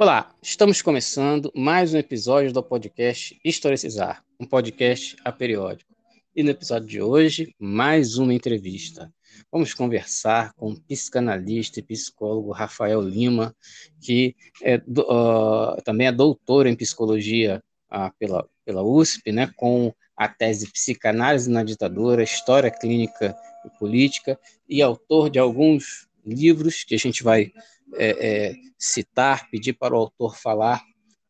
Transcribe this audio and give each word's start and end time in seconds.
Olá, 0.00 0.32
estamos 0.40 0.80
começando 0.80 1.50
mais 1.56 1.92
um 1.92 1.98
episódio 1.98 2.52
do 2.52 2.62
podcast 2.62 3.36
Historicizar, 3.44 4.24
um 4.38 4.46
podcast 4.46 5.16
aperiódico. 5.24 5.92
E 6.36 6.44
no 6.44 6.50
episódio 6.50 6.86
de 6.86 7.02
hoje, 7.02 7.52
mais 7.58 8.16
uma 8.16 8.32
entrevista. 8.32 9.12
Vamos 9.50 9.74
conversar 9.74 10.54
com 10.54 10.70
o 10.70 10.80
psicanalista 10.82 11.80
e 11.80 11.82
psicólogo 11.82 12.52
Rafael 12.52 13.00
Lima, 13.00 13.52
que 14.00 14.36
é, 14.62 14.76
uh, 14.76 15.82
também 15.84 16.06
é 16.06 16.12
doutor 16.12 16.68
em 16.68 16.76
psicologia 16.76 17.60
uh, 17.92 18.08
pela, 18.20 18.48
pela 18.64 18.84
USP, 18.84 19.32
né, 19.32 19.50
com 19.56 19.92
a 20.16 20.28
tese 20.28 20.70
Psicanálise 20.70 21.50
na 21.50 21.64
Ditadura, 21.64 22.22
História 22.22 22.70
Clínica 22.70 23.36
e 23.66 23.78
Política, 23.80 24.38
e 24.68 24.80
autor 24.80 25.28
de 25.28 25.40
alguns 25.40 26.06
livros 26.24 26.84
que 26.84 26.94
a 26.94 26.98
gente 26.98 27.24
vai 27.24 27.50
é, 27.94 28.26
é, 28.50 28.54
citar, 28.78 29.48
pedir 29.50 29.74
para 29.74 29.94
o 29.94 29.98
autor 29.98 30.36
falar 30.36 30.82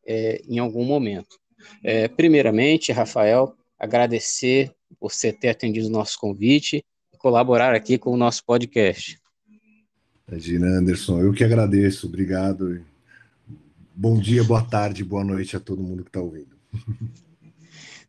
é, 0.05 0.41
em 0.47 0.59
algum 0.59 0.85
momento. 0.85 1.39
É, 1.83 2.07
primeiramente, 2.07 2.91
Rafael, 2.91 3.55
agradecer 3.77 4.73
por 4.99 5.11
você 5.11 5.31
ter 5.31 5.49
atendido 5.49 5.87
o 5.87 5.91
nosso 5.91 6.19
convite 6.19 6.83
e 7.13 7.17
colaborar 7.17 7.73
aqui 7.73 7.97
com 7.97 8.11
o 8.11 8.17
nosso 8.17 8.43
podcast. 8.45 9.19
Imagina, 10.27 10.67
Anderson, 10.67 11.21
eu 11.21 11.33
que 11.33 11.43
agradeço, 11.43 12.07
obrigado. 12.07 12.83
Bom 13.95 14.19
dia, 14.19 14.43
boa 14.43 14.61
tarde, 14.63 15.03
boa 15.03 15.23
noite 15.23 15.55
a 15.55 15.59
todo 15.59 15.83
mundo 15.83 16.03
que 16.03 16.09
está 16.09 16.21
ouvindo. 16.21 16.55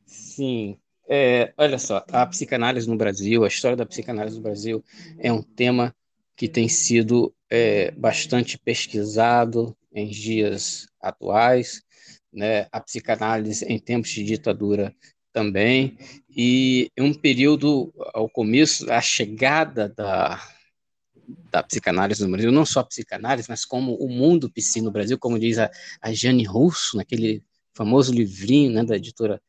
Sim, 0.06 0.76
é, 1.08 1.52
olha 1.56 1.76
só, 1.76 2.04
a 2.12 2.24
psicanálise 2.26 2.88
no 2.88 2.96
Brasil, 2.96 3.42
a 3.42 3.48
história 3.48 3.76
da 3.76 3.84
psicanálise 3.84 4.36
no 4.36 4.42
Brasil 4.42 4.84
é 5.18 5.32
um 5.32 5.42
tema 5.42 5.92
que 6.40 6.48
tem 6.48 6.70
sido 6.70 7.34
é, 7.50 7.90
bastante 7.90 8.56
pesquisado 8.56 9.76
em 9.92 10.08
dias 10.08 10.86
atuais, 10.98 11.82
né? 12.32 12.66
a 12.72 12.80
psicanálise 12.80 13.62
em 13.66 13.78
tempos 13.78 14.08
de 14.08 14.24
ditadura 14.24 14.96
também, 15.34 15.98
e 16.34 16.90
um 16.98 17.12
período, 17.12 17.92
ao 18.14 18.26
começo, 18.26 18.90
a 18.90 19.02
chegada 19.02 19.86
da, 19.90 20.42
da 21.50 21.62
psicanálise 21.62 22.24
no 22.24 22.30
Brasil, 22.30 22.50
não 22.50 22.64
só 22.64 22.80
a 22.80 22.84
psicanálise, 22.84 23.46
mas 23.50 23.66
como 23.66 23.94
o 23.96 24.08
mundo 24.08 24.50
psi 24.50 24.80
no 24.80 24.90
Brasil, 24.90 25.18
como 25.18 25.38
diz 25.38 25.58
a, 25.58 25.70
a 26.00 26.10
Jane 26.10 26.44
Russo, 26.44 26.96
naquele 26.96 27.44
famoso 27.74 28.14
livrinho 28.14 28.72
né, 28.72 28.82
da 28.82 28.96
editora 28.96 29.42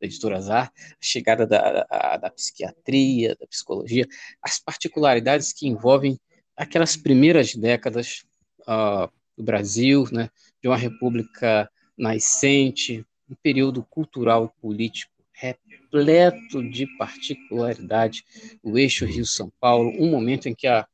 da 0.00 0.06
editora 0.06 0.38
Azar, 0.38 0.72
a 0.76 0.96
chegada 1.00 1.44
da, 1.44 1.84
da, 1.84 2.16
da 2.16 2.30
psiquiatria, 2.30 3.34
da 3.34 3.46
psicologia, 3.48 4.06
as 4.40 4.60
particularidades 4.60 5.52
que 5.52 5.66
envolvem 5.66 6.18
aquelas 6.58 6.96
primeiras 6.96 7.54
décadas 7.54 8.24
uh, 8.62 9.08
do 9.36 9.44
Brasil, 9.44 10.06
né, 10.10 10.28
de 10.60 10.68
uma 10.68 10.76
república 10.76 11.70
nascente, 11.96 13.06
um 13.30 13.34
período 13.40 13.84
cultural 13.84 14.52
e 14.52 14.60
político 14.60 15.12
repleto 15.32 16.68
de 16.68 16.84
particularidade, 16.98 18.24
o 18.60 18.76
eixo 18.76 19.06
Rio-São 19.06 19.52
Paulo, 19.60 19.92
um 19.96 20.10
momento 20.10 20.48
em 20.48 20.54
que 20.54 20.66
a, 20.66 20.84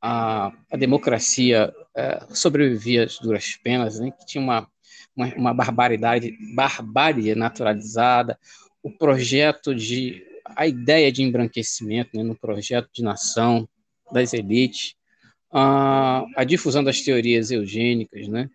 a, 0.00 0.52
a 0.70 0.76
democracia 0.76 1.72
uh, 1.72 2.36
sobrevivia 2.36 3.04
às 3.04 3.18
duras 3.18 3.56
penas, 3.56 3.98
né, 3.98 4.10
que 4.10 4.26
tinha 4.26 4.44
uma, 4.44 4.68
uma, 5.16 5.34
uma 5.34 5.54
barbaridade, 5.54 6.36
barbárie 6.54 7.34
naturalizada, 7.34 8.38
o 8.82 8.90
projeto 8.90 9.74
de, 9.74 10.22
a 10.44 10.66
ideia 10.66 11.10
de 11.10 11.22
embranquecimento, 11.22 12.14
né, 12.14 12.22
no 12.22 12.36
projeto 12.36 12.90
de 12.92 13.02
nação 13.02 13.66
das 14.12 14.34
elites, 14.34 14.97
a, 15.50 16.24
a 16.36 16.44
difusão 16.44 16.84
das 16.84 17.00
teorias 17.00 17.50
eugênicas, 17.50 18.28
né? 18.28 18.50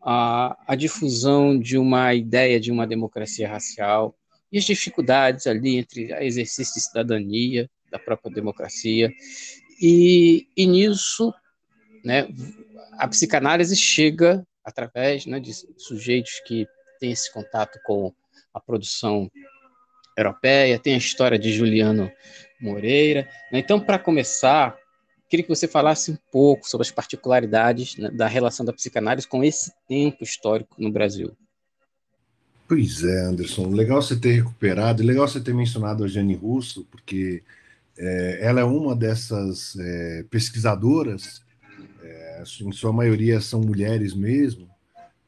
a, 0.00 0.56
a 0.66 0.74
difusão 0.74 1.58
de 1.58 1.76
uma 1.76 2.14
ideia 2.14 2.58
de 2.58 2.70
uma 2.70 2.86
democracia 2.86 3.48
racial 3.48 4.16
e 4.50 4.58
as 4.58 4.64
dificuldades 4.64 5.46
ali 5.46 5.76
entre 5.76 6.12
o 6.12 6.22
exercício 6.22 6.74
de 6.74 6.80
cidadania 6.80 7.68
da 7.90 7.98
própria 7.98 8.32
democracia. 8.32 9.12
E, 9.80 10.48
e 10.56 10.66
nisso, 10.66 11.32
né, 12.04 12.28
a 12.92 13.06
psicanálise 13.06 13.76
chega 13.76 14.46
através 14.64 15.26
né, 15.26 15.38
de 15.40 15.52
sujeitos 15.76 16.40
que 16.46 16.66
têm 16.98 17.12
esse 17.12 17.32
contato 17.32 17.78
com 17.84 18.12
a 18.52 18.60
produção 18.60 19.30
europeia, 20.16 20.78
tem 20.78 20.94
a 20.94 20.98
história 20.98 21.38
de 21.38 21.52
Juliano 21.52 22.10
Moreira. 22.60 23.28
Né? 23.52 23.60
Então, 23.60 23.78
para 23.78 23.98
começar, 23.98 24.76
Queria 25.28 25.44
que 25.44 25.48
você 25.48 25.68
falasse 25.68 26.10
um 26.10 26.16
pouco 26.32 26.68
sobre 26.68 26.86
as 26.86 26.90
particularidades 26.90 27.96
né, 27.96 28.10
da 28.10 28.26
relação 28.26 28.64
da 28.64 28.72
psicanálise 28.72 29.28
com 29.28 29.44
esse 29.44 29.72
tempo 29.86 30.24
histórico 30.24 30.74
no 30.78 30.90
Brasil. 30.90 31.36
Pois 32.66 33.02
é, 33.04 33.26
Anderson. 33.26 33.68
Legal 33.68 34.00
você 34.00 34.16
ter 34.16 34.32
recuperado, 34.32 35.02
e 35.02 35.06
legal 35.06 35.28
você 35.28 35.40
ter 35.40 35.54
mencionado 35.54 36.04
a 36.04 36.08
Jane 36.08 36.34
Russo, 36.34 36.86
porque 36.90 37.42
é, 37.96 38.38
ela 38.42 38.60
é 38.60 38.64
uma 38.64 38.94
dessas 38.94 39.76
é, 39.78 40.24
pesquisadoras, 40.30 41.42
é, 42.02 42.42
em 42.60 42.72
sua 42.72 42.92
maioria 42.92 43.40
são 43.40 43.60
mulheres 43.60 44.14
mesmo, 44.14 44.68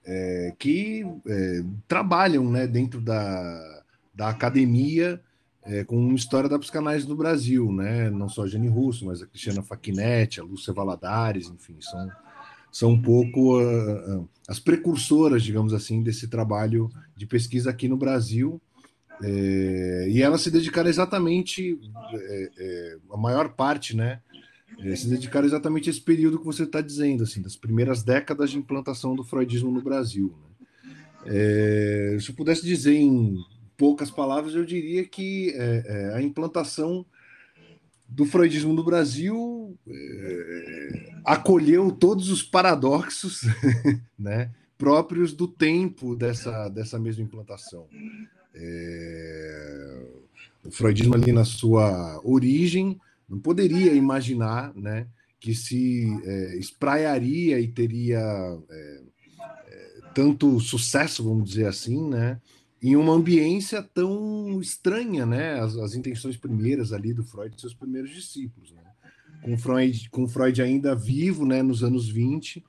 é, 0.04 0.54
que 0.58 1.04
é, 1.26 1.62
trabalham 1.86 2.50
né, 2.50 2.66
dentro 2.66 3.00
da, 3.00 3.82
da 4.14 4.28
academia 4.28 5.20
é, 5.62 5.84
com 5.84 6.14
história 6.14 6.48
da 6.48 6.58
psicanálise 6.58 7.08
no 7.08 7.16
Brasil, 7.16 7.70
né? 7.72 8.10
Não 8.10 8.28
só 8.28 8.44
a 8.44 8.46
Jenny 8.46 8.68
Russo, 8.68 9.06
mas 9.06 9.22
a 9.22 9.26
Cristiana 9.26 9.62
Facchinetti, 9.62 10.40
a 10.40 10.44
Lúcia 10.44 10.72
Valadares, 10.72 11.48
enfim, 11.48 11.76
são, 11.80 12.10
são 12.72 12.90
um 12.90 13.00
pouco 13.00 13.60
uh, 13.60 14.20
uh, 14.20 14.28
as 14.48 14.58
precursoras, 14.58 15.42
digamos 15.42 15.74
assim, 15.74 16.02
desse 16.02 16.28
trabalho 16.28 16.90
de 17.16 17.26
pesquisa 17.26 17.70
aqui 17.70 17.88
no 17.88 17.96
Brasil. 17.96 18.60
É, 19.22 20.06
e 20.08 20.22
elas 20.22 20.40
se 20.40 20.50
dedicaram 20.50 20.88
exatamente, 20.88 21.78
é, 22.14 22.50
é, 22.58 22.96
a 23.12 23.16
maior 23.18 23.50
parte, 23.50 23.94
né? 23.94 24.20
É, 24.82 24.96
se 24.96 25.08
dedicaram 25.08 25.46
exatamente 25.46 25.90
a 25.90 25.92
esse 25.92 26.00
período 26.00 26.38
que 26.38 26.46
você 26.46 26.62
está 26.62 26.80
dizendo, 26.80 27.22
assim, 27.22 27.42
das 27.42 27.54
primeiras 27.54 28.02
décadas 28.02 28.50
de 28.50 28.56
implantação 28.56 29.14
do 29.14 29.22
freudismo 29.22 29.70
no 29.70 29.82
Brasil. 29.82 30.34
Né? 30.42 30.66
É, 31.26 32.16
se 32.18 32.30
eu 32.30 32.34
pudesse 32.34 32.64
dizer 32.64 32.94
em 32.94 33.36
poucas 33.80 34.10
palavras, 34.10 34.54
eu 34.54 34.62
diria 34.62 35.06
que 35.06 35.54
é, 35.56 35.84
é, 35.86 36.14
a 36.14 36.20
implantação 36.20 37.06
do 38.06 38.26
freudismo 38.26 38.74
no 38.74 38.84
Brasil 38.84 39.74
é, 39.88 41.14
acolheu 41.24 41.90
todos 41.90 42.28
os 42.28 42.42
paradoxos 42.42 43.40
né, 44.18 44.50
próprios 44.76 45.32
do 45.32 45.48
tempo 45.48 46.14
dessa, 46.14 46.68
dessa 46.68 46.98
mesma 46.98 47.24
implantação. 47.24 47.88
É, 48.54 50.06
o 50.62 50.70
freudismo 50.70 51.14
ali 51.14 51.32
na 51.32 51.46
sua 51.46 52.20
origem 52.22 53.00
não 53.26 53.38
poderia 53.38 53.94
imaginar 53.94 54.74
né, 54.74 55.06
que 55.40 55.54
se 55.54 56.04
é, 56.22 56.58
espraiaria 56.58 57.58
e 57.58 57.66
teria 57.66 58.20
é, 58.68 59.00
tanto 60.14 60.60
sucesso, 60.60 61.24
vamos 61.24 61.48
dizer 61.48 61.66
assim, 61.66 62.10
né, 62.10 62.38
em 62.82 62.96
uma 62.96 63.12
ambiência 63.12 63.82
tão 63.82 64.60
estranha, 64.60 65.26
né? 65.26 65.60
As, 65.60 65.76
as, 65.76 65.94
intenções 65.94 66.36
primeiras 66.36 66.92
ali 66.92 67.12
do 67.12 67.22
Freud 67.22 67.54
e 67.54 67.60
seus 67.60 67.74
primeiros 67.74 68.10
discípulos, 68.10 68.72
né? 68.72 68.82
Com 69.42 69.56
Freud, 69.56 70.08
com 70.10 70.28
Freud 70.28 70.60
ainda 70.62 70.94
vivo, 70.94 71.46
né, 71.46 71.62
nos 71.62 71.82
anos 71.82 72.08
20, 72.08 72.62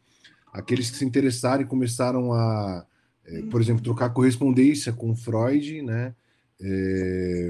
aqueles 0.53 0.89
que 0.89 0.97
se 0.97 1.03
interessaram 1.03 1.63
e 1.63 1.67
começaram 1.67 2.31
a, 2.31 2.85
é, 3.25 3.41
por 3.43 3.61
exemplo, 3.61 3.83
trocar 3.83 4.09
correspondência 4.09 4.91
com 4.93 5.15
Freud, 5.15 5.81
né? 5.81 6.13
É, 6.63 7.49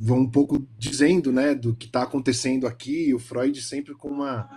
vão 0.00 0.20
um 0.20 0.30
pouco 0.30 0.66
dizendo, 0.76 1.30
né, 1.30 1.54
do 1.54 1.74
que 1.74 1.86
está 1.86 2.02
acontecendo 2.02 2.66
aqui, 2.66 3.14
o 3.14 3.18
Freud 3.18 3.60
sempre 3.62 3.94
com 3.94 4.08
uma, 4.08 4.50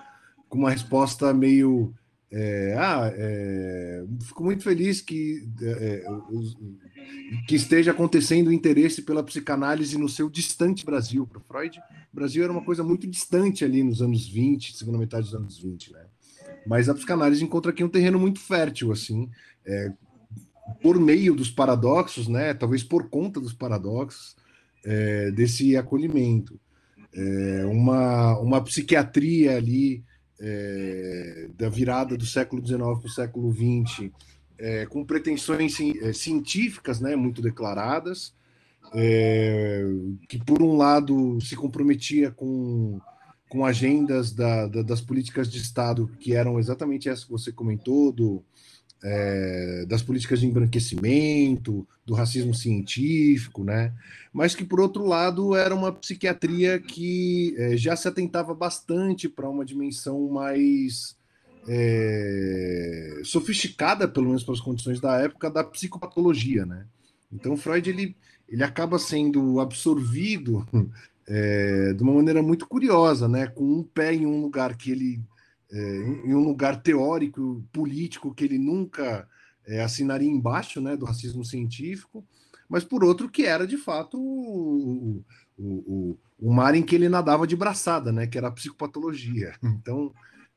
com 0.50 0.58
uma 0.58 0.72
resposta 0.72 1.32
meio 1.34 1.94
é, 2.36 2.76
ah, 2.80 3.14
é, 3.16 4.04
fico 4.22 4.44
muito 4.44 4.64
feliz 4.64 5.02
que, 5.02 5.48
é, 5.62 6.04
é 6.04 6.83
que 7.48 7.56
esteja 7.56 7.92
acontecendo 7.92 8.48
o 8.48 8.54
interesse 8.54 9.02
pela 9.02 9.24
psicanálise 9.24 9.98
no 9.98 10.10
seu 10.10 10.30
distante 10.30 10.86
Brasil. 10.86 11.28
Para 11.28 11.40
Freud, 11.42 11.80
o 12.12 12.16
Brasil 12.16 12.44
era 12.44 12.52
uma 12.52 12.64
coisa 12.64 12.84
muito 12.84 13.08
distante 13.08 13.64
ali 13.66 13.84
nos 13.84 14.02
anos 14.02 14.28
20, 14.28 14.76
segunda 14.76 14.98
metade 14.98 15.26
dos 15.26 15.36
anos 15.36 15.58
20, 15.58 15.94
né? 15.94 16.06
Mas 16.66 16.88
a 16.88 16.94
psicanálise 16.94 17.44
encontra 17.44 17.72
aqui 17.72 17.84
um 17.84 17.90
terreno 17.90 18.20
muito 18.20 18.40
fértil, 18.40 18.92
assim, 18.92 19.30
é, 19.66 19.92
por 20.82 21.00
meio 21.00 21.36
dos 21.36 21.50
paradoxos, 21.50 22.28
né? 22.28 22.54
Talvez 22.54 22.84
por 22.84 23.10
conta 23.10 23.40
dos 23.40 23.54
paradoxos 23.54 24.36
é, 24.86 25.32
desse 25.32 25.76
acolhimento. 25.76 26.60
uma, 27.70 28.40
uma 28.40 28.62
psiquiatria 28.64 29.58
ali 29.58 30.04
é, 30.40 31.50
da 31.58 31.70
virada 31.70 32.18
do 32.18 32.26
século 32.26 32.66
XIX 32.66 32.80
para 32.80 33.08
o 33.08 33.10
século 33.10 33.54
XX, 33.54 34.12
é, 34.58 34.86
com 34.86 35.04
pretensões 35.04 35.78
é, 35.80 36.14
científicas 36.14 37.00
né, 37.00 37.16
muito 37.16 37.42
declaradas, 37.42 38.34
é, 38.94 39.84
que, 40.28 40.38
por 40.38 40.62
um 40.62 40.76
lado, 40.78 41.40
se 41.42 41.56
comprometia 41.56 42.32
com, 42.32 43.00
com 43.50 43.66
agendas 43.66 44.32
da, 44.32 44.68
da, 44.68 44.82
das 44.82 45.02
políticas 45.02 45.52
de 45.52 45.58
Estado, 45.58 46.10
que 46.20 46.34
eram 46.34 46.60
exatamente 46.60 47.10
essas 47.10 47.26
que 47.26 47.32
você 47.32 47.52
comentou, 47.52 48.12
do, 48.12 48.44
é, 49.04 49.86
das 49.88 50.02
políticas 50.02 50.40
de 50.40 50.48
embranquecimento, 50.48 51.86
do 52.06 52.14
racismo 52.14 52.54
científico, 52.54 53.64
né? 53.64 53.94
Mas 54.32 54.56
que, 54.56 54.64
por 54.64 54.80
outro 54.80 55.06
lado, 55.06 55.56
era 55.56 55.76
uma 55.76 55.92
psiquiatria 55.92 56.80
que 56.80 57.54
é, 57.58 57.76
já 57.76 57.96
se 57.96 58.08
atentava 58.08 58.54
bastante 58.54 59.28
para 59.28 59.50
uma 59.50 59.66
dimensão 59.66 60.30
mais 60.30 61.16
é, 61.68 63.22
sofisticada, 63.24 64.08
pelo 64.08 64.28
menos 64.28 64.44
para 64.44 64.54
as 64.54 64.62
condições 64.62 65.00
da 65.00 65.18
época, 65.20 65.50
da 65.50 65.64
psicopatologia, 65.64 66.66
né? 66.66 66.86
Então, 67.32 67.58
Freud 67.58 67.90
ele, 67.90 68.16
ele 68.48 68.64
acaba 68.64 69.00
sendo 69.00 69.60
absorvido 69.60 70.68
é, 71.28 71.94
de 71.94 72.04
uma 72.04 72.14
maneira 72.14 72.42
muito 72.42 72.68
curiosa, 72.68 73.28
né? 73.28 73.48
Com 73.48 73.64
um 73.64 73.84
pé 73.84 74.14
em 74.14 74.26
um 74.26 74.42
lugar 74.42 74.76
que 74.76 74.92
ele 74.92 75.22
é, 75.72 75.98
em 76.26 76.34
um 76.36 76.44
lugar 76.44 76.82
teórico, 76.82 77.64
político 77.72 78.34
que 78.34 78.44
ele 78.44 78.60
nunca 78.60 79.28
é, 79.66 79.82
assinaria 79.82 80.30
embaixo, 80.30 80.82
né? 80.82 80.96
Do 80.96 81.06
racismo 81.06 81.44
científico, 81.44 82.24
mas 82.70 82.84
por 82.84 83.04
outro 83.04 83.30
que 83.30 83.46
era 83.46 83.66
de 83.66 83.78
fato 83.78 84.20
o, 84.20 85.24
o, 85.58 85.64
o, 85.64 86.20
o 86.40 86.54
mar 86.54 86.76
em 86.76 86.84
que 86.84 86.96
ele 86.96 87.10
nadava 87.10 87.48
de 87.48 87.56
braçada, 87.56 88.12
né? 88.12 88.28
Que 88.28 88.38
era 88.38 88.50
a 88.50 88.52
psicopatologia. 88.52 89.54
Então 89.64 90.14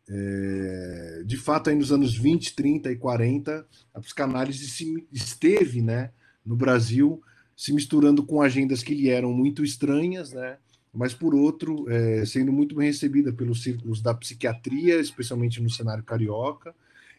é, 0.08 1.22
de 1.24 1.36
fato, 1.36 1.70
aí 1.70 1.76
nos 1.76 1.90
anos 1.90 2.16
20, 2.16 2.54
30 2.54 2.92
e 2.92 2.96
40, 2.96 3.66
a 3.92 4.00
psicanálise 4.00 4.68
se, 4.68 5.06
esteve 5.12 5.82
né, 5.82 6.10
no 6.44 6.56
Brasil 6.56 7.22
se 7.56 7.72
misturando 7.72 8.22
com 8.22 8.42
agendas 8.42 8.82
que 8.82 8.94
lhe 8.94 9.08
eram 9.08 9.32
muito 9.32 9.64
estranhas, 9.64 10.32
né? 10.32 10.58
mas 10.92 11.12
por 11.12 11.34
outro, 11.34 11.90
é, 11.90 12.24
sendo 12.24 12.52
muito 12.52 12.74
bem 12.74 12.88
recebida 12.88 13.32
pelos 13.32 13.62
círculos 13.62 14.00
da 14.00 14.14
psiquiatria, 14.14 15.00
especialmente 15.00 15.62
no 15.62 15.68
cenário 15.70 16.04
carioca, 16.04 16.74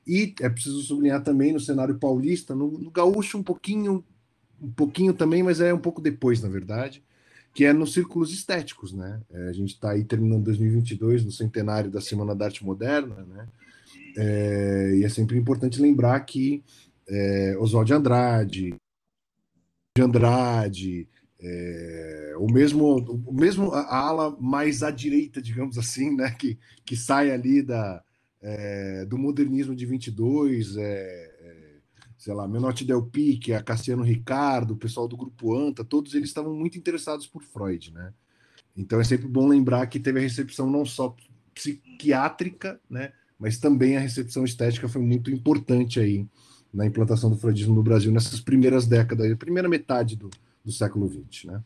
e 0.05 0.33
é 0.41 0.49
preciso 0.49 0.81
sublinhar 0.81 1.21
também 1.21 1.53
no 1.53 1.59
cenário 1.59 1.97
paulista, 1.99 2.55
no, 2.55 2.71
no 2.71 2.89
gaúcho 2.89 3.37
um 3.37 3.43
pouquinho, 3.43 4.03
um 4.61 4.71
pouquinho 4.71 5.13
também, 5.13 5.43
mas 5.43 5.59
é 5.59 5.73
um 5.73 5.79
pouco 5.79 6.01
depois, 6.01 6.41
na 6.41 6.49
verdade, 6.49 7.03
que 7.53 7.65
é 7.65 7.73
nos 7.73 7.93
círculos 7.93 8.31
estéticos, 8.31 8.93
né? 8.93 9.21
É, 9.31 9.49
a 9.49 9.53
gente 9.53 9.73
está 9.73 9.91
aí 9.91 10.03
terminando 10.03 10.43
2022, 10.43 11.25
no 11.25 11.31
centenário 11.31 11.89
da 11.89 12.01
Semana 12.01 12.35
da 12.35 12.45
Arte 12.45 12.63
Moderna, 12.63 13.25
né? 13.25 13.47
É, 14.15 14.95
e 14.97 15.03
é 15.03 15.09
sempre 15.09 15.37
importante 15.37 15.81
lembrar 15.81 16.19
que 16.21 16.63
é, 17.07 17.55
Oswald 17.59 17.87
de 17.87 17.93
Andrade, 17.93 18.75
de 19.95 20.01
Andrade, 20.01 21.07
é, 21.39 22.33
o 22.39 22.51
mesmo, 22.51 22.97
o 23.25 23.33
mesmo 23.33 23.71
a 23.71 23.95
ala 23.95 24.35
mais 24.39 24.81
à 24.81 24.91
direita, 24.91 25.41
digamos 25.41 25.77
assim, 25.77 26.15
né, 26.15 26.31
que, 26.31 26.57
que 26.83 26.95
sai 26.95 27.31
ali 27.31 27.61
da, 27.61 28.03
é, 28.41 29.05
do 29.05 29.17
modernismo 29.17 29.75
de 29.75 29.85
22, 29.85 30.77
é, 30.77 30.81
é, 30.81 31.36
sei 32.27 32.33
lá, 32.33 32.45
Menotti 32.45 32.83
Del 32.83 33.03
Pique, 33.03 33.53
a 33.53 33.63
Cassiano 33.63 34.03
Ricardo, 34.03 34.71
o 34.71 34.77
pessoal 34.77 35.07
do 35.07 35.15
Grupo 35.15 35.55
Anta, 35.55 35.81
todos 35.81 36.13
eles 36.13 36.27
estavam 36.27 36.53
muito 36.53 36.77
interessados 36.77 37.25
por 37.25 37.41
Freud, 37.41 37.93
né? 37.93 38.11
Então 38.75 38.99
é 38.99 39.03
sempre 39.05 39.29
bom 39.29 39.47
lembrar 39.47 39.87
que 39.87 39.97
teve 39.97 40.19
a 40.19 40.21
recepção 40.21 40.69
não 40.69 40.85
só 40.85 41.15
psiquiátrica, 41.55 42.81
né, 42.89 43.13
mas 43.39 43.57
também 43.59 43.95
a 43.95 44.01
recepção 44.01 44.43
estética 44.43 44.89
foi 44.89 45.01
muito 45.01 45.31
importante 45.31 46.01
aí 46.01 46.27
na 46.73 46.85
implantação 46.85 47.29
do 47.29 47.37
freudismo 47.37 47.73
no 47.73 47.81
Brasil 47.81 48.11
nessas 48.11 48.41
primeiras 48.41 48.85
décadas, 48.85 49.33
primeira 49.37 49.69
metade 49.69 50.17
do, 50.17 50.29
do 50.65 50.71
século 50.71 51.09
XX. 51.09 51.45
Né? 51.45 51.63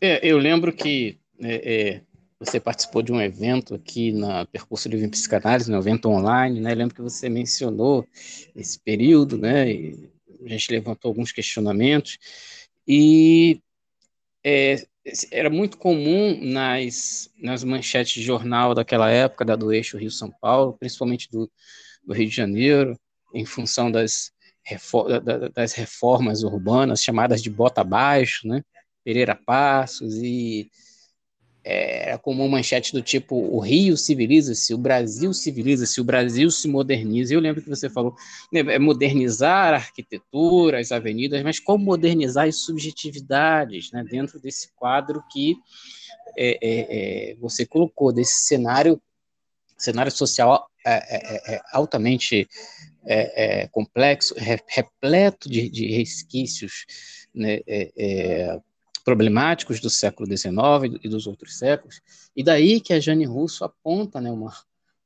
É, 0.00 0.24
eu 0.24 0.38
lembro 0.38 0.72
que 0.72 1.18
é, 1.40 1.96
é, 1.96 2.02
você 2.40 2.58
participou 2.58 3.02
de 3.02 3.12
um 3.12 3.20
evento 3.20 3.74
aqui 3.74 4.12
na 4.12 4.46
Percurso 4.46 4.88
Livre 4.88 5.04
em 5.04 5.10
Psicanálise, 5.10 5.70
um 5.70 5.78
evento 5.78 6.08
online, 6.08 6.58
né? 6.58 6.74
Lembro 6.74 6.94
que 6.94 7.02
você 7.02 7.28
mencionou 7.28 8.06
esse 8.56 8.80
período, 8.80 9.36
né? 9.36 9.70
E 9.70 10.10
a 10.46 10.48
gente 10.48 10.72
levantou 10.72 11.10
alguns 11.10 11.32
questionamentos 11.32 12.16
e 12.88 13.60
é, 14.42 14.76
era 15.30 15.50
muito 15.50 15.76
comum 15.76 16.38
nas, 16.42 17.30
nas 17.38 17.62
manchetes 17.62 18.14
de 18.14 18.22
jornal 18.22 18.74
daquela 18.74 19.10
época, 19.10 19.44
da 19.44 19.54
do 19.54 19.70
eixo 19.70 19.98
Rio-São 19.98 20.32
Paulo, 20.40 20.78
principalmente 20.78 21.30
do, 21.30 21.50
do 22.02 22.14
Rio 22.14 22.26
de 22.26 22.34
Janeiro, 22.34 22.98
em 23.34 23.44
função 23.44 23.90
das, 23.90 24.32
das 25.54 25.74
reformas 25.74 26.42
urbanas 26.42 27.02
chamadas 27.02 27.42
de 27.42 27.50
bota 27.50 27.82
abaixo, 27.82 28.48
né? 28.48 28.62
Pereira 29.04 29.34
Passos 29.36 30.16
e 30.16 30.70
é, 31.62 32.16
como 32.18 32.48
manchete 32.48 32.92
do 32.92 33.02
tipo 33.02 33.36
o 33.36 33.58
Rio 33.60 33.96
civiliza-se, 33.96 34.72
o 34.72 34.78
Brasil 34.78 35.32
civiliza-se, 35.34 36.00
o 36.00 36.04
Brasil 36.04 36.50
se 36.50 36.66
moderniza. 36.66 37.34
Eu 37.34 37.40
lembro 37.40 37.62
que 37.62 37.68
você 37.68 37.90
falou 37.90 38.14
né, 38.52 38.60
é 38.60 38.78
modernizar 38.78 39.74
a 39.74 39.76
arquitetura, 39.76 40.80
as 40.80 40.90
avenidas, 40.90 41.42
mas 41.42 41.60
como 41.60 41.84
modernizar 41.84 42.48
as 42.48 42.56
subjetividades 42.56 43.90
né, 43.92 44.04
dentro 44.08 44.40
desse 44.40 44.72
quadro 44.74 45.22
que 45.30 45.56
é, 46.36 46.58
é, 46.62 47.30
é 47.32 47.36
você 47.36 47.66
colocou, 47.66 48.12
desse 48.12 48.46
cenário, 48.46 49.00
cenário 49.76 50.12
social 50.12 50.68
é, 50.86 51.54
é, 51.54 51.60
altamente 51.72 52.48
é, 53.04 53.62
é, 53.62 53.68
complexo, 53.68 54.34
repleto 54.66 55.48
de, 55.48 55.68
de 55.68 55.90
resquícios 55.90 56.86
né, 57.34 57.60
é 57.66 58.60
problemáticos 59.10 59.80
do 59.80 59.90
século 59.90 60.28
XIX 60.28 61.00
e 61.02 61.08
dos 61.08 61.26
outros 61.26 61.58
séculos, 61.58 62.00
e 62.36 62.44
daí 62.44 62.80
que 62.80 62.92
a 62.92 63.00
Jane 63.00 63.24
Russo 63.24 63.64
aponta 63.64 64.20
né, 64.20 64.30
uma, 64.30 64.54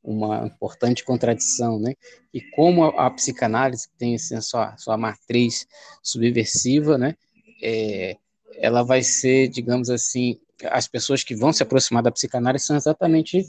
uma 0.02 0.46
importante 0.46 1.02
contradição, 1.02 1.78
né, 1.78 1.94
e 2.34 2.42
como 2.50 2.84
a, 2.84 3.06
a 3.06 3.10
psicanálise 3.10 3.88
tem 3.96 4.14
assim, 4.14 4.34
a 4.34 4.42
sua, 4.42 4.76
sua 4.76 4.98
matriz 4.98 5.66
subversiva, 6.02 6.98
né, 6.98 7.16
é, 7.62 8.18
ela 8.58 8.82
vai 8.82 9.02
ser, 9.02 9.48
digamos 9.48 9.88
assim, 9.88 10.38
as 10.64 10.86
pessoas 10.86 11.24
que 11.24 11.34
vão 11.34 11.50
se 11.50 11.62
aproximar 11.62 12.02
da 12.02 12.12
psicanálise 12.12 12.66
são 12.66 12.76
exatamente 12.76 13.42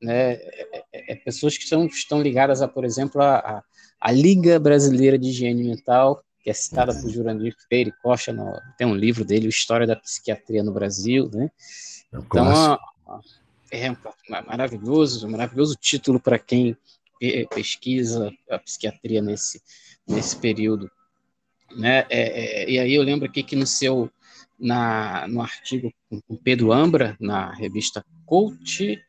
né, 0.00 0.32
é, 0.32 0.84
é, 0.90 1.12
é 1.12 1.16
pessoas 1.16 1.58
que 1.58 1.64
estão, 1.64 1.84
estão 1.84 2.22
ligadas 2.22 2.62
a, 2.62 2.66
por 2.66 2.86
exemplo, 2.86 3.20
a, 3.20 3.36
a, 3.36 3.62
a, 4.00 4.10
Liga 4.10 4.58
Brasileira 4.58 5.18
de 5.18 5.28
Higiene 5.28 5.62
Mental, 5.62 6.24
que 6.42 6.50
é 6.50 6.52
citada 6.52 6.92
por 6.94 7.08
Jurandir 7.08 7.54
Freire 7.68 7.92
Costa, 8.02 8.32
no, 8.32 8.52
tem 8.76 8.86
um 8.86 8.94
livro 8.94 9.24
dele, 9.24 9.48
História 9.48 9.86
da 9.86 9.96
Psiquiatria 9.96 10.62
no 10.62 10.72
Brasil, 10.72 11.30
né? 11.32 11.50
É 12.12 12.18
então, 12.18 12.78
é 13.70 13.90
um, 13.90 13.96
maravilhoso, 14.46 15.28
maravilhoso 15.28 15.76
título 15.76 16.20
para 16.20 16.38
quem 16.38 16.76
pesquisa 17.54 18.32
a 18.50 18.58
psiquiatria 18.58 19.22
nesse, 19.22 19.62
nesse 20.06 20.36
período. 20.36 20.90
Né? 21.76 22.04
É, 22.10 22.62
é, 22.64 22.70
e 22.70 22.78
aí 22.78 22.94
eu 22.94 23.02
lembro 23.02 23.26
aqui 23.26 23.42
que 23.42 23.56
no 23.56 23.66
seu 23.66 24.10
na, 24.58 25.26
no 25.28 25.40
artigo 25.40 25.92
com 26.08 26.36
Pedro 26.36 26.72
Ambra, 26.72 27.16
na 27.18 27.52
revista 27.52 28.04
Coach, 28.26 29.00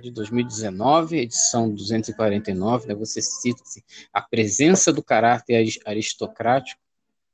de 0.00 0.10
2019, 0.10 1.18
edição 1.18 1.70
249, 1.70 2.88
né, 2.88 2.94
você 2.94 3.20
cita 3.20 3.62
assim, 3.62 3.80
a 4.12 4.20
presença 4.20 4.92
do 4.92 5.02
caráter 5.02 5.68
aristocrático 5.84 6.80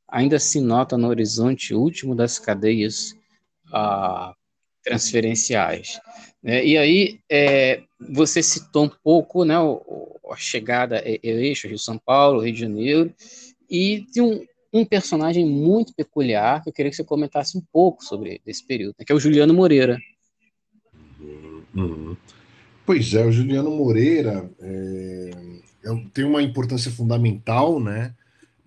ainda 0.09 0.39
se 0.39 0.61
nota 0.61 0.97
no 0.97 1.09
horizonte 1.09 1.75
último 1.75 2.15
das 2.15 2.39
cadeias 2.39 3.15
transferenciais. 4.83 6.01
Né? 6.43 6.65
E 6.65 6.77
aí, 6.77 7.21
é, 7.31 7.83
você 8.11 8.43
citou 8.43 8.85
um 8.85 8.91
pouco 9.03 9.45
né, 9.45 9.59
o, 9.59 10.19
a 10.31 10.37
chegada 10.37 10.99
ao 10.99 11.05
eixo 11.23 11.69
Rio-São 11.69 11.99
Paulo, 11.99 12.41
Rio 12.41 12.53
de 12.53 12.61
Janeiro, 12.61 13.15
e 13.71 14.05
tem 14.13 14.23
um, 14.23 14.45
um 14.73 14.85
personagem 14.85 15.47
muito 15.47 15.95
peculiar 15.95 16.63
que 16.63 16.69
eu 16.69 16.73
queria 16.73 16.91
que 16.91 16.97
você 16.97 17.05
comentasse 17.05 17.57
um 17.57 17.63
pouco 17.73 18.05
sobre 18.05 18.41
esse 18.47 18.67
período, 18.67 18.97
né, 18.99 19.05
que 19.05 19.13
é 19.13 19.15
o 19.15 19.21
Juliano 19.21 19.55
Moreira. 19.55 19.99
Uhum. 21.75 22.17
Pois 22.85 23.15
é, 23.15 23.25
o 23.25 23.33
Juliano 23.33 23.71
Moreira 23.71 24.51
é, 24.61 25.31
é, 25.85 26.05
tem 26.13 26.25
uma 26.25 26.43
importância 26.43 26.91
fundamental, 26.91 27.81
né? 27.81 28.15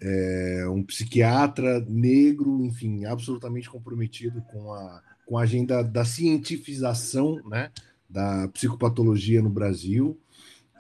É 0.02 0.68
um 0.70 0.84
psiquiatra 0.84 1.80
negro, 1.88 2.64
enfim, 2.66 3.06
absolutamente 3.06 3.70
comprometido 3.70 4.42
com 4.52 4.74
a, 4.74 5.02
com 5.26 5.38
a 5.38 5.44
agenda 5.44 5.82
da 5.82 6.04
cientifização 6.04 7.42
né, 7.48 7.72
da 8.10 8.48
psicopatologia 8.50 9.42
no 9.42 9.50
Brasil. 9.50 10.20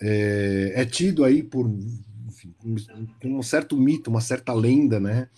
É, 0.01 0.74
é 0.75 0.86
tido 0.86 1.24
aí 1.24 1.41
por 1.41 1.65
enfim, 2.27 2.53
um 3.24 3.41
certo 3.41 3.77
mito, 3.77 4.10
uma 4.10 4.22
certa 4.22 4.53
lenda, 4.53 5.00
né? 5.00 5.29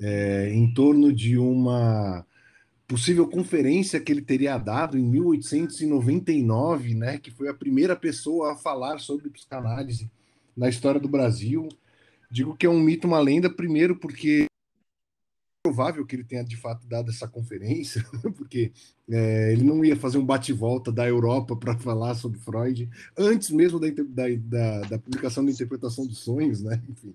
É, 0.00 0.50
em 0.52 0.72
torno 0.72 1.12
de 1.12 1.38
uma 1.38 2.26
possível 2.92 3.26
conferência 3.26 3.98
que 3.98 4.12
ele 4.12 4.20
teria 4.20 4.58
dado 4.58 4.98
em 4.98 5.02
1899, 5.02 6.94
né, 6.94 7.16
que 7.16 7.30
foi 7.30 7.48
a 7.48 7.54
primeira 7.54 7.96
pessoa 7.96 8.52
a 8.52 8.54
falar 8.54 8.98
sobre 8.98 9.30
psicanálise 9.30 10.10
na 10.54 10.68
história 10.68 11.00
do 11.00 11.08
Brasil. 11.08 11.70
Digo 12.30 12.54
que 12.54 12.66
é 12.66 12.68
um 12.68 12.78
mito, 12.78 13.06
uma 13.06 13.18
lenda, 13.18 13.48
primeiro 13.48 13.96
porque 13.96 14.44
provável 15.64 16.04
que 16.04 16.14
ele 16.16 16.24
tenha 16.24 16.44
de 16.44 16.54
fato 16.54 16.86
dado 16.86 17.08
essa 17.10 17.26
conferência, 17.26 18.04
porque 18.36 18.70
é, 19.08 19.54
ele 19.54 19.64
não 19.64 19.82
ia 19.82 19.96
fazer 19.96 20.18
um 20.18 20.26
bate-volta 20.26 20.92
da 20.92 21.08
Europa 21.08 21.56
para 21.56 21.78
falar 21.78 22.14
sobre 22.14 22.40
Freud 22.40 22.90
antes 23.16 23.48
mesmo 23.48 23.80
da, 23.80 23.86
da, 23.88 24.24
da, 24.36 24.80
da, 24.82 24.98
publicação 24.98 25.42
da 25.42 25.50
interpretação 25.50 26.06
dos 26.06 26.18
sonhos, 26.18 26.62
né? 26.62 26.82
Enfim, 26.90 27.14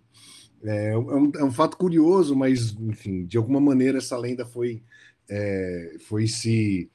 é, 0.64 0.94
é, 0.94 0.98
um, 0.98 1.32
é 1.36 1.44
um 1.44 1.52
fato 1.52 1.78
curioso, 1.78 2.36
mas 2.36 2.76
enfim, 2.80 3.28
de 3.28 3.38
alguma 3.38 3.60
maneira 3.60 4.00
essa 4.00 4.18
lenda 4.18 4.44
foi 4.44 4.82
é, 5.30 5.98
foi 6.02 6.28
se 6.28 6.90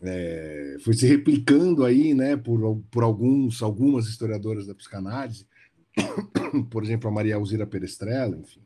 é, 0.00 0.76
foi 0.80 0.94
se 0.94 1.06
replicando 1.06 1.84
aí, 1.84 2.12
né, 2.14 2.36
por, 2.36 2.82
por 2.90 3.02
alguns 3.02 3.62
algumas 3.62 4.06
historiadoras 4.08 4.66
da 4.66 4.74
psicanálise, 4.74 5.46
por 6.70 6.82
exemplo, 6.82 7.08
a 7.08 7.12
Maria 7.12 7.36
Alzira 7.36 7.66
Perestrella, 7.66 8.36
enfim. 8.36 8.60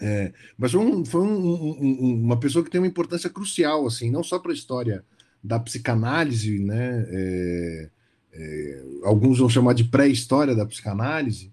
É, 0.00 0.32
mas 0.58 0.72
foi, 0.72 0.80
um, 0.80 1.04
foi 1.04 1.20
um, 1.20 1.46
um, 1.46 2.22
uma 2.24 2.38
pessoa 2.38 2.64
que 2.64 2.70
tem 2.70 2.80
uma 2.80 2.88
importância 2.88 3.30
crucial, 3.30 3.86
assim, 3.86 4.10
não 4.10 4.24
só 4.24 4.38
para 4.38 4.50
a 4.50 4.54
história 4.54 5.04
da 5.42 5.60
psicanálise, 5.60 6.58
né? 6.58 7.06
É, 7.08 7.90
é, 8.32 8.84
alguns 9.04 9.38
vão 9.38 9.48
chamar 9.48 9.74
de 9.74 9.84
pré-história 9.84 10.56
da 10.56 10.66
psicanálise. 10.66 11.52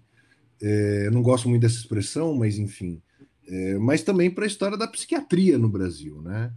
É, 0.60 1.06
eu 1.06 1.12
não 1.12 1.22
gosto 1.22 1.48
muito 1.48 1.62
dessa 1.62 1.76
expressão, 1.76 2.34
mas 2.34 2.58
enfim. 2.58 3.00
É, 3.50 3.78
mas 3.78 4.02
também 4.02 4.30
para 4.30 4.44
a 4.44 4.46
história 4.46 4.78
da 4.78 4.86
psiquiatria 4.86 5.58
no 5.58 5.68
Brasil, 5.68 6.22
né? 6.22 6.52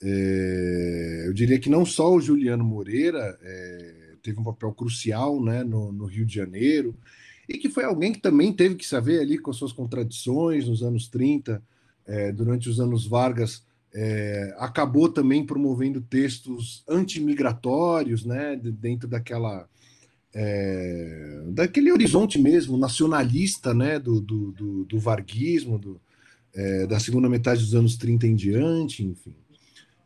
É, 0.00 1.24
eu 1.26 1.32
diria 1.32 1.58
que 1.58 1.68
não 1.68 1.84
só 1.84 2.14
o 2.14 2.20
Juliano 2.20 2.62
Moreira 2.62 3.38
teve 4.22 4.38
um 4.38 4.44
papel 4.44 4.72
crucial, 4.72 5.42
né, 5.42 5.62
no, 5.62 5.92
no 5.92 6.04
Rio 6.04 6.26
de 6.26 6.34
Janeiro 6.34 6.94
e 7.48 7.58
que 7.58 7.68
foi 7.68 7.84
alguém 7.84 8.12
que 8.12 8.20
também 8.20 8.52
teve 8.52 8.74
que 8.74 8.86
saber 8.86 9.20
ali 9.20 9.38
com 9.38 9.52
suas 9.52 9.72
contradições 9.72 10.68
nos 10.68 10.82
anos 10.82 11.08
30, 11.08 11.62
é, 12.04 12.32
durante 12.32 12.68
os 12.68 12.80
anos 12.80 13.06
Vargas, 13.06 13.64
é, 13.94 14.54
acabou 14.58 15.08
também 15.08 15.46
promovendo 15.46 16.00
textos 16.00 16.84
antimigratórios, 16.88 18.24
né, 18.24 18.56
dentro 18.56 19.08
daquela 19.08 19.68
é, 20.34 21.44
daquele 21.52 21.90
horizonte 21.90 22.38
mesmo 22.38 22.76
nacionalista, 22.76 23.72
né, 23.72 23.98
do, 23.98 24.20
do, 24.20 24.52
do, 24.52 24.84
do 24.84 24.98
varguismo, 24.98 25.78
do, 25.78 26.00
é, 26.56 26.86
da 26.86 26.98
segunda 26.98 27.28
metade 27.28 27.60
dos 27.60 27.74
anos 27.74 27.96
30 27.96 28.26
em 28.26 28.34
diante, 28.34 29.04
enfim. 29.04 29.34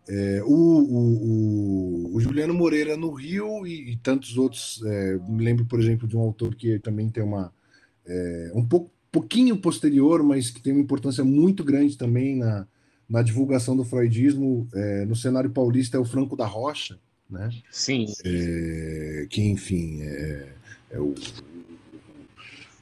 É, 0.09 0.42
o, 0.45 0.52
o, 0.52 2.16
o, 2.16 2.21
Juliano 2.21 2.52
Moreira 2.52 2.97
no 2.97 3.12
Rio 3.12 3.64
e, 3.64 3.92
e 3.92 3.97
tantos 3.97 4.37
outros, 4.37 4.83
é, 4.85 5.16
me 5.28 5.45
lembro, 5.45 5.64
por 5.64 5.78
exemplo, 5.78 6.09
de 6.09 6.16
um 6.16 6.21
autor 6.21 6.57
que 6.57 6.80
também 6.80 7.09
tem 7.09 7.23
uma 7.23 7.52
é, 8.04 8.50
um 8.52 8.66
pouco, 8.66 8.90
pouquinho 9.12 9.57
posterior, 9.57 10.25
mas 10.25 10.50
que 10.50 10.61
tem 10.61 10.73
uma 10.73 10.83
importância 10.83 11.23
muito 11.23 11.62
grande 11.62 11.97
também 11.97 12.37
na, 12.37 12.66
na 13.09 13.23
divulgação 13.23 13.76
do 13.76 13.85
freudismo 13.85 14.66
é, 14.75 15.04
no 15.04 15.14
cenário 15.14 15.50
paulista 15.50 15.97
é 15.97 16.00
o 16.00 16.04
Franco 16.04 16.35
da 16.37 16.47
Rocha, 16.47 16.99
né? 17.28 17.49
Sim. 17.71 18.07
É, 18.25 19.26
que 19.30 19.42
enfim 19.42 20.02
é, 20.02 20.49
é 20.90 20.99
o, 20.99 21.14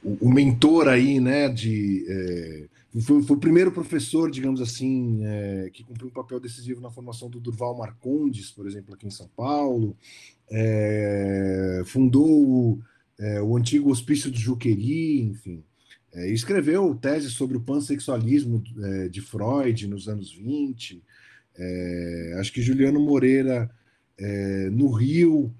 o, 0.03 0.33
mentor 0.33 0.87
aí, 0.87 1.19
né, 1.19 1.47
de 1.47 2.69
foi, 2.91 3.21
foi, 3.21 3.37
o 3.37 3.39
primeiro 3.39 3.71
professor, 3.71 4.31
digamos 4.31 4.59
assim, 4.61 5.19
é, 5.23 5.69
que 5.71 5.83
cumpriu 5.83 6.07
um 6.07 6.11
papel 6.13 6.39
decisivo 6.39 6.81
na 6.81 6.89
formação 6.89 7.29
do 7.29 7.39
Durval 7.39 7.77
Marcondes, 7.77 8.49
por 8.49 8.65
exemplo, 8.65 8.95
aqui 8.95 9.05
em 9.05 9.11
São 9.11 9.27
Paulo. 9.35 9.95
É, 10.49 11.83
fundou 11.85 12.27
o, 12.27 12.81
é, 13.19 13.41
o, 13.41 13.55
antigo 13.55 13.91
Hospício 13.91 14.31
de 14.31 14.39
Juqueri, 14.39 15.21
enfim. 15.21 15.63
É, 16.11 16.31
escreveu 16.31 16.95
tese 16.95 17.29
sobre 17.29 17.57
o 17.57 17.61
pansexualismo 17.61 18.63
é, 18.81 19.07
de 19.07 19.21
Freud 19.21 19.87
nos 19.87 20.07
anos 20.07 20.33
20. 20.33 21.03
É, 21.55 22.37
acho 22.39 22.51
que 22.51 22.61
Juliano 22.61 22.99
Moreira, 22.99 23.69
no 24.73 24.91
Rio, 24.91 25.53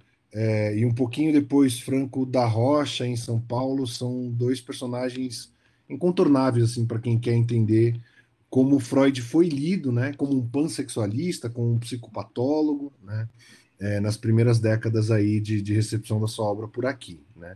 e 0.76 0.86
um 0.86 0.94
pouquinho 0.94 1.32
depois 1.32 1.80
Franco 1.80 2.26
da 2.26 2.46
Rocha, 2.46 3.08
em 3.08 3.16
São 3.16 3.40
Paulo, 3.40 3.88
são 3.88 4.30
dois 4.30 4.60
personagens 4.60 5.50
incontornáveis 5.90 6.72
assim 6.72 6.86
para 6.86 7.00
quem 7.00 7.20
quer 7.20 7.34
entender 7.34 8.00
como 8.50 8.80
Freud 8.80 9.22
foi 9.22 9.48
lido, 9.48 9.92
né, 9.92 10.14
como 10.14 10.36
um 10.36 10.46
pansexualista, 10.46 11.50
como 11.50 11.74
um 11.74 11.80
psicopatólogo, 11.80 12.92
né, 13.04 13.28
é, 13.80 14.00
nas 14.00 14.18
primeiras 14.18 14.60
décadas 14.60 15.12
aí 15.12 15.40
de, 15.40 15.62
de, 15.62 15.74
recepção 15.74 16.20
da 16.20 16.28
sua 16.28 16.46
obra 16.46 16.68
por 16.68 16.86
aqui, 16.86 17.20
né. 17.36 17.56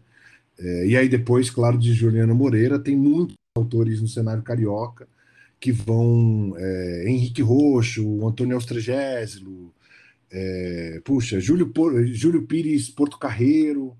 É, 0.57 0.87
e 0.87 0.95
aí 0.95 1.09
depois, 1.09 1.49
claro, 1.49 1.79
de 1.79 1.93
Juliano 1.93 2.35
Moreira, 2.35 2.77
tem 2.77 2.95
muitos 2.95 3.35
autores 3.55 3.99
no 3.99 4.07
cenário 4.07 4.43
carioca 4.43 5.07
que 5.59 5.71
vão 5.71 6.53
é, 6.57 7.05
Henrique 7.07 7.41
Roxo, 7.41 8.27
Antônio 8.27 8.55
Austregésilo, 8.55 9.73
puxa, 11.03 11.39
Júlio, 11.39 11.71
Júlio 12.07 12.41
Pires 12.47 12.89
Porto 12.89 13.19
Carreiro, 13.19 13.95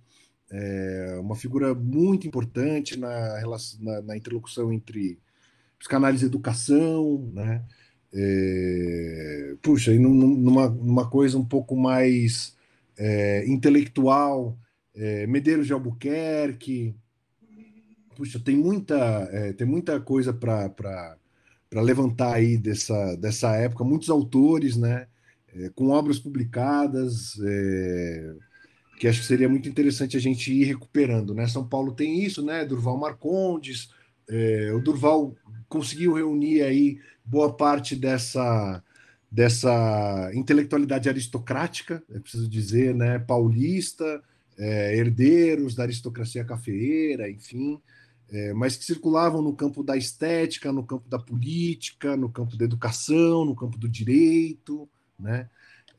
é 0.52 1.18
uma 1.20 1.36
figura 1.36 1.74
muito 1.74 2.28
importante 2.28 2.98
na, 2.98 3.42
na, 3.80 4.02
na 4.02 4.18
interlocução 4.18 4.72
entre 4.72 5.20
psicanálise 5.80 6.24
e 6.24 6.28
educação, 6.28 7.30
né? 7.34 7.64
É, 8.16 9.56
puxa, 9.62 9.92
e 9.92 9.98
numa, 9.98 10.70
numa 10.70 11.10
coisa 11.10 11.38
um 11.38 11.46
pouco 11.46 11.76
mais 11.76 12.56
é, 12.98 13.44
intelectual, 13.48 14.58
é, 14.96 15.26
Medeiros 15.26 15.66
de 15.66 15.74
Albuquerque, 15.74 16.96
puxa, 18.16 18.40
tem 18.40 18.56
muita, 18.56 18.96
é, 19.32 19.54
tem 19.54 19.66
muita 19.68 20.00
coisa 20.00 20.32
para 20.32 21.18
levantar 21.74 22.36
aí 22.36 22.58
dessa, 22.58 23.16
dessa 23.16 23.56
época, 23.56 23.84
muitos 23.84 24.10
autores, 24.10 24.78
né, 24.78 25.08
é, 25.56 25.70
com 25.70 25.90
obras 25.90 26.20
publicadas, 26.20 27.40
é, 27.44 28.36
que 29.04 29.08
acho 29.10 29.20
que 29.20 29.26
seria 29.26 29.50
muito 29.50 29.68
interessante 29.68 30.16
a 30.16 30.20
gente 30.20 30.50
ir 30.54 30.64
recuperando. 30.64 31.34
Né? 31.34 31.46
São 31.46 31.68
Paulo 31.68 31.92
tem 31.92 32.24
isso, 32.24 32.42
né? 32.42 32.64
Durval 32.64 32.98
Marcondes, 32.98 33.90
é, 34.30 34.72
o 34.72 34.80
Durval 34.80 35.36
conseguiu 35.68 36.14
reunir 36.14 36.62
aí 36.62 37.02
boa 37.26 37.52
parte 37.52 37.98
dessa 37.98 38.82
dessa 39.30 40.32
intelectualidade 40.34 41.10
aristocrática, 41.10 42.02
é 42.14 42.20
preciso 42.20 42.48
dizer, 42.48 42.96
né? 42.96 43.20
Paulista, 43.20 44.24
é, 44.58 44.96
herdeiros 44.96 45.76
da 45.76 45.84
aristocracia 45.84 46.46
cafeeira, 46.46 47.30
enfim, 47.30 47.82
é, 48.30 48.54
mas 48.54 48.78
que 48.78 48.86
circulavam 48.86 49.42
no 49.42 49.54
campo 49.54 49.84
da 49.84 49.98
estética, 49.98 50.72
no 50.72 50.86
campo 50.86 51.10
da 51.10 51.20
política, 51.20 52.16
no 52.16 52.30
campo 52.30 52.56
da 52.56 52.64
educação, 52.64 53.44
no 53.44 53.54
campo 53.54 53.78
do 53.78 53.90
direito, 53.90 54.88
né? 55.20 55.50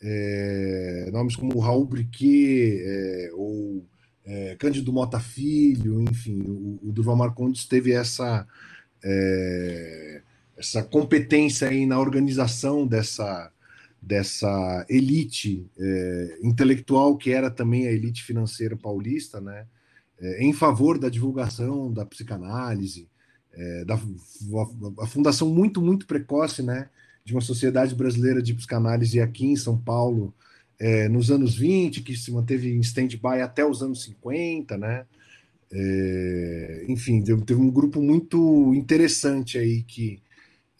É, 0.06 1.08
nomes 1.10 1.34
como 1.34 1.58
Raul 1.58 1.86
Briquet 1.86 2.78
é, 2.84 3.30
ou 3.32 3.86
é, 4.26 4.54
Cândido 4.56 4.92
Mota 4.92 5.18
Filho, 5.18 6.02
enfim, 6.02 6.42
o, 6.46 6.78
o 6.82 6.92
Durval 6.92 7.16
Marcondes 7.16 7.64
teve 7.64 7.92
essa, 7.92 8.46
essa 10.56 10.82
competência 10.82 11.68
aí 11.68 11.84
na 11.86 11.98
organização 11.98 12.86
dessa, 12.86 13.50
dessa 14.00 14.86
elite 14.88 15.66
intelectual 16.42 17.18
que 17.18 17.30
era 17.30 17.50
também 17.50 17.86
a 17.86 17.92
elite 17.92 18.22
financeira 18.22 18.74
paulista, 18.74 19.42
né, 19.42 19.66
em 20.38 20.54
favor 20.54 20.98
da 20.98 21.10
divulgação 21.10 21.92
da 21.92 22.06
psicanálise, 22.06 23.06
da 23.84 23.96
a, 23.96 25.04
a 25.04 25.06
fundação 25.06 25.50
muito, 25.50 25.82
muito 25.82 26.06
precoce, 26.06 26.62
né, 26.62 26.88
de 27.24 27.32
uma 27.32 27.40
sociedade 27.40 27.94
brasileira 27.94 28.42
de 28.42 28.52
psicanálise 28.52 29.18
aqui 29.18 29.46
em 29.46 29.56
São 29.56 29.78
Paulo 29.78 30.34
é, 30.78 31.08
nos 31.08 31.30
anos 31.30 31.56
20, 31.56 32.02
que 32.02 32.14
se 32.14 32.30
manteve 32.30 32.70
em 32.70 32.80
stand-by 32.80 33.40
até 33.42 33.64
os 33.64 33.82
anos 33.82 34.02
50, 34.02 34.76
né? 34.76 35.06
É, 35.72 36.84
enfim, 36.88 37.22
teve 37.22 37.60
um 37.60 37.70
grupo 37.70 38.02
muito 38.02 38.72
interessante 38.74 39.56
aí 39.56 39.82
que, 39.82 40.20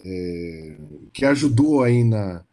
é, 0.04 0.76
que 1.12 1.24
ajudou 1.24 1.82
aí 1.82 2.04
na, 2.04 2.44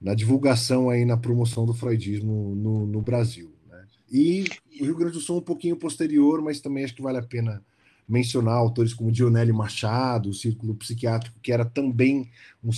na 0.00 0.14
divulgação 0.14 0.90
aí 0.90 1.06
na 1.06 1.16
promoção 1.16 1.64
do 1.64 1.72
freudismo 1.72 2.54
no, 2.54 2.86
no 2.86 3.00
Brasil. 3.00 3.50
Né? 3.68 3.84
E 4.12 4.44
o 4.80 4.84
Rio 4.84 4.96
Grande 4.96 5.14
do 5.14 5.20
Sul 5.20 5.38
um 5.38 5.42
pouquinho 5.42 5.76
posterior, 5.76 6.42
mas 6.42 6.60
também 6.60 6.84
acho 6.84 6.94
que 6.94 7.02
vale 7.02 7.18
a 7.18 7.22
pena 7.22 7.64
mencionar 8.08 8.54
autores 8.54 8.94
como 8.94 9.12
Dionélio 9.12 9.54
Machado, 9.54 10.30
o 10.30 10.34
Círculo 10.34 10.74
Psiquiátrico, 10.74 11.38
que 11.42 11.52
era 11.52 11.64
também 11.64 12.30
um 12.64 12.70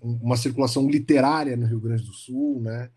uma 0.00 0.36
circulação 0.36 0.88
literária 0.88 1.56
no 1.56 1.66
Rio 1.66 1.80
Grande 1.80 2.04
do 2.04 2.12
Sul, 2.12 2.60
né? 2.60 2.88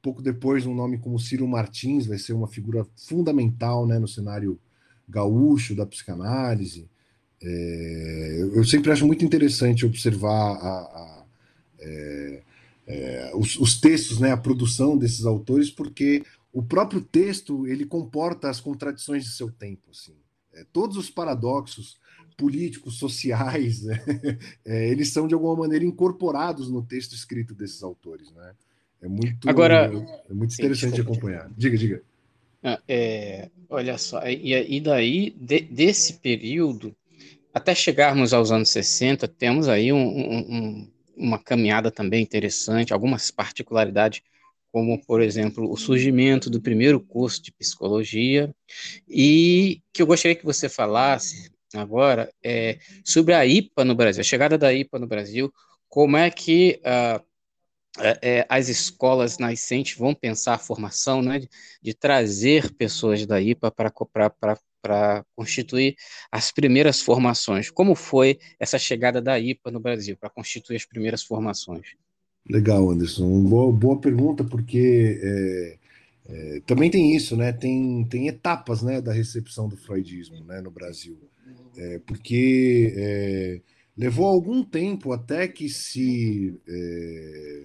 Pouco 0.00 0.22
depois, 0.22 0.64
um 0.64 0.74
nome 0.74 0.98
como 0.98 1.18
Ciro 1.18 1.46
Martins 1.46 2.06
vai 2.06 2.18
ser 2.18 2.32
uma 2.32 2.46
figura 2.46 2.86
fundamental 2.96 3.86
né, 3.86 3.98
no 3.98 4.06
cenário 4.06 4.58
gaúcho 5.08 5.74
da 5.74 5.84
psicanálise. 5.84 6.88
É, 7.42 8.50
eu 8.54 8.64
sempre 8.64 8.92
acho 8.92 9.06
muito 9.06 9.24
interessante 9.24 9.84
observar 9.84 10.56
a, 10.56 10.68
a, 10.68 11.24
é, 11.80 12.42
é, 12.86 13.32
os, 13.34 13.58
os, 13.58 13.80
textos, 13.80 14.20
né, 14.20 14.30
a 14.30 14.36
produção 14.36 14.96
desses 14.96 15.26
autores, 15.26 15.70
porque 15.70 16.24
o 16.52 16.62
próprio 16.62 17.00
texto 17.00 17.66
ele 17.66 17.84
comporta 17.84 18.48
as 18.48 18.60
contradições 18.60 19.24
de 19.24 19.30
seu 19.30 19.50
tempo. 19.50 19.90
Assim. 19.90 20.14
É, 20.56 20.64
todos 20.72 20.96
os 20.96 21.10
paradoxos 21.10 21.98
políticos, 22.36 22.98
sociais, 22.98 23.82
né? 23.86 24.02
é, 24.64 24.88
eles 24.88 25.12
são 25.12 25.28
de 25.28 25.34
alguma 25.34 25.56
maneira 25.56 25.84
incorporados 25.84 26.70
no 26.70 26.82
texto 26.82 27.14
escrito 27.14 27.54
desses 27.54 27.82
autores, 27.82 28.30
né? 28.32 28.52
É 29.00 29.08
muito, 29.08 29.48
Agora, 29.48 29.92
é 30.28 30.32
muito 30.32 30.54
interessante 30.54 30.94
de 30.94 31.00
acompanhar. 31.02 31.50
Diga, 31.56 31.76
diga. 31.76 32.02
Ah, 32.62 32.80
é, 32.88 33.50
olha 33.68 33.98
só, 33.98 34.26
e, 34.26 34.76
e 34.76 34.80
daí, 34.80 35.30
de, 35.38 35.60
desse 35.60 36.14
período, 36.14 36.96
até 37.52 37.74
chegarmos 37.74 38.32
aos 38.32 38.50
anos 38.50 38.70
60, 38.70 39.28
temos 39.28 39.68
aí 39.68 39.92
um, 39.92 39.98
um, 39.98 40.90
uma 41.16 41.38
caminhada 41.38 41.90
também 41.90 42.22
interessante, 42.22 42.92
algumas 42.92 43.30
particularidades, 43.30 44.22
como, 44.76 45.02
por 45.06 45.22
exemplo, 45.22 45.72
o 45.72 45.76
surgimento 45.78 46.50
do 46.50 46.60
primeiro 46.60 47.00
curso 47.00 47.42
de 47.42 47.50
psicologia, 47.50 48.54
e 49.08 49.80
que 49.90 50.02
eu 50.02 50.06
gostaria 50.06 50.36
que 50.36 50.44
você 50.44 50.68
falasse 50.68 51.50
agora 51.72 52.30
é, 52.44 52.78
sobre 53.02 53.32
a 53.32 53.46
IPA 53.46 53.86
no 53.86 53.94
Brasil, 53.94 54.20
a 54.20 54.24
chegada 54.24 54.58
da 54.58 54.74
IPA 54.74 54.98
no 54.98 55.06
Brasil, 55.06 55.50
como 55.88 56.18
é 56.18 56.30
que 56.30 56.78
uh, 56.84 57.24
as 58.50 58.68
escolas 58.68 59.38
nascentes 59.38 59.96
vão 59.96 60.14
pensar 60.14 60.52
a 60.52 60.58
formação, 60.58 61.22
né, 61.22 61.38
de, 61.38 61.48
de 61.80 61.94
trazer 61.94 62.70
pessoas 62.74 63.24
da 63.24 63.40
IPA 63.40 63.70
para 63.70 65.24
constituir 65.34 65.96
as 66.30 66.52
primeiras 66.52 67.00
formações. 67.00 67.70
Como 67.70 67.94
foi 67.94 68.38
essa 68.60 68.78
chegada 68.78 69.22
da 69.22 69.40
IPA 69.40 69.70
no 69.70 69.80
Brasil 69.80 70.18
para 70.18 70.28
constituir 70.28 70.76
as 70.76 70.84
primeiras 70.84 71.22
formações? 71.22 71.96
Legal, 72.48 72.90
Anderson. 72.90 73.42
Boa, 73.44 73.72
boa 73.72 74.00
pergunta, 74.00 74.44
porque 74.44 75.20
é, 75.20 75.78
é, 76.28 76.60
também 76.66 76.90
tem 76.90 77.14
isso, 77.14 77.36
né? 77.36 77.52
Tem, 77.52 78.04
tem 78.04 78.28
etapas 78.28 78.82
né, 78.82 79.00
da 79.00 79.12
recepção 79.12 79.68
do 79.68 79.76
freudismo 79.76 80.44
né, 80.44 80.60
no 80.60 80.70
Brasil. 80.70 81.18
É, 81.76 81.98
porque 82.06 82.94
é, 82.96 83.60
levou 83.96 84.26
algum 84.26 84.62
tempo 84.64 85.12
até 85.12 85.48
que 85.48 85.68
se 85.68 86.58
é, 86.66 87.64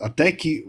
até 0.00 0.32
que 0.32 0.66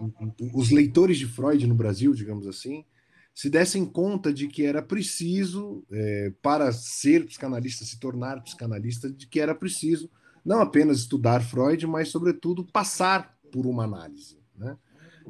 os 0.53 0.69
leitores 0.69 1.17
de 1.17 1.25
Freud 1.25 1.65
no 1.67 1.75
Brasil, 1.75 2.13
digamos 2.13 2.47
assim, 2.47 2.85
se 3.33 3.49
dessem 3.49 3.85
conta 3.85 4.31
de 4.31 4.47
que 4.47 4.63
era 4.63 4.81
preciso, 4.81 5.83
é, 5.91 6.31
para 6.41 6.71
ser 6.71 7.25
psicanalista, 7.25 7.83
se 7.83 7.99
tornar 7.99 8.41
psicanalista, 8.43 9.09
de 9.09 9.27
que 9.27 9.39
era 9.39 9.55
preciso 9.55 10.09
não 10.43 10.59
apenas 10.59 10.99
estudar 10.99 11.41
Freud, 11.41 11.85
mas, 11.87 12.09
sobretudo, 12.09 12.65
passar 12.65 13.30
por 13.51 13.65
uma 13.65 13.83
análise. 13.83 14.37
Né? 14.57 14.77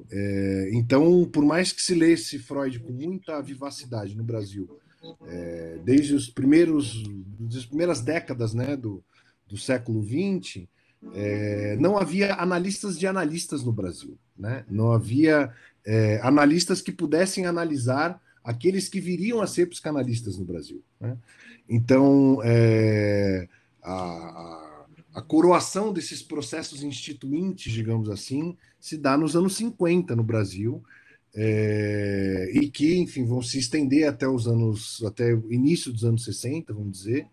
É, 0.09 0.69
então, 0.73 1.25
por 1.31 1.43
mais 1.43 1.71
que 1.71 1.81
se 1.81 1.93
lesse 1.93 2.39
Freud 2.39 2.79
com 2.79 2.91
muita 2.91 3.41
vivacidade 3.41 4.15
no 4.15 4.23
Brasil, 4.23 4.69
é, 5.27 5.79
desde 5.83 6.13
os 6.13 6.29
primeiros, 6.29 7.03
das 7.39 7.65
primeiras 7.65 8.01
décadas 8.01 8.53
né, 8.53 8.75
do, 8.75 9.03
do 9.47 9.57
século 9.57 10.03
XX, 10.03 10.67
é, 11.13 11.75
não 11.79 11.97
havia 11.97 12.35
analistas 12.35 12.97
de 12.97 13.07
analistas 13.07 13.63
no 13.63 13.71
Brasil. 13.71 14.17
Né? 14.37 14.63
Não 14.69 14.91
havia 14.91 15.51
é, 15.85 16.19
analistas 16.21 16.81
que 16.81 16.91
pudessem 16.91 17.45
analisar 17.45 18.21
aqueles 18.43 18.87
que 18.87 18.99
viriam 18.99 19.41
a 19.41 19.47
ser 19.47 19.67
psicanalistas 19.67 20.37
no 20.37 20.45
Brasil. 20.45 20.83
Né? 20.99 21.17
Então, 21.67 22.39
é, 22.43 23.47
a, 23.83 24.70
a, 25.13 25.21
coroação 25.21 25.91
desses 25.91 26.21
processos 26.21 26.83
instituintes, 26.83 27.71
digamos 27.71 28.09
assim, 28.09 28.57
se 28.79 28.97
dá 28.97 29.17
nos 29.17 29.35
anos 29.35 29.55
50 29.55 30.15
no 30.15 30.23
Brasil, 30.23 30.83
é, 31.33 32.51
e 32.53 32.69
que, 32.69 32.97
enfim, 32.97 33.25
vão 33.25 33.41
se 33.41 33.57
estender 33.57 34.07
até 34.07 34.27
os 34.27 34.47
anos, 34.47 35.01
até 35.05 35.33
o 35.33 35.51
início 35.51 35.91
dos 35.91 36.03
anos 36.03 36.23
60, 36.25 36.73
vamos 36.73 36.91
dizer, 36.91 37.27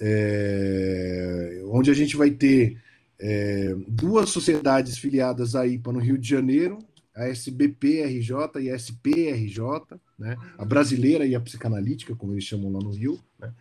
é, 0.00 1.62
onde 1.66 1.90
a 1.90 1.94
gente 1.94 2.16
vai 2.16 2.30
ter 2.30 2.80
é, 3.18 3.74
duas 3.86 4.30
sociedades 4.30 4.96
filiadas 4.96 5.54
à 5.54 5.66
IPA 5.66 5.92
no 5.92 5.98
Rio 5.98 6.16
de 6.16 6.28
Janeiro, 6.28 6.78
a 7.18 7.28
SBPRJ 7.28 8.60
e 8.60 8.70
a 8.70 8.76
SPRJ, 8.76 9.98
né? 10.18 10.36
a 10.56 10.64
brasileira 10.64 11.26
e 11.26 11.34
a 11.34 11.40
psicanalítica, 11.40 12.14
como 12.14 12.32
eles 12.32 12.44
chamam 12.44 12.72
lá 12.72 12.78
no 12.78 12.90
Rio. 12.90 13.18
Né? 13.38 13.52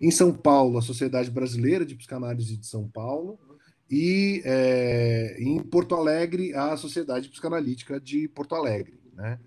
Em 0.00 0.10
São 0.10 0.32
Paulo, 0.32 0.78
a 0.78 0.82
Sociedade 0.82 1.30
Brasileira 1.30 1.86
de 1.86 1.94
Psicanálise 1.94 2.56
de 2.56 2.66
São 2.66 2.88
Paulo, 2.88 3.38
e 3.88 4.42
é, 4.44 5.36
em 5.38 5.60
Porto 5.60 5.94
Alegre, 5.94 6.52
a 6.54 6.76
Sociedade 6.76 7.28
Psicanalítica 7.28 8.00
de 8.00 8.26
Porto 8.28 8.54
Alegre, 8.54 8.98
né? 9.14 9.38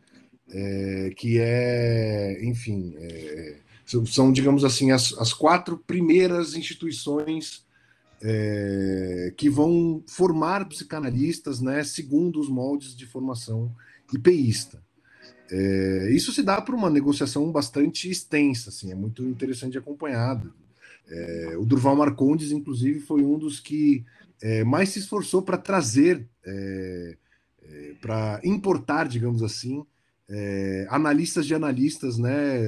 É, 0.50 1.12
que 1.18 1.38
é, 1.40 2.40
enfim, 2.46 2.94
é, 2.98 3.58
são, 4.06 4.32
digamos 4.32 4.64
assim, 4.64 4.92
as, 4.92 5.12
as 5.18 5.34
quatro 5.34 5.78
primeiras 5.78 6.56
instituições 6.56 7.67
é, 8.22 9.34
que 9.38 9.50
vão 9.50 10.04
formar 10.08 10.68
psicanalistas 10.68 11.62
né, 11.62 11.84
segundo 11.84 12.40
os 12.40 12.50
moldes 12.50 12.96
de 12.96 13.06
formação 13.06 13.74
IPIsta. 14.14 14.82
É, 15.50 16.12
isso 16.12 16.32
se 16.34 16.44
dá 16.44 16.62
por 16.62 16.76
uma 16.76 16.90
negociação 16.90 17.52
bastante 17.52 18.10
extensa, 18.10 18.70
assim, 18.70 18.92
é 18.92 18.96
muito 18.96 19.24
interessante 19.24 19.74
de 19.74 19.78
acompanhado. 19.78 20.54
É, 21.10 21.56
o 21.58 21.66
Durval 21.66 21.96
Marcondes, 21.96 22.52
inclusive, 22.52 23.00
foi 23.00 23.24
um 23.24 23.38
dos 23.38 23.60
que 23.60 24.04
é, 24.42 24.64
mais 24.64 24.90
se 24.90 25.00
esforçou 25.00 25.42
para 25.42 25.58
trazer, 25.58 26.28
é, 26.46 27.18
é, 27.64 27.94
para 28.02 28.42
importar, 28.44 29.08
digamos 29.08 29.42
assim, 29.42 29.86
analistas 30.90 31.46
de 31.46 31.56
analistas 31.56 32.18
né, 32.18 32.60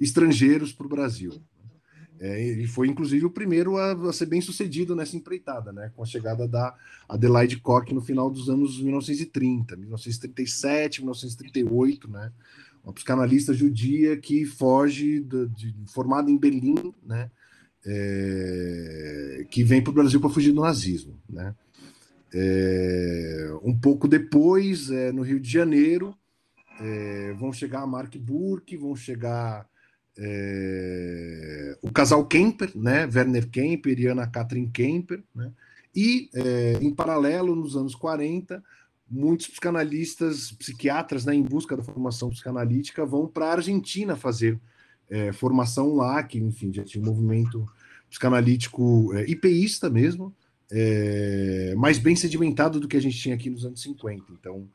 estrangeiros 0.00 0.72
para 0.72 0.86
o 0.86 0.88
Brasil. 0.88 1.42
É, 2.20 2.64
foi, 2.68 2.88
inclusive, 2.88 3.26
o 3.26 3.30
primeiro 3.30 3.76
a, 3.76 3.92
a, 3.92 4.12
ser 4.12 4.26
bem 4.26 4.40
sucedido 4.40 4.94
nessa 4.94 5.16
empreitada, 5.16 5.72
né? 5.72 5.90
com 5.94 6.02
a 6.02 6.06
chegada 6.06 6.46
da 6.46 6.74
Adelaide 7.08 7.58
Koch 7.58 7.92
no 7.92 8.00
final 8.00 8.30
dos 8.30 8.48
anos 8.48 8.80
1930, 8.80 9.76
1937, 9.76 11.00
1938, 11.00 12.08
né? 12.08 12.32
uma 12.84 12.92
psicanalista 12.92 13.52
judia 13.54 14.16
que 14.16 14.44
foge, 14.44 15.20
de, 15.20 15.74
formada 15.86 16.30
em 16.30 16.36
Berlim, 16.36 16.94
né? 17.04 17.30
É, 17.86 19.46
que 19.50 19.62
vem 19.62 19.82
para 19.82 19.90
o 19.90 19.94
Brasil 19.94 20.18
para 20.18 20.30
fugir 20.30 20.52
do 20.52 20.62
nazismo. 20.62 21.20
Né? 21.28 21.54
É, 22.32 23.58
um 23.62 23.78
pouco 23.78 24.08
depois, 24.08 24.90
é, 24.90 25.12
no 25.12 25.20
Rio 25.20 25.38
de 25.38 25.50
Janeiro, 25.50 26.16
é, 26.80 27.34
vão 27.34 27.52
chegar 27.52 27.86
Mark 27.86 28.16
Burke, 28.16 28.76
vão 28.76 28.96
chegar 28.96 29.68
é, 30.18 31.76
o 31.82 31.90
casal 31.90 32.24
Kemper, 32.26 32.70
né, 32.74 33.08
Werner 33.12 33.48
Kemper 33.48 33.98
e 33.98 34.06
Ana 34.06 34.26
Katrin 34.26 34.70
Kemper, 34.70 35.22
né, 35.34 35.50
e 35.94 36.28
é, 36.34 36.78
em 36.80 36.92
paralelo, 36.94 37.54
nos 37.54 37.76
anos 37.76 37.94
40, 37.94 38.62
muitos 39.08 39.48
psicanalistas, 39.48 40.52
psiquiatras, 40.52 41.24
né, 41.24 41.34
em 41.34 41.42
busca 41.42 41.76
da 41.76 41.82
formação 41.82 42.30
psicanalítica, 42.30 43.04
vão 43.04 43.26
para 43.26 43.46
a 43.46 43.52
Argentina 43.52 44.16
fazer 44.16 44.58
é, 45.08 45.32
formação 45.32 45.94
lá, 45.94 46.22
que 46.22 46.38
enfim 46.38 46.72
já 46.72 46.82
tinha 46.82 47.02
um 47.02 47.06
movimento 47.06 47.68
psicanalítico 48.08 49.12
é, 49.14 49.90
mesmo, 49.90 50.34
é, 50.70 51.74
mais 51.76 51.98
bem 51.98 52.16
sedimentado 52.16 52.80
do 52.80 52.88
que 52.88 52.96
a 52.96 53.00
gente 53.00 53.18
tinha 53.18 53.34
aqui 53.34 53.50
nos 53.50 53.64
anos 53.64 53.82
50. 53.82 54.32
Então, 54.32 54.68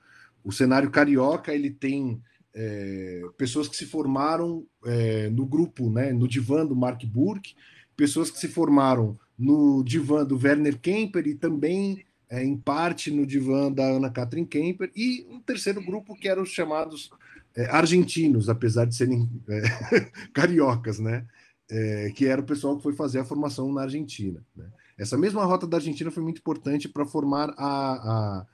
o 0.44 0.52
cenário 0.52 0.90
carioca 0.90 1.54
ele 1.54 1.70
tem 1.70 2.22
é, 2.62 3.22
pessoas 3.38 3.70
que 3.70 3.78
se 3.78 3.86
formaram 3.86 4.66
é, 4.86 5.30
no 5.30 5.46
grupo, 5.46 5.90
né, 5.90 6.12
no 6.12 6.28
divã 6.28 6.66
do 6.66 6.76
Mark 6.76 7.02
Burke, 7.06 7.56
pessoas 7.96 8.30
que 8.30 8.38
se 8.38 8.50
formaram 8.50 9.18
no 9.38 9.82
divã 9.82 10.26
do 10.26 10.38
Werner 10.38 10.78
Kemper 10.78 11.26
e 11.26 11.36
também, 11.36 12.04
é, 12.30 12.44
em 12.44 12.58
parte, 12.58 13.12
no 13.12 13.26
divã 13.26 13.72
da 13.72 13.86
Ana 13.86 14.10
Katrin 14.10 14.44
Kemper, 14.44 14.92
e 14.94 15.26
um 15.30 15.40
terceiro 15.40 15.82
grupo 15.82 16.14
que 16.14 16.28
eram 16.28 16.44
os 16.44 16.50
chamados 16.50 17.10
é, 17.56 17.66
argentinos, 17.68 18.50
apesar 18.50 18.84
de 18.84 18.94
serem 18.94 19.30
é, 19.48 19.62
cariocas, 20.34 21.00
né? 21.00 21.26
É, 21.72 22.12
que 22.16 22.26
era 22.26 22.42
o 22.42 22.46
pessoal 22.46 22.76
que 22.76 22.84
foi 22.84 22.94
fazer 22.94 23.20
a 23.20 23.26
formação 23.26 23.72
na 23.72 23.84
Argentina. 23.84 24.44
Né? 24.56 24.66
Essa 24.98 25.16
mesma 25.16 25.46
rota 25.46 25.68
da 25.68 25.78
Argentina 25.78 26.10
foi 26.10 26.24
muito 26.24 26.40
importante 26.40 26.90
para 26.90 27.06
formar 27.06 27.54
a, 27.56 28.40
a 28.40 28.46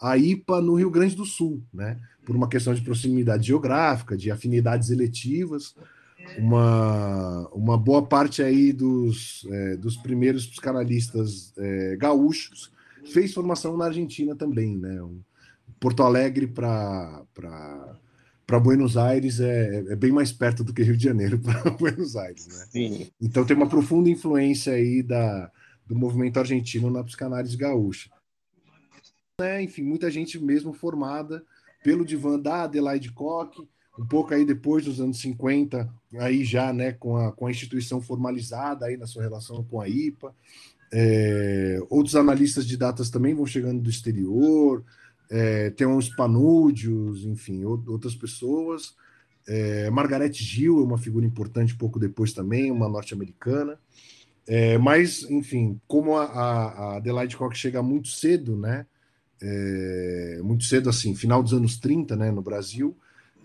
a 0.00 0.16
IPA 0.16 0.60
no 0.60 0.74
Rio 0.74 0.90
Grande 0.90 1.14
do 1.14 1.24
Sul, 1.24 1.62
né? 1.72 1.98
Por 2.24 2.34
uma 2.34 2.48
questão 2.48 2.74
de 2.74 2.82
proximidade 2.82 3.46
geográfica, 3.46 4.16
de 4.16 4.30
afinidades 4.30 4.90
eletivas. 4.90 5.74
Uma, 6.38 7.48
uma 7.52 7.76
boa 7.76 8.06
parte 8.06 8.42
aí 8.42 8.72
dos, 8.72 9.46
é, 9.50 9.76
dos 9.76 9.96
primeiros 9.96 10.46
psicanalistas 10.46 11.52
é, 11.58 11.96
gaúchos 11.96 12.72
fez 13.12 13.34
formação 13.34 13.76
na 13.76 13.86
Argentina 13.86 14.34
também, 14.34 14.76
né? 14.76 14.98
Porto 15.78 16.02
Alegre 16.02 16.46
para 16.46 17.22
para 18.46 18.60
Buenos 18.60 18.98
Aires 18.98 19.40
é, 19.40 19.84
é, 19.88 19.96
bem 19.96 20.12
mais 20.12 20.30
perto 20.30 20.62
do 20.62 20.74
que 20.74 20.82
Rio 20.82 20.96
de 20.96 21.04
Janeiro 21.04 21.38
para 21.40 21.70
Buenos 21.70 22.14
Aires, 22.14 22.46
né? 22.46 22.66
Sim. 22.70 23.06
Então 23.20 23.44
tem 23.44 23.56
uma 23.56 23.68
profunda 23.68 24.10
influência 24.10 24.74
aí 24.74 25.02
da, 25.02 25.50
do 25.86 25.96
movimento 25.96 26.38
argentino 26.38 26.90
na 26.90 27.02
psicanálise 27.02 27.56
gaúcha 27.56 28.10
né? 29.40 29.62
Enfim, 29.62 29.82
muita 29.82 30.10
gente 30.10 30.38
mesmo 30.38 30.72
formada 30.72 31.44
pelo 31.82 32.04
divã 32.04 32.38
da 32.38 32.62
Adelaide 32.62 33.12
Koch, 33.12 33.66
um 33.98 34.06
pouco 34.06 34.32
aí 34.32 34.44
depois 34.44 34.84
dos 34.84 35.00
anos 35.00 35.20
50, 35.20 35.92
aí 36.18 36.44
já 36.44 36.72
né, 36.72 36.92
com, 36.92 37.16
a, 37.16 37.32
com 37.32 37.46
a 37.46 37.50
instituição 37.50 38.00
formalizada 38.00 38.86
aí 38.86 38.96
na 38.96 39.06
sua 39.06 39.22
relação 39.22 39.62
com 39.64 39.80
a 39.80 39.88
IPA. 39.88 40.34
É, 40.92 41.78
outros 41.90 42.14
analistas 42.14 42.66
de 42.66 42.76
datas 42.76 43.10
também 43.10 43.34
vão 43.34 43.46
chegando 43.46 43.82
do 43.82 43.90
exterior, 43.90 44.84
é, 45.30 45.70
tem 45.70 45.86
uns 45.86 46.08
panúdios, 46.08 47.24
enfim, 47.24 47.64
outras 47.64 48.14
pessoas. 48.14 48.94
É, 49.46 49.90
Margaret 49.90 50.32
Gill 50.32 50.80
é 50.80 50.84
uma 50.84 50.98
figura 50.98 51.26
importante 51.26 51.74
pouco 51.74 51.98
depois 51.98 52.32
também, 52.32 52.70
uma 52.70 52.88
norte-americana. 52.88 53.78
É, 54.46 54.78
mas, 54.78 55.22
enfim, 55.28 55.80
como 55.88 56.16
a, 56.16 56.24
a, 56.24 56.96
Adelaide 56.96 57.36
Cox 57.36 57.58
chega 57.58 57.82
muito 57.82 58.08
cedo, 58.08 58.56
né? 58.56 58.86
É, 59.42 60.40
muito 60.42 60.64
cedo, 60.64 60.88
assim, 60.88 61.14
final 61.14 61.42
dos 61.42 61.52
anos 61.52 61.78
30, 61.78 62.16
né, 62.16 62.30
no 62.30 62.42
Brasil, 62.42 62.96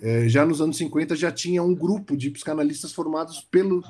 é, 0.02 0.30
já 0.30 0.46
nos 0.46 0.62
anos 0.62 0.78
50 0.78 1.16
já 1.16 1.32
tinha 1.32 1.62
um 1.62 1.76
grupo 1.76 2.16
de 2.16 2.30
psicanalistas 2.30 2.94
formados 2.94 3.42
pelo, 3.42 3.84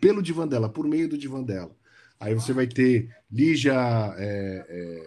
pelo 0.00 0.22
divã 0.22 0.46
dela, 0.46 0.68
por 0.68 0.86
meio 0.86 1.08
do 1.08 1.16
divã 1.16 1.42
dela. 1.42 1.70
Aí 2.18 2.34
você 2.34 2.52
vai 2.52 2.66
ter 2.66 3.08
Lígia, 3.30 3.74
é, 4.16 4.66
é, 4.68 5.02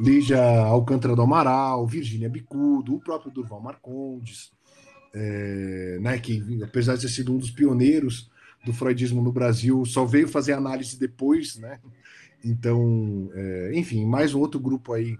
Lígia 0.00 0.40
Alcântara 0.62 1.14
do 1.14 1.22
Amaral, 1.22 1.86
Virgínia 1.86 2.28
Bicudo, 2.28 2.94
o 2.94 3.00
próprio 3.00 3.32
Durval 3.32 3.60
Marcondes, 3.60 4.52
é, 5.14 5.98
né, 6.00 6.18
que 6.18 6.42
apesar 6.62 6.96
de 6.96 7.02
ter 7.02 7.08
sido 7.08 7.32
um 7.32 7.38
dos 7.38 7.50
pioneiros 7.50 8.30
do 8.64 8.72
freudismo 8.72 9.22
no 9.22 9.32
Brasil, 9.32 9.84
só 9.84 10.04
veio 10.04 10.28
fazer 10.28 10.52
análise 10.52 10.98
depois, 10.98 11.56
né? 11.56 11.78
Então, 12.44 13.30
é, 13.34 13.72
enfim, 13.74 14.04
mais 14.04 14.34
um 14.34 14.40
outro 14.40 14.60
grupo 14.60 14.92
aí 14.92 15.16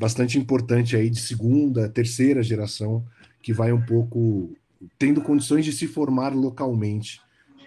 bastante 0.00 0.38
importante 0.38 0.96
aí 0.96 1.10
de 1.10 1.20
segunda, 1.20 1.88
terceira 1.88 2.42
geração 2.42 3.04
que 3.42 3.52
vai 3.52 3.72
um 3.72 3.80
pouco 3.80 4.54
tendo 4.98 5.20
condições 5.20 5.64
de 5.64 5.72
se 5.72 5.86
formar 5.86 6.34
localmente 6.34 7.20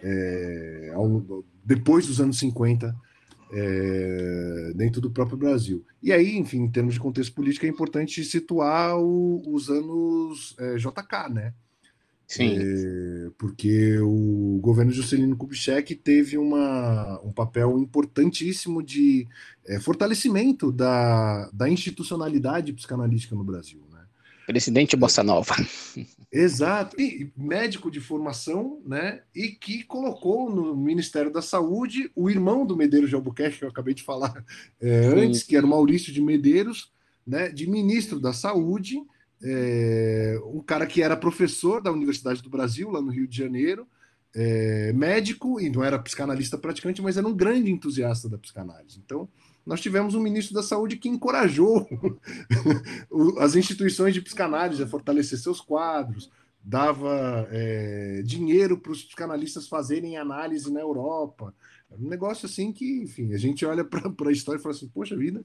é, 0.04 0.91
ao, 0.94 1.44
depois 1.63 2.08
dos 2.08 2.20
anos 2.20 2.39
50 2.39 2.96
é, 3.54 4.72
dentro 4.76 5.02
do 5.02 5.12
próprio 5.12 5.38
Brasil. 5.38 5.86
E 6.02 6.12
aí, 6.12 6.38
enfim, 6.38 6.60
em 6.60 6.72
termos 6.72 6.94
de 6.94 7.00
contexto 7.00 7.34
político, 7.34 7.65
é 7.65 7.70
importante 7.70 8.24
situar 8.24 8.98
o, 8.98 9.41
os 9.46 9.70
anos 9.70 10.56
é, 10.58 10.76
JK, 10.78 11.34
né? 11.34 11.54
Sim. 12.32 12.58
É, 12.58 13.30
porque 13.38 14.00
o 14.00 14.58
governo 14.62 14.89
Juscelino 14.89 15.36
Kubitschek 15.36 15.94
teve 15.96 16.38
uma, 16.38 17.20
um 17.26 17.32
papel 17.34 17.78
importantíssimo 17.78 18.82
de 18.82 19.28
é, 19.67 19.82
fortalecimento 19.82 20.72
da, 20.72 21.50
da 21.52 21.67
institucionalidade 21.67 22.72
psicanalítica 22.72 23.36
no 23.36 23.44
Brasil. 23.44 23.82
Né? 23.91 24.00
Presidente 24.48 24.96
Bossa 24.96 25.22
Nova. 25.22 25.54
Exato, 26.32 26.96
e 27.02 27.30
médico 27.36 27.91
de 27.91 28.00
formação, 28.00 28.82
né? 28.86 29.24
E 29.36 29.50
que 29.50 29.84
colocou 29.84 30.50
no 30.50 30.74
Ministério 30.74 31.34
da 31.34 31.41
Saúde 31.41 32.10
o 32.15 32.30
irmão 32.30 32.65
do 32.65 32.78
Medeiros 32.78 33.10
de 33.10 33.15
Albuquerque, 33.15 33.60
que 33.60 33.65
eu 33.65 33.70
acabei 33.70 33.94
de 33.94 34.04
falar 34.04 34.41
é, 34.80 35.08
antes, 35.08 35.44
que 35.44 35.58
era 35.58 35.65
o 35.65 35.70
Maurício 35.70 36.13
de 36.13 36.22
Medeiros, 36.22 36.94
né? 37.28 37.50
De 37.50 37.70
ministro 37.70 38.22
da 38.22 38.32
Saúde 38.32 39.02
é, 39.43 40.39
um 40.45 40.62
cara 40.62 40.86
que 40.86 41.01
era 41.01 41.17
professor 41.17 41.82
da 41.82 41.91
Universidade 41.91 42.41
do 42.41 42.49
Brasil, 42.49 42.89
lá 42.89 43.01
no 43.01 43.12
Rio 43.12 43.27
de 43.27 43.38
Janeiro, 43.38 43.88
é, 44.34 44.93
médico, 44.93 45.60
e 45.60 45.69
não 45.69 45.84
era 45.84 45.99
psicanalista 45.99 46.58
praticante, 46.58 47.01
mas 47.01 47.17
era 47.17 47.27
um 47.27 47.36
grande 47.36 47.71
entusiasta 47.71 48.30
da 48.30 48.38
psicanálise. 48.38 49.01
Então, 49.04 49.27
nós 49.65 49.82
tivemos 49.82 50.15
um 50.15 50.21
ministro 50.21 50.54
da 50.54 50.63
Saúde 50.63 50.97
que 50.97 51.10
encorajou 51.10 51.88
as 53.39 53.56
instituições 53.56 54.13
de 54.13 54.21
psicanálise 54.21 54.82
a 54.82 54.88
fortalecer 54.88 55.38
seus 55.38 55.60
quadros, 55.60 56.32
dava 56.63 57.47
é, 57.51 58.21
dinheiro 58.23 58.77
para 58.77 58.91
os 58.91 59.04
psicanalistas 59.04 59.67
fazerem 59.67 60.17
análise 60.17 60.71
na 60.71 60.80
Europa. 60.80 61.54
Um 61.99 62.08
negócio 62.08 62.45
assim 62.45 62.71
que, 62.71 63.01
enfim, 63.01 63.34
a 63.34 63.38
gente 63.38 63.65
olha 63.65 63.84
para 63.84 64.30
a 64.30 64.32
história 64.32 64.60
e 64.60 64.62
fala 64.62 64.73
assim: 64.73 64.88
poxa 64.88 65.15
vida, 65.15 65.43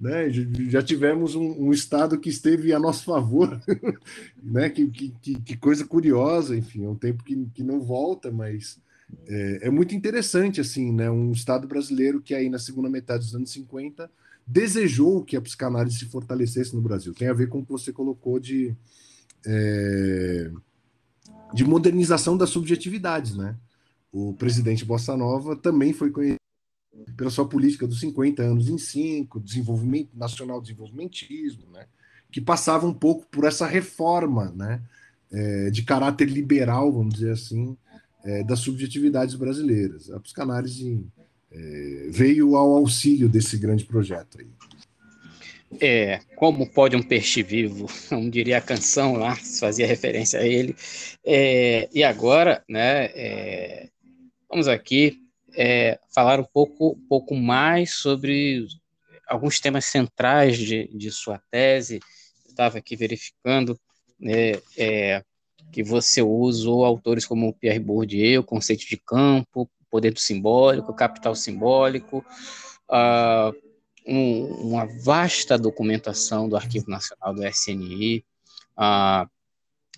né? 0.00 0.28
Já 0.68 0.82
tivemos 0.82 1.34
um, 1.34 1.66
um, 1.66 1.72
Estado 1.72 2.18
que 2.18 2.28
esteve 2.28 2.72
a 2.72 2.78
nosso 2.78 3.04
favor, 3.04 3.60
né? 4.42 4.68
Que, 4.68 4.86
que, 4.88 5.40
que, 5.40 5.56
coisa 5.56 5.84
curiosa, 5.84 6.56
enfim, 6.56 6.84
é 6.84 6.88
um 6.88 6.96
tempo 6.96 7.22
que, 7.22 7.46
que 7.54 7.62
não 7.62 7.80
volta, 7.80 8.30
mas 8.30 8.78
é, 9.26 9.60
é, 9.62 9.70
muito 9.70 9.94
interessante, 9.94 10.60
assim, 10.60 10.92
né? 10.92 11.10
Um 11.10 11.32
Estado 11.32 11.66
brasileiro 11.66 12.20
que 12.20 12.34
aí 12.34 12.48
na 12.50 12.58
segunda 12.58 12.90
metade 12.90 13.24
dos 13.24 13.34
anos 13.34 13.50
50 13.52 14.10
desejou 14.46 15.24
que 15.24 15.36
a 15.36 15.40
psicanálise 15.40 15.98
se 15.98 16.06
fortalecesse 16.06 16.74
no 16.74 16.82
Brasil. 16.82 17.14
Tem 17.14 17.28
a 17.28 17.32
ver 17.32 17.48
com 17.48 17.60
o 17.60 17.64
que 17.64 17.72
você 17.72 17.92
colocou 17.92 18.38
de, 18.38 18.74
é, 19.46 20.50
de 21.54 21.64
modernização 21.64 22.36
das 22.36 22.50
subjetividades, 22.50 23.36
né? 23.36 23.56
O 24.12 24.34
presidente 24.34 24.84
Bossa 24.84 25.16
Nova 25.16 25.56
também 25.56 25.92
foi 25.92 26.10
conhecido 26.10 26.43
pela 27.16 27.30
sua 27.30 27.48
política 27.48 27.86
dos 27.86 28.00
50 28.00 28.42
anos 28.42 28.68
em 28.68 28.78
5, 28.78 29.40
desenvolvimento 29.40 30.10
nacional 30.14 30.60
desenvolvimentismo, 30.60 31.70
né, 31.72 31.86
que 32.30 32.40
passava 32.40 32.86
um 32.86 32.94
pouco 32.94 33.26
por 33.30 33.44
essa 33.44 33.66
reforma 33.66 34.52
né, 34.56 34.82
é, 35.32 35.70
de 35.70 35.82
caráter 35.82 36.28
liberal, 36.28 36.92
vamos 36.92 37.14
dizer 37.14 37.32
assim, 37.32 37.76
é, 38.24 38.42
das 38.42 38.60
subjetividades 38.60 39.34
brasileiras. 39.34 40.10
A 40.10 40.18
psicanálise 40.18 41.04
é, 41.50 42.08
veio 42.10 42.56
ao 42.56 42.72
auxílio 42.72 43.28
desse 43.28 43.56
grande 43.56 43.84
projeto 43.84 44.38
aí. 44.40 44.48
É, 45.80 46.20
como 46.36 46.70
pode 46.70 46.94
um 46.94 47.02
peixe 47.02 47.42
vivo, 47.42 47.86
não 48.10 48.30
diria 48.30 48.58
a 48.58 48.62
canção 48.62 49.14
lá, 49.14 49.36
fazia 49.36 49.86
referência 49.86 50.40
a 50.40 50.46
ele. 50.46 50.74
É, 51.24 51.88
e 51.92 52.02
agora, 52.02 52.62
né, 52.68 53.06
é, 53.06 53.88
vamos 54.48 54.68
aqui 54.68 55.23
é, 55.56 55.98
falar 56.14 56.40
um 56.40 56.44
pouco, 56.44 56.92
um 56.92 57.08
pouco 57.08 57.34
mais 57.34 57.94
sobre 57.94 58.66
alguns 59.28 59.60
temas 59.60 59.86
centrais 59.86 60.58
de, 60.58 60.88
de 60.88 61.10
sua 61.10 61.40
tese. 61.50 62.00
Estava 62.46 62.78
aqui 62.78 62.96
verificando 62.96 63.78
né, 64.18 64.52
é, 64.76 65.24
que 65.72 65.82
você 65.82 66.22
usou 66.22 66.84
autores 66.84 67.26
como 67.26 67.54
Pierre 67.54 67.80
Bourdieu, 67.80 68.44
conceito 68.44 68.86
de 68.86 68.96
campo, 68.96 69.68
poder 69.90 70.12
do 70.12 70.18
simbólico, 70.18 70.92
capital 70.92 71.36
simbólico, 71.36 72.24
uh, 72.90 73.54
um, 74.04 74.46
uma 74.68 74.86
vasta 75.04 75.56
documentação 75.56 76.48
do 76.48 76.56
Arquivo 76.56 76.90
Nacional 76.90 77.32
do 77.32 77.46
SNI, 77.46 78.24
uh, 78.76 79.28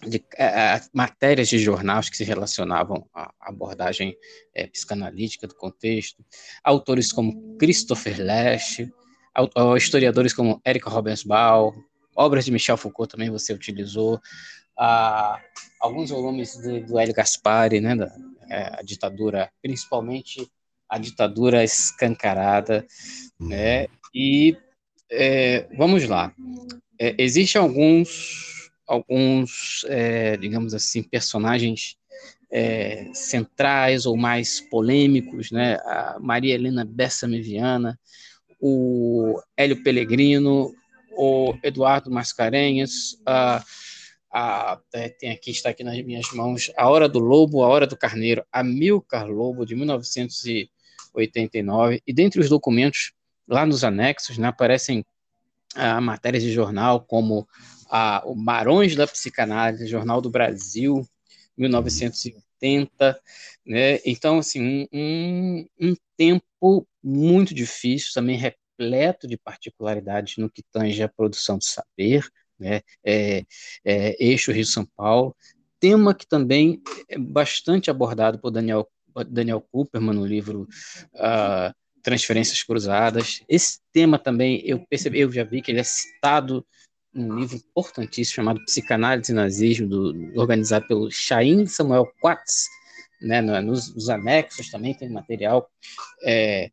de 0.02 0.22
é, 0.37 0.80
matérias 0.92 1.48
de 1.48 1.59
jornais 1.59 2.11
que 2.11 2.16
se 2.16 2.24
relacionavam 2.24 3.09
à 3.14 3.32
abordagem 3.40 4.16
é, 4.54 4.66
psicanalítica 4.66 5.46
do 5.46 5.54
contexto, 5.54 6.24
autores 6.62 7.12
como 7.12 7.56
Christopher 7.56 8.16
Lash, 8.22 8.87
historiadores 9.76 10.32
como 10.32 10.61
Eric 10.66 10.88
Robensbaum, 10.88 11.72
obras 12.14 12.44
de 12.44 12.52
Michel 12.52 12.76
Foucault 12.76 13.11
também 13.11 13.30
você 13.30 13.52
utilizou, 13.52 14.20
ah, 14.78 15.40
alguns 15.80 16.11
volumes 16.11 16.56
do, 16.56 16.87
do 16.87 16.98
Hélio 16.98 17.14
Gaspari, 17.14 17.80
né, 17.80 17.94
da 17.94 18.11
é, 18.48 18.78
a 18.78 18.82
ditadura, 18.82 19.50
principalmente 19.61 20.48
a 20.88 20.98
ditadura 20.98 21.64
escancarada, 21.64 22.87
né, 23.40 23.88
e 24.14 24.56
é, 25.11 25.66
vamos 25.76 26.06
lá, 26.09 26.32
é, 26.98 27.14
existem 27.18 27.61
alguns 27.61 28.55
alguns, 28.87 29.85
é, 29.88 30.37
digamos 30.37 30.75
assim, 30.75 31.03
personagens 31.03 31.96
é, 32.51 33.11
centrais 33.12 34.07
ou 34.07 34.16
mais 34.16 34.61
polêmicos, 34.61 35.51
né? 35.51 35.75
A 35.85 36.18
Maria 36.20 36.55
Helena 36.55 36.85
Bessame 36.85 37.40
Viana, 37.40 37.99
o 38.61 39.40
Hélio 39.57 39.83
Pellegrino, 39.83 40.72
o 41.16 41.55
Eduardo 41.62 42.11
Mascarenhas, 42.11 43.18
a, 43.27 43.64
a, 44.33 44.81
é, 44.94 45.09
tem 45.09 45.31
aqui, 45.31 45.51
está 45.51 45.70
aqui 45.70 45.83
nas 45.83 46.01
minhas 46.03 46.31
mãos, 46.33 46.70
A 46.77 46.88
Hora 46.88 47.09
do 47.09 47.18
Lobo, 47.18 47.64
A 47.64 47.68
Hora 47.68 47.87
do 47.87 47.96
Carneiro, 47.96 48.44
Amilcar 48.53 49.27
Lobo, 49.27 49.64
de 49.64 49.75
1989, 49.75 52.03
e 52.07 52.12
dentre 52.12 52.40
os 52.40 52.49
documentos, 52.49 53.12
lá 53.49 53.64
nos 53.64 53.85
anexos, 53.85 54.38
né, 54.38 54.49
aparecem 54.49 55.05
ah, 55.76 56.00
matérias 56.00 56.42
de 56.42 56.52
jornal 56.52 57.00
como 57.00 57.46
a, 57.88 58.22
o 58.26 58.34
Marões 58.34 58.96
da 58.96 59.06
Psicanálise, 59.06 59.86
Jornal 59.86 60.20
do 60.20 60.30
Brasil, 60.30 61.06
1980, 61.56 63.20
né? 63.64 63.98
Então, 64.04 64.38
assim, 64.38 64.88
um, 64.92 65.66
um 65.80 65.94
tempo 66.16 66.86
muito 67.02 67.54
difícil, 67.54 68.10
também 68.14 68.36
repleto 68.36 69.26
de 69.26 69.36
particularidades 69.36 70.36
no 70.36 70.50
que 70.50 70.62
tange 70.72 71.02
a 71.02 71.08
produção 71.08 71.58
de 71.58 71.66
saber, 71.66 72.26
né? 72.58 72.80
É, 73.04 73.44
é, 73.84 74.24
eixo 74.24 74.52
Rio-São 74.52 74.86
Paulo, 74.96 75.36
tema 75.78 76.14
que 76.14 76.26
também 76.26 76.82
é 77.08 77.18
bastante 77.18 77.90
abordado 77.90 78.38
por 78.38 78.50
Daniel, 78.50 78.88
Daniel 79.28 79.60
Cooperman 79.60 80.14
no 80.14 80.26
livro 80.26 80.66
uh, 81.14 81.74
Transferências 82.06 82.62
Cruzadas. 82.62 83.42
Esse 83.48 83.80
tema 83.92 84.16
também, 84.16 84.62
eu 84.64 84.78
percebi, 84.88 85.18
eu 85.18 85.32
já 85.32 85.42
vi 85.42 85.60
que 85.60 85.72
ele 85.72 85.80
é 85.80 85.82
citado 85.82 86.64
um 87.12 87.34
livro 87.36 87.56
importantíssimo 87.56 88.36
chamado 88.36 88.64
Psicanálise 88.64 89.32
e 89.32 89.34
Nazismo, 89.34 89.88
do, 89.88 90.40
organizado 90.40 90.86
pelo 90.86 91.10
Chaim 91.10 91.66
Samuel 91.66 92.06
Quatz, 92.20 92.68
né, 93.20 93.40
nos, 93.40 93.92
nos, 93.92 94.08
anexos 94.08 94.70
também 94.70 94.94
tem 94.94 95.08
material 95.08 95.68
é, 96.22 96.70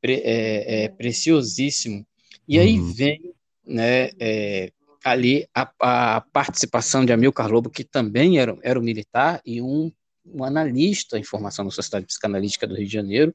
pre, 0.00 0.22
é, 0.24 0.84
é, 0.84 0.88
preciosíssimo. 0.88 2.06
E 2.46 2.56
aí 2.56 2.78
uhum. 2.78 2.92
vem 2.92 3.34
né, 3.66 4.10
é, 4.20 4.70
ali 5.02 5.48
a, 5.52 5.68
a, 5.80 6.20
participação 6.20 7.04
de 7.04 7.12
Amilcar 7.12 7.50
Lobo, 7.50 7.70
que 7.70 7.82
também 7.82 8.38
era, 8.38 8.56
era 8.62 8.78
um 8.78 8.84
militar 8.84 9.40
e 9.44 9.60
um, 9.60 9.90
um 10.24 10.44
analista 10.44 11.18
em 11.18 11.24
formação 11.24 11.64
na 11.64 11.72
Sociedade 11.72 12.06
Psicanalítica 12.06 12.68
do 12.68 12.76
Rio 12.76 12.86
de 12.86 12.92
Janeiro, 12.92 13.34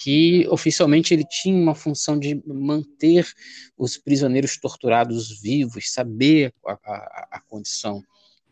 que 0.00 0.46
oficialmente 0.48 1.12
ele 1.12 1.24
tinha 1.24 1.60
uma 1.60 1.74
função 1.74 2.16
de 2.16 2.40
manter 2.46 3.26
os 3.76 3.98
prisioneiros 3.98 4.56
torturados 4.56 5.40
vivos, 5.40 5.92
saber 5.92 6.54
a, 6.64 6.72
a, 6.72 7.28
a 7.32 7.40
condição 7.40 8.00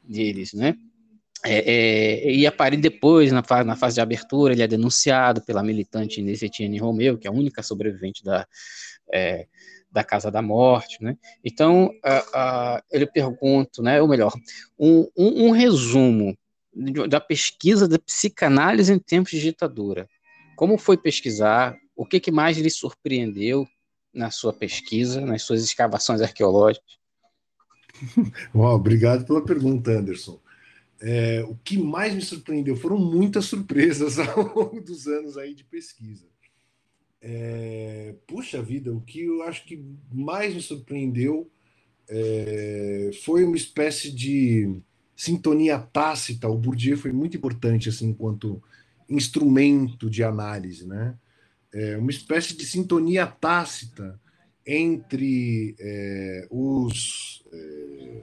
deles, 0.02 0.52
né? 0.52 0.74
É, 1.44 1.58
é, 1.58 2.32
e 2.32 2.48
aparece 2.48 2.82
depois, 2.82 3.30
na 3.30 3.44
fase, 3.44 3.64
na 3.64 3.76
fase 3.76 3.94
de 3.94 4.00
abertura, 4.00 4.54
ele 4.54 4.62
é 4.62 4.66
denunciado 4.66 5.40
pela 5.40 5.62
militante 5.62 6.18
Inês 6.18 6.42
Etienne 6.42 6.78
Romeu, 6.78 7.16
que 7.16 7.28
é 7.28 7.30
a 7.30 7.32
única 7.32 7.62
sobrevivente 7.62 8.24
da, 8.24 8.44
é, 9.12 9.46
da 9.88 10.02
Casa 10.02 10.32
da 10.32 10.42
Morte, 10.42 11.00
né? 11.00 11.16
Então, 11.44 11.92
a, 12.02 12.24
a, 12.34 12.82
ele 12.90 13.06
pergunta, 13.06 13.80
né, 13.82 14.02
ou 14.02 14.08
melhor, 14.08 14.32
um, 14.76 15.06
um, 15.16 15.46
um 15.46 15.50
resumo 15.52 16.36
da 17.08 17.20
pesquisa 17.20 17.86
da 17.86 18.00
psicanálise 18.00 18.92
em 18.92 18.98
tempos 18.98 19.30
de 19.30 19.40
ditadura. 19.40 20.08
Como 20.56 20.78
foi 20.78 20.96
pesquisar? 20.96 21.78
O 21.94 22.04
que, 22.04 22.18
que 22.18 22.32
mais 22.32 22.56
lhe 22.56 22.70
surpreendeu 22.70 23.66
na 24.12 24.30
sua 24.30 24.52
pesquisa, 24.52 25.20
nas 25.20 25.42
suas 25.42 25.62
escavações 25.62 26.22
arqueológicas? 26.22 26.96
obrigado 28.54 29.26
pela 29.26 29.44
pergunta, 29.44 29.90
Anderson. 29.90 30.40
É, 31.00 31.44
o 31.46 31.54
que 31.56 31.76
mais 31.76 32.14
me 32.14 32.22
surpreendeu 32.22 32.74
foram 32.74 32.98
muitas 32.98 33.44
surpresas 33.44 34.18
ao 34.18 34.54
longo 34.54 34.80
dos 34.80 35.06
anos 35.06 35.36
aí 35.36 35.54
de 35.54 35.62
pesquisa. 35.62 36.26
É, 37.20 38.14
puxa 38.26 38.62
vida, 38.62 38.92
o 38.92 39.00
que 39.00 39.22
eu 39.22 39.42
acho 39.42 39.64
que 39.66 39.84
mais 40.10 40.54
me 40.54 40.62
surpreendeu 40.62 41.50
é, 42.08 43.10
foi 43.24 43.44
uma 43.44 43.56
espécie 43.56 44.10
de 44.10 44.80
sintonia 45.14 45.78
tácita. 45.78 46.48
O 46.48 46.56
Bourdieu 46.56 46.96
foi 46.96 47.12
muito 47.12 47.36
importante 47.36 47.88
assim 47.88 48.08
enquanto 48.08 48.62
instrumento 49.08 50.10
de 50.10 50.22
análise, 50.22 50.86
né? 50.86 51.14
É 51.72 51.96
uma 51.96 52.10
espécie 52.10 52.56
de 52.56 52.64
sintonia 52.64 53.26
tácita 53.26 54.18
entre 54.66 55.76
é, 55.78 56.46
os, 56.50 57.44
é, 57.52 58.22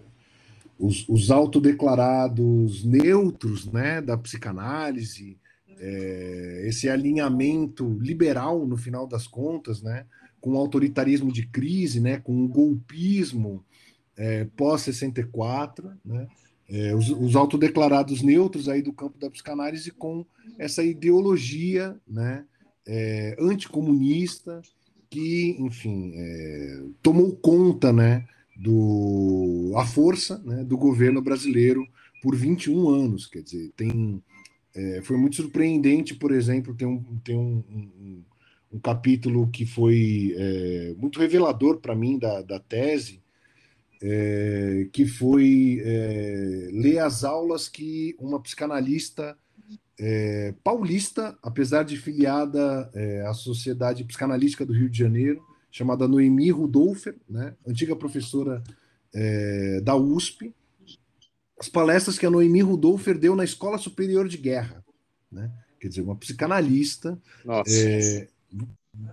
os, 0.77 1.07
os 1.07 1.31
autodeclarados 1.31 2.83
neutros 2.83 3.65
né, 3.71 4.01
da 4.01 4.17
psicanálise, 4.17 5.37
é, 5.79 6.63
esse 6.65 6.89
alinhamento 6.89 7.97
liberal, 7.99 8.65
no 8.65 8.75
final 8.75 9.07
das 9.07 9.27
contas, 9.27 9.81
né, 9.81 10.05
com 10.41 10.51
o 10.51 10.57
autoritarismo 10.57 11.31
de 11.31 11.47
crise, 11.47 12.01
né, 12.01 12.19
com 12.19 12.43
o 12.43 12.47
golpismo 12.47 13.63
é, 14.17 14.45
pós-64, 14.57 15.95
né, 16.03 16.27
é, 16.73 16.95
os, 16.95 17.07
os, 17.09 17.35
autodeclarados 17.35 18.23
neutros 18.23 18.67
aí 18.67 18.81
do 18.81 18.91
campo 18.91 19.19
da 19.19 19.29
psicanálise 19.29 19.91
com 19.91 20.25
essa 20.57 20.83
ideologia 20.83 21.95
né, 22.07 22.45
é, 22.87 23.35
anticomunista 23.39 24.59
que, 25.07 25.55
enfim, 25.59 26.13
é, 26.15 26.83
tomou 27.03 27.35
conta 27.35 27.93
né, 27.93 28.25
do 28.57 29.71
a 29.77 29.85
força 29.85 30.41
né, 30.43 30.63
do 30.63 30.75
governo 30.75 31.21
brasileiro 31.21 31.87
por 32.23 32.35
21 32.35 32.89
anos. 32.89 33.27
Quer 33.27 33.43
dizer, 33.43 33.71
tem, 33.77 34.23
é, 34.73 35.01
foi 35.03 35.15
muito 35.15 35.35
surpreendente, 35.35 36.15
por 36.15 36.31
exemplo, 36.31 36.73
tem 36.73 36.87
um, 36.87 37.03
tem 37.23 37.37
um, 37.37 37.63
um, 37.69 38.23
um 38.73 38.79
capítulo 38.79 39.47
que 39.51 39.67
foi 39.67 40.33
é, 40.35 40.95
muito 40.97 41.19
revelador 41.19 41.79
para 41.79 41.93
mim 41.93 42.17
da, 42.17 42.41
da 42.41 42.59
tese, 42.59 43.22
é, 44.05 44.89
que 44.91 45.05
foi 45.05 45.81
é, 45.81 46.69
ler 46.73 46.99
as 46.99 47.23
aulas 47.23 47.69
que 47.69 48.17
uma 48.19 48.37
psicanalista 48.41 49.37
é, 49.97 50.53
paulista, 50.61 51.37
apesar 51.41 51.83
de 51.83 51.95
filiada 51.95 52.91
à 53.25 53.33
Sociedade 53.33 54.03
Psicanalística 54.03 54.65
do 54.65 54.73
Rio 54.73 54.89
de 54.89 54.97
Janeiro, 54.97 55.41
chamada 55.71 56.07
Noemi 56.07 56.51
Rudolfer, 56.51 57.15
né, 57.29 57.55
antiga 57.65 57.95
professora 57.95 58.61
da 59.83 59.95
USP, 59.95 60.53
as 61.59 61.69
palestras 61.69 62.17
que 62.17 62.25
a 62.25 62.31
Noemi 62.31 62.61
Rudolfer 62.61 63.17
deu 63.17 63.35
na 63.35 63.43
Escola 63.43 63.77
Superior 63.77 64.27
de 64.27 64.37
Guerra. 64.37 64.83
Né? 65.31 65.51
Quer 65.79 65.87
dizer, 65.87 66.01
uma 66.01 66.15
psicanalista, 66.15 67.21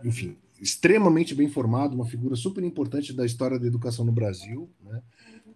enfim, 0.02 0.36
extremamente 0.60 1.34
bem 1.34 1.48
formado, 1.48 1.94
uma 1.94 2.06
figura 2.06 2.36
super 2.36 2.62
importante 2.62 3.12
da 3.12 3.24
história 3.24 3.58
da 3.58 3.66
educação 3.66 4.04
no 4.04 4.12
Brasil, 4.12 4.68
né? 4.82 5.00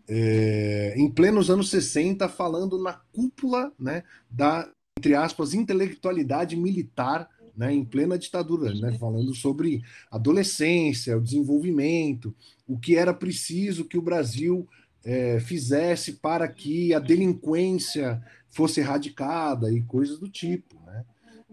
É, 0.07 0.95
em 0.99 1.11
plenos 1.11 1.49
anos 1.49 1.71
60, 1.71 2.29
falando 2.29 2.83
na 2.83 2.93
cúpula 2.93 3.73
né, 3.79 4.03
da, 4.31 4.71
entre 4.99 5.15
aspas, 5.15 5.55
intelectualidade 5.55 6.57
militar 6.57 7.27
né, 7.57 7.73
em 7.73 7.85
plena 7.85 8.19
ditadura, 8.19 8.75
né, 8.75 8.99
falando 8.99 9.35
sobre 9.35 9.83
adolescência, 10.11 11.17
o 11.17 11.23
desenvolvimento, 11.23 12.35
o 12.67 12.79
que 12.79 12.97
era 12.97 13.15
preciso 13.15 13.87
que 13.87 13.97
o 13.97 14.03
Brasil 14.03 14.69
é, 15.05 15.39
fizesse 15.41 16.15
para 16.15 16.49
que 16.49 16.93
a 16.93 16.99
delinquência 16.99 18.23
fosse 18.51 18.81
erradicada 18.81 19.73
e 19.73 19.83
coisas 19.83 20.19
do 20.19 20.29
tipo. 20.29 20.81
Né? 20.87 21.05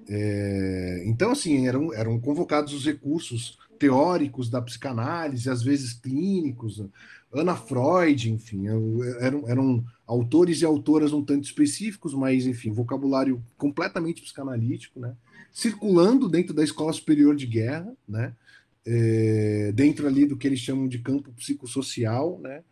É, 0.10 1.04
então, 1.06 1.32
assim, 1.32 1.68
eram, 1.68 1.94
eram 1.94 2.20
convocados 2.20 2.74
os 2.74 2.86
recursos 2.86 3.58
teóricos 3.80 4.50
da 4.50 4.62
psicanálise, 4.62 5.50
às 5.50 5.64
vezes 5.64 5.94
clínicos, 5.94 6.84
Ana 7.34 7.56
Freud, 7.56 8.30
enfim, 8.30 8.68
eram, 9.20 9.50
eram 9.50 9.86
autores 10.06 10.62
e 10.62 10.66
autoras 10.66 11.14
um 11.14 11.24
tanto 11.24 11.46
específicos, 11.46 12.14
mas, 12.14 12.46
enfim, 12.46 12.72
vocabulário 12.72 13.42
completamente 13.58 14.22
psicanalítico, 14.22 15.00
né? 15.00 15.16
circulando 15.52 16.30
dentro 16.30 16.54
da 16.54 16.64
Escola 16.64 16.94
Superior 16.94 17.36
de 17.36 17.46
Guerra, 17.46 17.94
né? 18.08 18.34
É, 18.84 19.72
dentro 19.74 20.08
ali 20.08 20.26
do 20.26 20.36
que 20.36 20.48
eles 20.48 20.60
chamam 20.60 20.88
de 20.88 21.00
campo 21.00 21.32
psicossocial, 21.34 22.40
né? 22.40 22.64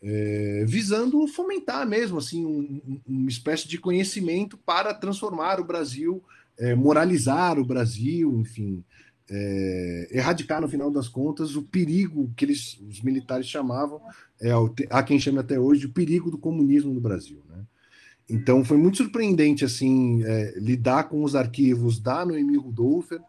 É, 0.00 0.64
visando 0.66 1.26
fomentar 1.26 1.84
mesmo 1.84 2.18
assim 2.18 2.46
um, 2.46 3.00
uma 3.04 3.28
espécie 3.28 3.66
de 3.66 3.78
conhecimento 3.78 4.56
para 4.56 4.94
transformar 4.94 5.58
o 5.58 5.64
Brasil 5.64 6.22
é, 6.58 6.74
moralizar 6.74 7.58
o 7.58 7.64
Brasil, 7.64 8.38
enfim, 8.40 8.84
é, 9.30 10.08
erradicar 10.10 10.60
no 10.60 10.68
final 10.68 10.90
das 10.90 11.08
contas 11.08 11.54
o 11.54 11.62
perigo 11.62 12.32
que 12.36 12.44
eles, 12.44 12.78
os 12.88 13.02
militares 13.02 13.46
chamavam, 13.46 14.00
é, 14.40 14.50
há 14.90 15.02
quem 15.02 15.20
chame 15.20 15.38
até 15.38 15.58
hoje 15.58 15.86
o 15.86 15.92
perigo 15.92 16.30
do 16.30 16.38
comunismo 16.38 16.92
no 16.92 17.00
Brasil. 17.00 17.42
Né? 17.48 17.62
Então 18.28 18.64
foi 18.64 18.76
muito 18.76 18.98
surpreendente 18.98 19.64
assim 19.64 20.22
é, 20.24 20.58
lidar 20.58 21.04
com 21.04 21.22
os 21.22 21.36
arquivos 21.36 22.00
da 22.00 22.24
Noemi 22.24 22.56
Rudolfer, 22.56 23.20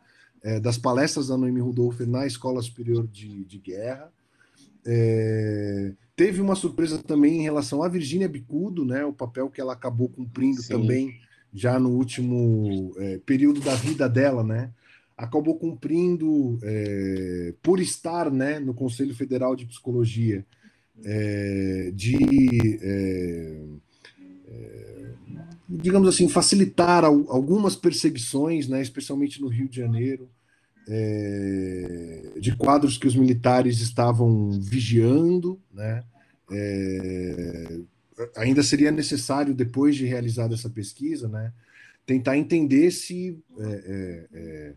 é, 0.42 0.60
das 0.60 0.78
palestras 0.78 1.28
da 1.28 1.38
Noemi 1.38 1.60
Rudolfer 1.60 2.08
na 2.08 2.26
Escola 2.26 2.62
Superior 2.62 3.06
de, 3.08 3.44
de 3.44 3.58
Guerra. 3.58 4.12
É, 4.86 5.92
teve 6.16 6.42
uma 6.42 6.56
surpresa 6.56 6.98
também 6.98 7.40
em 7.40 7.44
relação 7.44 7.84
a 7.84 7.90
Virgínia 7.90 8.30
Bicudo, 8.30 8.86
né, 8.86 9.04
o 9.04 9.14
papel 9.14 9.50
que 9.50 9.60
ela 9.60 9.74
acabou 9.74 10.08
cumprindo 10.08 10.62
Sim. 10.62 10.70
também 10.70 11.20
já 11.54 11.80
no 11.80 11.90
último 11.90 12.94
é, 12.98 13.20
período 13.26 13.60
da 13.62 13.76
vida 13.76 14.08
dela, 14.08 14.44
né? 14.44 14.72
Acabou 15.18 15.58
cumprindo, 15.58 16.58
é, 16.64 17.54
por 17.62 17.80
estar 17.80 18.32
né, 18.32 18.60
no 18.60 18.74
Conselho 18.74 19.14
Federal 19.14 19.56
de 19.56 19.66
Psicologia, 19.66 20.46
é, 21.04 21.92
de, 21.94 22.80
é, 22.82 23.62
é, 24.48 25.12
digamos 25.68 26.08
assim, 26.08 26.30
facilitar 26.30 27.04
algumas 27.04 27.76
perseguições, 27.76 28.68
né, 28.68 28.82
especialmente 28.82 29.42
no 29.42 29.48
Rio 29.48 29.68
de 29.68 29.76
Janeiro, 29.76 30.30
é, 30.88 32.34
de 32.40 32.56
quadros 32.56 32.98
que 32.98 33.08
os 33.08 33.16
militares 33.16 33.80
estavam 33.80 34.50
vigiando, 34.52 35.60
né? 35.74 36.04
Ainda 38.36 38.64
seria 38.64 38.92
necessário, 38.92 39.54
depois 39.54 39.96
de 39.96 40.06
realizada 40.06 40.54
essa 40.54 40.70
pesquisa, 40.70 41.28
né, 41.28 41.54
tentar 42.06 42.38
entender 42.38 42.92
se 42.92 43.38
é, 43.58 43.64
é, 43.64 44.28
é 44.34 44.74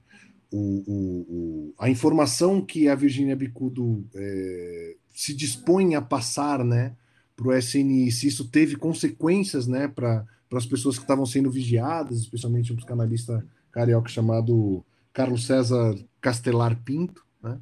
o, 0.53 0.85
o, 0.87 1.75
a 1.79 1.89
informação 1.89 2.61
que 2.61 2.87
a 2.89 2.95
Virginia 2.95 3.35
Bicudo 3.35 4.05
é, 4.15 4.97
se 5.15 5.33
dispõe 5.33 5.95
a 5.95 6.03
passar 6.03 6.63
né, 6.63 6.95
para 7.35 7.49
o 7.49 7.57
SNI, 7.57 8.13
se 8.13 8.27
isso 8.27 8.49
teve 8.49 8.77
consequências 8.77 9.67
né, 9.67 9.89
para 9.89 10.27
as 10.53 10.67
pessoas 10.67 10.97
que 10.97 11.05
estavam 11.05 11.25
sendo 11.25 11.51
vigiadas, 11.51 12.19
especialmente 12.21 12.73
um 12.73 12.77
psicanalista 12.77 13.45
carioca 13.71 14.11
chamado 14.11 14.85
Carlos 15.13 15.47
César 15.47 15.99
Castelar 16.21 16.79
Pinto. 16.85 17.25
Né? 17.43 17.59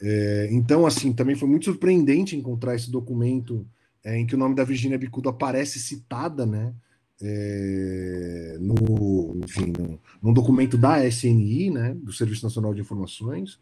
É, 0.00 0.48
então, 0.50 0.86
assim, 0.86 1.12
também 1.12 1.36
foi 1.36 1.48
muito 1.48 1.66
surpreendente 1.66 2.36
encontrar 2.36 2.74
esse 2.74 2.90
documento 2.90 3.66
é, 4.04 4.18
em 4.18 4.26
que 4.26 4.34
o 4.34 4.38
nome 4.38 4.54
da 4.54 4.64
Virginia 4.64 4.98
Bicudo 4.98 5.28
aparece 5.28 5.78
citada, 5.78 6.44
né? 6.44 6.74
É, 7.22 8.58
no, 8.60 9.38
enfim, 9.42 9.72
num 10.22 10.32
documento 10.32 10.76
da 10.76 11.06
SNI, 11.06 11.70
né, 11.70 11.94
do 11.94 12.12
Serviço 12.12 12.44
Nacional 12.44 12.74
de 12.74 12.80
Informações. 12.80 13.58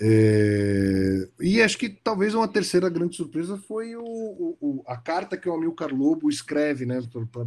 É, 0.00 1.28
e 1.40 1.62
acho 1.62 1.78
que 1.78 1.88
talvez 1.88 2.34
uma 2.34 2.48
terceira 2.48 2.88
grande 2.88 3.14
surpresa 3.14 3.56
foi 3.56 3.94
o, 3.94 4.56
o, 4.60 4.82
a 4.86 4.96
carta 4.96 5.36
que 5.36 5.48
o 5.48 5.54
Amilcar 5.54 5.94
Lobo 5.94 6.28
escreve, 6.28 6.84
né, 6.84 7.00
para 7.30 7.46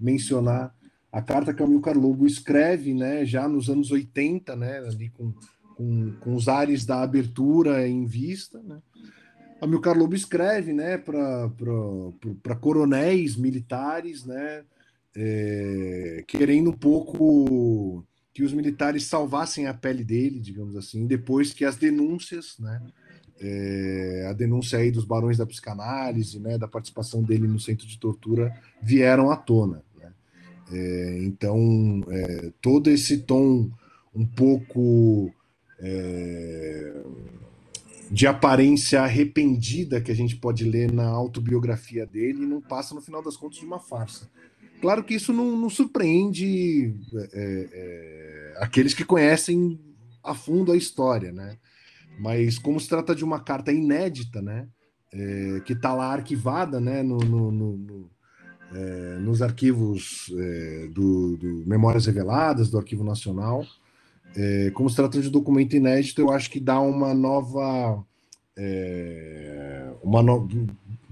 mencionar 0.00 0.74
a 1.12 1.20
carta 1.20 1.52
que 1.52 1.62
o 1.62 1.66
Amilcar 1.66 1.98
Lobo 1.98 2.26
escreve, 2.26 2.94
né, 2.94 3.26
já 3.26 3.46
nos 3.46 3.68
anos 3.68 3.90
80, 3.90 4.56
né, 4.56 4.78
ali 4.78 5.10
com, 5.10 5.34
com, 5.76 6.12
com 6.20 6.34
os 6.34 6.48
ares 6.48 6.86
da 6.86 7.02
abertura 7.02 7.86
em 7.86 8.06
vista, 8.06 8.62
né, 8.62 8.80
Amilcar 9.64 9.96
Lobo 9.96 10.14
escreve 10.14 10.72
né, 10.72 10.98
para 10.98 12.56
coronéis 12.60 13.36
militares, 13.36 14.24
né, 14.24 14.62
é, 15.16 16.24
querendo 16.26 16.70
um 16.70 16.76
pouco 16.76 18.04
que 18.32 18.42
os 18.42 18.52
militares 18.52 19.04
salvassem 19.04 19.66
a 19.66 19.74
pele 19.74 20.04
dele, 20.04 20.40
digamos 20.40 20.76
assim, 20.76 21.06
depois 21.06 21.52
que 21.52 21.64
as 21.64 21.76
denúncias, 21.76 22.56
né, 22.58 22.82
é, 23.40 24.26
a 24.28 24.32
denúncia 24.32 24.78
aí 24.78 24.90
dos 24.90 25.04
barões 25.04 25.38
da 25.38 25.46
psicanálise, 25.46 26.38
né, 26.38 26.58
da 26.58 26.68
participação 26.68 27.22
dele 27.22 27.46
no 27.46 27.58
centro 27.58 27.86
de 27.86 27.98
tortura, 27.98 28.52
vieram 28.82 29.30
à 29.30 29.36
tona. 29.36 29.82
Né? 29.96 30.12
É, 30.72 31.18
então, 31.22 32.04
é, 32.08 32.52
todo 32.60 32.90
esse 32.90 33.18
tom 33.18 33.70
um 34.14 34.26
pouco 34.26 35.32
é, 35.80 36.92
de 38.10 38.26
aparência 38.26 39.02
arrependida 39.02 40.00
que 40.00 40.10
a 40.10 40.14
gente 40.14 40.36
pode 40.36 40.64
ler 40.64 40.92
na 40.92 41.06
autobiografia 41.06 42.06
dele 42.06 42.46
não 42.46 42.60
passa, 42.60 42.94
no 42.94 43.00
final 43.00 43.22
das 43.22 43.36
contas, 43.36 43.58
de 43.58 43.64
uma 43.64 43.80
farsa. 43.80 44.28
Claro 44.80 45.02
que 45.02 45.14
isso 45.14 45.32
não, 45.32 45.56
não 45.56 45.70
surpreende 45.70 46.94
é, 47.32 47.68
é, 47.72 48.54
aqueles 48.58 48.92
que 48.92 49.04
conhecem 49.04 49.80
a 50.22 50.34
fundo 50.34 50.72
a 50.72 50.76
história, 50.76 51.32
né? 51.32 51.56
Mas 52.18 52.58
como 52.58 52.78
se 52.78 52.88
trata 52.88 53.14
de 53.14 53.24
uma 53.24 53.40
carta 53.40 53.72
inédita, 53.72 54.42
né? 54.42 54.68
É, 55.12 55.60
que 55.64 55.72
está 55.72 55.94
lá 55.94 56.12
arquivada, 56.12 56.80
né? 56.80 57.02
No, 57.02 57.18
no, 57.18 57.50
no, 57.50 58.10
é, 58.74 59.18
nos 59.20 59.40
arquivos 59.40 60.32
é, 60.36 60.88
do, 60.92 61.36
do 61.36 61.64
Memórias 61.66 62.06
Reveladas, 62.06 62.70
do 62.70 62.78
Arquivo 62.78 63.04
Nacional, 63.04 63.64
é, 64.36 64.70
como 64.70 64.90
se 64.90 64.96
trata 64.96 65.20
de 65.20 65.30
documento 65.30 65.76
inédito, 65.76 66.20
eu 66.20 66.30
acho 66.30 66.50
que 66.50 66.60
dá 66.60 66.80
uma 66.80 67.14
nova. 67.14 68.04
É, 68.56 69.92
uma 70.02 70.22
no... 70.22 70.48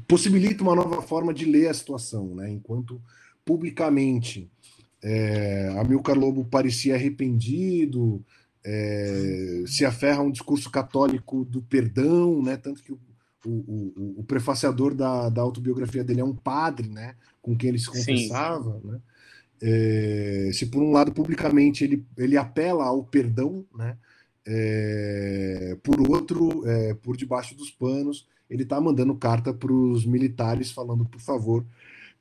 possibilita 0.07 0.63
uma 0.63 0.75
nova 0.75 1.03
forma 1.03 1.33
de 1.33 1.45
ler 1.45 1.69
a 1.69 1.75
situação, 1.75 2.35
né? 2.35 2.51
Enquanto 2.51 3.01
publicamente 3.45 4.51
é, 5.03 5.75
Amilcar 5.79 6.17
Lobo 6.17 6.45
parecia 6.45 6.95
arrependido, 6.95 8.25
é, 8.65 9.65
se 9.67 9.85
aferra 9.85 10.19
a 10.19 10.23
um 10.23 10.31
discurso 10.31 10.71
católico 10.71 11.45
do 11.45 11.63
perdão, 11.63 12.43
né? 12.43 12.57
Tanto 12.57 12.83
que 12.83 12.93
o, 12.93 12.99
o, 13.45 13.51
o, 13.51 14.21
o 14.21 14.25
prefaciador 14.25 14.95
da, 14.95 15.29
da, 15.29 15.43
autobiografia 15.43 16.05
dele 16.05 16.21
é 16.21 16.25
um 16.25 16.35
padre, 16.35 16.89
né? 16.89 17.17
Com 17.41 17.57
quem 17.57 17.71
ele 17.71 17.79
se 17.79 17.87
confessava, 17.87 18.81
Sim. 18.81 18.89
né? 18.89 19.01
É, 19.65 20.51
se 20.53 20.67
por 20.67 20.83
um 20.83 20.91
lado 20.91 21.13
publicamente 21.13 21.85
ele, 21.85 22.05
ele 22.19 22.37
apela 22.37 22.85
ao 22.85 23.05
perdão, 23.05 23.65
né? 23.77 23.97
É, 24.45 25.79
por 25.85 26.01
outro, 26.11 26.67
é, 26.67 26.95
por 26.95 27.17
debaixo 27.17 27.55
dos 27.55 27.71
panos, 27.71 28.27
ele 28.51 28.65
está 28.65 28.81
mandando 28.81 29.15
carta 29.15 29.55
para 29.55 29.73
os 29.73 30.05
militares 30.05 30.73
falando, 30.73 31.05
por 31.05 31.21
favor, 31.21 31.65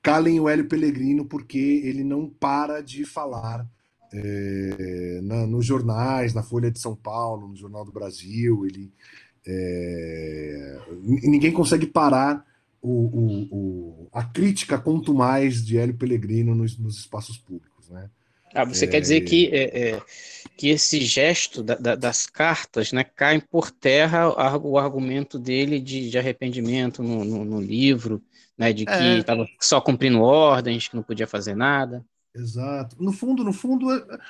calem 0.03 0.39
o 0.39 0.47
Hélio 0.47 0.67
Pellegrino, 0.67 1.25
porque 1.25 1.81
ele 1.83 2.03
não 2.03 2.29
para 2.29 2.81
de 2.81 3.05
falar 3.05 3.67
é, 4.13 5.19
na, 5.23 5.47
nos 5.47 5.65
jornais, 5.65 6.33
na 6.33 6.43
Folha 6.43 6.69
de 6.69 6.79
São 6.79 6.95
Paulo, 6.95 7.47
no 7.47 7.55
Jornal 7.55 7.83
do 7.83 7.91
Brasil. 7.91 8.65
Ele, 8.67 8.93
é, 9.47 10.79
ninguém 11.01 11.51
consegue 11.51 11.87
parar 11.87 12.45
o, 12.81 13.47
o, 13.51 14.09
a 14.11 14.23
crítica 14.23 14.77
quanto 14.77 15.13
mais 15.13 15.63
de 15.63 15.77
Hélio 15.77 15.95
Pellegrino 15.95 16.55
nos, 16.55 16.77
nos 16.77 16.97
espaços 16.97 17.37
públicos. 17.37 17.89
Né? 17.89 18.09
Ah, 18.53 18.65
você 18.65 18.85
é... 18.85 18.87
quer 18.87 18.99
dizer 18.99 19.21
que, 19.21 19.47
é, 19.47 19.91
é, 19.91 20.01
que 20.57 20.69
esse 20.69 20.99
gesto 21.01 21.63
da, 21.63 21.75
da, 21.75 21.95
das 21.95 22.25
cartas 22.25 22.91
né, 22.91 23.03
cai 23.03 23.39
por 23.39 23.71
terra 23.71 24.29
o 24.57 24.77
argumento 24.77 25.37
dele 25.37 25.79
de, 25.79 26.09
de 26.09 26.17
arrependimento 26.17 27.03
no, 27.03 27.23
no, 27.23 27.45
no, 27.45 27.61
livro, 27.61 28.21
né, 28.57 28.73
de 28.73 28.85
que 28.85 28.91
estava 28.91 29.43
é. 29.43 29.47
só 29.59 29.79
cumprindo 29.79 30.21
ordens, 30.21 30.87
que 30.87 30.95
não 30.95 31.03
podia 31.03 31.27
fazer 31.27 31.55
nada. 31.55 32.03
Exato. 32.33 32.95
No 32.99 33.11
fundo, 33.11 33.43
no 33.43 33.53
fundo, 33.53 33.87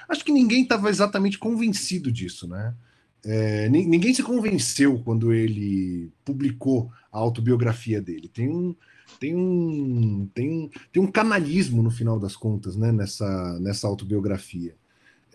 acho 0.10 0.26
que 0.26 0.32
ninguém 0.32 0.64
estava 0.64 0.90
exatamente 0.90 1.38
convencido 1.38 2.12
disso, 2.12 2.48
né? 2.48 2.74
É, 3.24 3.70
ninguém 3.70 4.14
se 4.14 4.24
convenceu 4.24 5.00
quando 5.04 5.32
ele 5.32 6.12
publicou 6.26 6.92
a 7.12 7.20
autobiografia 7.20 8.02
dele. 8.02 8.28
Tem 8.28 8.50
um, 8.50 8.76
tem 9.20 9.36
um, 9.36 10.28
tem 10.34 10.50
um, 10.50 10.70
tem 10.92 11.04
um 11.04 11.12
canalismo 11.12 11.84
no 11.84 11.92
final 11.92 12.20
das 12.20 12.36
contas, 12.36 12.76
né, 12.76 12.92
nessa, 12.92 13.60
nessa 13.60 13.88
autobiografia, 13.88 14.76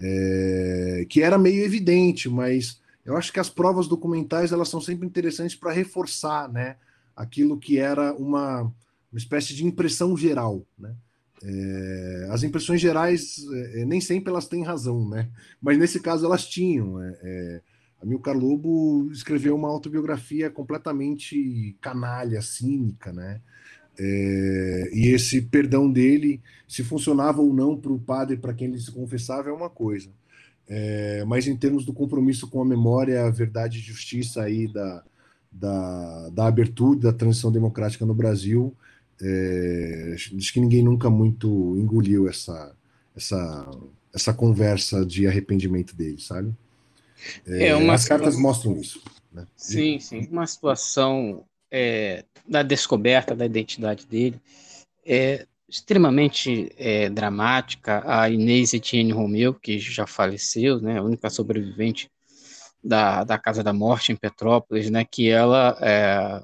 é, 0.01 1.07
que 1.09 1.23
era 1.23 1.39
meio 1.39 1.65
evidente, 1.65 2.29
mas 2.29 2.81
eu 3.05 3.17
acho 3.17 3.33
que 3.33 3.39
as 3.39 3.49
provas 3.49 3.87
documentais 3.87 4.51
elas 4.51 4.69
são 4.69 4.81
sempre 4.81 5.07
interessantes 5.07 5.55
para 5.55 5.73
reforçar, 5.73 6.51
né, 6.53 6.77
aquilo 7.15 7.57
que 7.57 7.79
era 7.79 8.13
uma, 8.15 8.63
uma 8.63 9.19
espécie 9.19 9.55
de 9.55 9.65
impressão 9.65 10.17
geral, 10.17 10.67
né. 10.77 10.95
É, 11.43 12.29
as 12.31 12.43
impressões 12.43 12.81
gerais 12.81 13.37
é, 13.75 13.85
nem 13.85 14.01
sempre 14.01 14.31
elas 14.31 14.49
têm 14.49 14.65
razão, 14.65 15.07
né? 15.07 15.29
Mas 15.61 15.77
nesse 15.77 16.01
caso 16.01 16.25
elas 16.25 16.47
tinham. 16.47 17.01
É, 17.01 17.19
é 17.23 17.61
Amilcar 18.03 18.37
Lobo 18.37 19.11
escreveu 19.11 19.57
uma 19.57 19.69
autobiografia 19.69 20.51
completamente 20.51 21.77
canalha, 21.81 22.43
cínica, 22.43 23.13
né? 23.13 23.41
É, 23.99 24.91
e 24.93 25.09
esse 25.09 25.41
perdão 25.41 25.91
dele, 25.91 26.41
se 26.69 26.85
funcionava 26.85 27.41
ou 27.41 27.53
não 27.55 27.77
para 27.77 27.93
o 27.93 27.99
padre 27.99 28.37
para 28.37 28.53
quem 28.53 28.69
ele 28.69 28.79
se 28.79 28.93
confessava, 28.93 29.49
é 29.49 29.53
uma 29.53 29.71
coisa. 29.71 30.11
É, 30.69 31.25
mas 31.25 31.47
em 31.47 31.57
termos 31.57 31.85
do 31.85 31.93
compromisso 31.93 32.49
com 32.49 32.61
a 32.61 32.65
memória, 32.65 33.25
a 33.25 33.31
verdade 33.31 33.79
e 33.79 33.83
justiça 33.83 34.43
aí 34.43 34.71
da, 34.71 35.05
da, 35.51 36.29
da 36.31 36.47
abertura 36.47 36.99
da 37.01 37.13
transição 37.13 37.51
democrática 37.51 38.05
no 38.05 38.15
Brasil, 38.15 38.77
é, 39.21 40.13
acho 40.15 40.53
que 40.53 40.61
ninguém 40.61 40.83
nunca 40.83 41.09
muito 41.09 41.77
engoliu 41.79 42.29
essa, 42.29 42.75
essa, 43.17 43.71
essa 44.13 44.35
conversa 44.35 45.07
de 45.07 45.27
arrependimento 45.27 45.97
dele, 45.97 46.21
sabe? 46.21 46.55
É, 47.47 47.69
é 47.69 47.77
uma 47.77 47.95
as 47.95 48.07
cartas 48.07 48.37
mostram 48.37 48.77
isso. 48.77 49.01
Né? 49.33 49.47
Sim, 49.57 49.99
sim. 49.99 50.29
Uma 50.31 50.47
situação 50.47 51.45
é, 51.71 52.25
da 52.49 52.63
descoberta 52.63 53.35
da 53.35 53.45
identidade 53.45 54.07
dele 54.07 54.41
é 55.05 55.47
extremamente 55.69 56.73
é, 56.77 57.09
dramática. 57.11 58.03
A 58.07 58.29
Inês 58.31 58.73
Etienne 58.73 59.13
Romeu, 59.13 59.53
que 59.55 59.79
já 59.79 60.07
faleceu, 60.07 60.81
né, 60.81 60.99
a 60.99 61.03
única 61.03 61.29
sobrevivente 61.29 62.11
da, 62.83 63.25
da 63.25 63.39
Casa 63.39 63.63
da 63.63 63.73
Morte 63.73 64.13
em 64.13 64.17
Petrópolis, 64.17 64.91
né, 64.91 65.05
que 65.05 65.29
ela 65.29 65.77
é, 65.81 66.43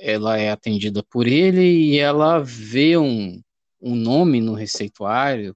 ela 0.00 0.38
é 0.38 0.50
atendida 0.50 1.02
por 1.02 1.26
ele 1.26 1.62
e 1.62 1.98
ela 1.98 2.38
vê 2.38 2.96
um, 2.96 3.40
um 3.80 3.94
nome 3.94 4.40
no 4.40 4.54
receituário 4.54 5.54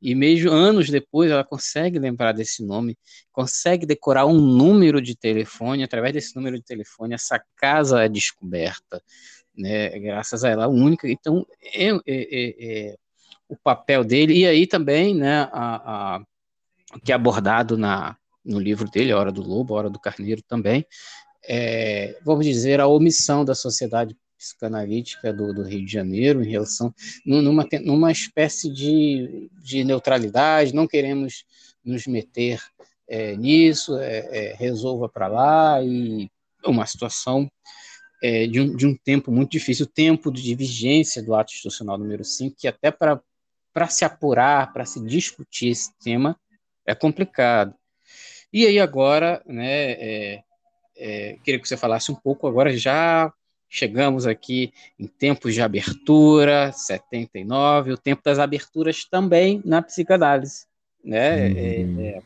e 0.00 0.14
mesmo 0.14 0.50
anos 0.50 0.88
depois 0.88 1.30
ela 1.30 1.44
consegue 1.44 1.98
lembrar 1.98 2.32
desse 2.32 2.64
nome, 2.64 2.96
consegue 3.32 3.84
decorar 3.84 4.26
um 4.26 4.40
número 4.40 5.00
de 5.00 5.16
telefone, 5.16 5.82
através 5.82 6.12
desse 6.12 6.36
número 6.36 6.56
de 6.56 6.64
telefone 6.64 7.14
essa 7.14 7.42
casa 7.56 8.04
é 8.04 8.08
descoberta, 8.08 9.02
né, 9.56 9.98
graças 9.98 10.44
a 10.44 10.50
ela, 10.50 10.68
única, 10.68 11.08
então 11.08 11.44
é, 11.62 11.88
é, 11.88 11.98
é, 12.06 12.90
é, 12.90 12.96
o 13.48 13.56
papel 13.56 14.04
dele, 14.04 14.38
e 14.38 14.46
aí 14.46 14.66
também, 14.66 15.14
né, 15.14 15.48
a, 15.52 16.16
a, 16.16 16.22
que 17.04 17.10
é 17.10 17.14
abordado 17.14 17.76
na, 17.76 18.16
no 18.44 18.60
livro 18.60 18.88
dele, 18.88 19.12
A 19.12 19.18
Hora 19.18 19.32
do 19.32 19.42
Lobo, 19.42 19.74
A 19.74 19.78
Hora 19.78 19.90
do 19.90 19.98
Carneiro 19.98 20.42
também, 20.42 20.86
é, 21.48 22.18
vamos 22.24 22.44
dizer, 22.44 22.80
a 22.80 22.86
omissão 22.86 23.44
da 23.44 23.54
sociedade 23.54 24.16
psicanalítica 24.38 25.32
do, 25.32 25.52
do, 25.52 25.64
Rio 25.64 25.84
de 25.84 25.92
Janeiro 25.92 26.42
em 26.42 26.50
relação 26.50 26.94
numa, 27.26 27.66
numa 27.82 28.12
espécie 28.12 28.72
de, 28.72 29.50
de 29.60 29.84
neutralidade, 29.84 30.74
não 30.74 30.86
queremos 30.86 31.44
nos 31.84 32.06
meter 32.06 32.62
é, 33.08 33.36
nisso, 33.36 33.98
é, 33.98 34.18
é, 34.30 34.54
resolva 34.54 35.08
para 35.08 35.26
lá, 35.26 35.82
e 35.82 36.30
uma 36.64 36.86
situação 36.86 37.50
é, 38.22 38.46
de, 38.46 38.60
um, 38.60 38.76
de 38.76 38.86
um 38.86 38.96
tempo 38.96 39.32
muito 39.32 39.50
difícil, 39.50 39.86
o 39.86 39.88
tempo 39.88 40.30
de 40.30 40.54
vigência 40.54 41.22
do 41.22 41.34
ato 41.34 41.52
institucional 41.52 41.98
número 41.98 42.24
5, 42.24 42.56
que 42.58 42.68
até 42.68 42.90
para 42.90 43.88
se 43.88 44.04
apurar, 44.04 44.72
para 44.72 44.84
se 44.84 45.00
discutir 45.04 45.68
esse 45.68 45.90
tema, 45.98 46.38
é 46.86 46.94
complicado. 46.94 47.74
E 48.52 48.66
aí 48.66 48.78
agora, 48.78 49.42
né, 49.46 49.92
é, 49.92 50.42
é, 50.96 51.38
queria 51.44 51.60
que 51.60 51.68
você 51.68 51.76
falasse 51.76 52.10
um 52.10 52.14
pouco 52.14 52.46
agora, 52.46 52.76
já 52.76 53.32
chegamos 53.68 54.26
aqui 54.26 54.72
em 54.98 55.06
tempos 55.06 55.54
de 55.54 55.60
abertura, 55.60 56.72
79, 56.72 57.92
o 57.92 57.98
tempo 57.98 58.22
das 58.24 58.38
aberturas 58.38 59.04
também 59.04 59.62
na 59.64 59.82
psicanálise. 59.82 60.66
Né? 61.04 61.48
Uhum. 61.48 62.00
É, 62.00 62.22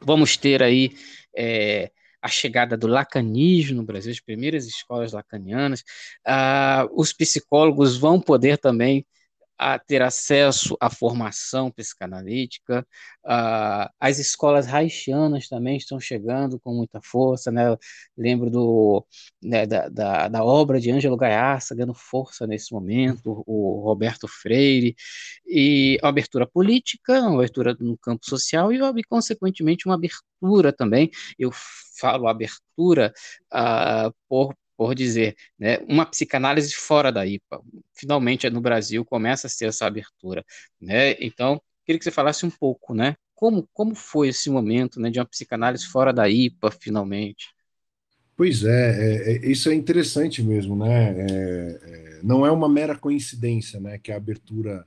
vamos 0.00 0.36
ter 0.36 0.62
aí 0.62 0.92
é, 1.36 1.90
a 2.20 2.28
chegada 2.28 2.76
do 2.76 2.86
lacanismo 2.86 3.76
no 3.76 3.82
Brasil, 3.82 4.12
as 4.12 4.20
primeiras 4.20 4.66
escolas 4.66 5.12
lacanianas. 5.12 5.84
Ah, 6.24 6.86
os 6.92 7.12
psicólogos 7.12 7.96
vão 7.96 8.20
poder 8.20 8.58
também 8.58 9.06
a 9.58 9.78
ter 9.78 10.02
acesso 10.02 10.76
à 10.80 10.90
formação 10.90 11.70
psicanalítica. 11.70 12.86
Uh, 13.24 13.88
as 13.98 14.18
escolas 14.18 14.72
haitianas 14.72 15.48
também 15.48 15.76
estão 15.76 15.98
chegando 15.98 16.60
com 16.60 16.74
muita 16.74 17.00
força. 17.00 17.50
Né? 17.50 17.76
Lembro 18.16 18.50
do, 18.50 19.06
né, 19.42 19.66
da, 19.66 19.88
da, 19.88 20.28
da, 20.28 20.44
obra 20.44 20.80
de 20.80 20.90
Ângelo 20.90 21.16
Gaiarsa 21.16 21.74
ganhando 21.74 21.94
força 21.94 22.46
nesse 22.46 22.72
momento, 22.72 23.42
o 23.46 23.80
Roberto 23.80 24.28
Freire, 24.28 24.94
e 25.46 25.98
a 26.02 26.08
abertura 26.08 26.46
política, 26.46 27.20
uma 27.20 27.36
abertura 27.36 27.76
no 27.80 27.96
campo 27.98 28.26
social 28.26 28.72
e, 28.72 29.04
consequentemente, 29.04 29.86
uma 29.86 29.94
abertura 29.94 30.72
também. 30.72 31.10
Eu 31.38 31.50
falo 31.98 32.28
abertura 32.28 33.12
uh, 33.52 34.14
por 34.28 34.54
por 34.76 34.94
dizer, 34.94 35.36
né, 35.58 35.78
uma 35.88 36.04
psicanálise 36.04 36.74
fora 36.74 37.10
da 37.10 37.26
IPA. 37.26 37.62
Finalmente, 37.94 38.48
no 38.50 38.60
Brasil, 38.60 39.04
começa 39.04 39.46
a 39.46 39.50
ter 39.50 39.66
essa 39.66 39.86
abertura. 39.86 40.44
Né? 40.80 41.12
Então, 41.20 41.60
queria 41.84 41.98
que 41.98 42.04
você 42.04 42.10
falasse 42.10 42.44
um 42.44 42.50
pouco, 42.50 42.94
né? 42.94 43.16
Como, 43.34 43.68
como 43.72 43.94
foi 43.94 44.28
esse 44.28 44.50
momento 44.50 45.00
né, 45.00 45.10
de 45.10 45.18
uma 45.18 45.26
psicanálise 45.26 45.86
fora 45.86 46.12
da 46.12 46.28
IPA, 46.28 46.70
finalmente? 46.70 47.54
Pois 48.36 48.64
é, 48.64 48.70
é, 48.70 49.32
é 49.32 49.50
isso 49.50 49.70
é 49.70 49.74
interessante 49.74 50.42
mesmo, 50.42 50.76
né? 50.76 51.14
É, 51.18 51.80
é, 51.82 52.20
não 52.22 52.44
é 52.44 52.50
uma 52.50 52.68
mera 52.68 52.96
coincidência, 52.96 53.80
né, 53.80 53.98
que 53.98 54.12
a 54.12 54.16
abertura 54.16 54.86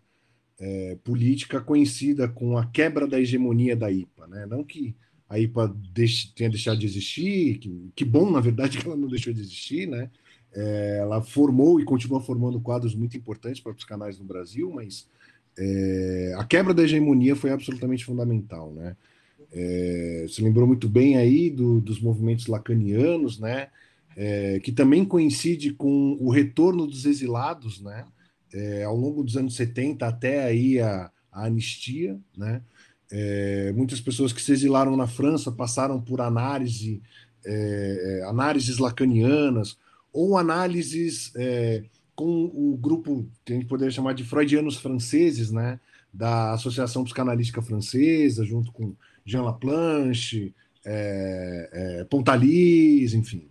é, 0.59 0.97
política 1.03 1.59
coincida 1.61 2.27
com 2.27 2.57
a 2.57 2.65
quebra 2.67 3.07
da 3.07 3.19
hegemonia 3.19 3.75
da 3.75 3.91
IPA, 3.91 4.27
né? 4.27 4.45
Não 4.45 4.63
que 4.63 4.95
a 5.29 5.37
IPA 5.37 5.75
deixe, 5.93 6.33
tenha 6.33 6.49
deixado 6.49 6.79
de 6.79 6.87
existir, 6.87 7.59
que, 7.59 7.91
que 7.95 8.03
bom, 8.03 8.29
na 8.31 8.39
verdade, 8.39 8.77
que 8.79 8.85
ela 8.85 8.97
não 8.97 9.07
deixou 9.07 9.31
de 9.31 9.39
existir, 9.39 9.87
né? 9.87 10.09
É, 10.51 10.97
ela 11.01 11.21
formou 11.21 11.79
e 11.79 11.85
continua 11.85 12.19
formando 12.19 12.59
quadros 12.59 12.95
muito 12.95 13.15
importantes 13.15 13.61
para 13.61 13.71
os 13.71 13.83
canais 13.83 14.17
no 14.17 14.25
Brasil, 14.25 14.71
mas 14.73 15.07
é, 15.55 16.33
a 16.35 16.43
quebra 16.43 16.73
da 16.73 16.83
hegemonia 16.83 17.35
foi 17.35 17.51
absolutamente 17.51 18.03
fundamental, 18.03 18.73
né? 18.73 18.95
É, 19.51 20.25
se 20.27 20.41
lembrou 20.41 20.67
muito 20.67 20.89
bem 20.89 21.17
aí 21.17 21.49
do, 21.49 21.79
dos 21.79 21.99
movimentos 21.99 22.47
lacanianos, 22.47 23.39
né? 23.39 23.67
É, 24.17 24.59
que 24.59 24.71
também 24.71 25.05
coincide 25.05 25.71
com 25.71 26.17
o 26.19 26.31
retorno 26.31 26.87
dos 26.87 27.05
exilados, 27.05 27.79
né? 27.79 28.05
É, 28.51 28.83
ao 28.83 28.95
longo 28.95 29.23
dos 29.23 29.37
anos 29.37 29.55
70 29.55 30.07
até 30.07 30.43
aí 30.43 30.79
a, 30.79 31.11
a 31.31 31.45
anistia, 31.45 32.19
né? 32.35 32.63
É, 33.11 33.71
muitas 33.75 33.99
pessoas 33.99 34.31
que 34.31 34.41
se 34.41 34.51
exilaram 34.51 34.95
na 34.95 35.07
França 35.07 35.51
passaram 35.51 35.99
por 35.99 36.21
análise, 36.21 37.01
é, 37.45 38.19
é, 38.21 38.29
análises 38.29 38.77
lacanianas 38.77 39.77
ou 40.11 40.37
análises 40.37 41.31
é, 41.35 41.83
com 42.15 42.45
o 42.53 42.77
grupo 42.77 43.27
que 43.45 43.53
a 43.53 43.55
gente 43.55 43.65
poderia 43.65 43.91
chamar 43.91 44.13
de 44.13 44.23
freudianos 44.23 44.75
franceses, 44.75 45.49
né, 45.49 45.79
da 46.13 46.53
Associação 46.53 47.03
Psicanalítica 47.03 47.61
Francesa, 47.61 48.43
junto 48.43 48.71
com 48.71 48.93
Jean 49.25 49.43
Laplanche, 49.43 50.53
é, 50.83 51.69
é, 51.71 52.03
Pontalis, 52.05 53.13
enfim. 53.13 53.47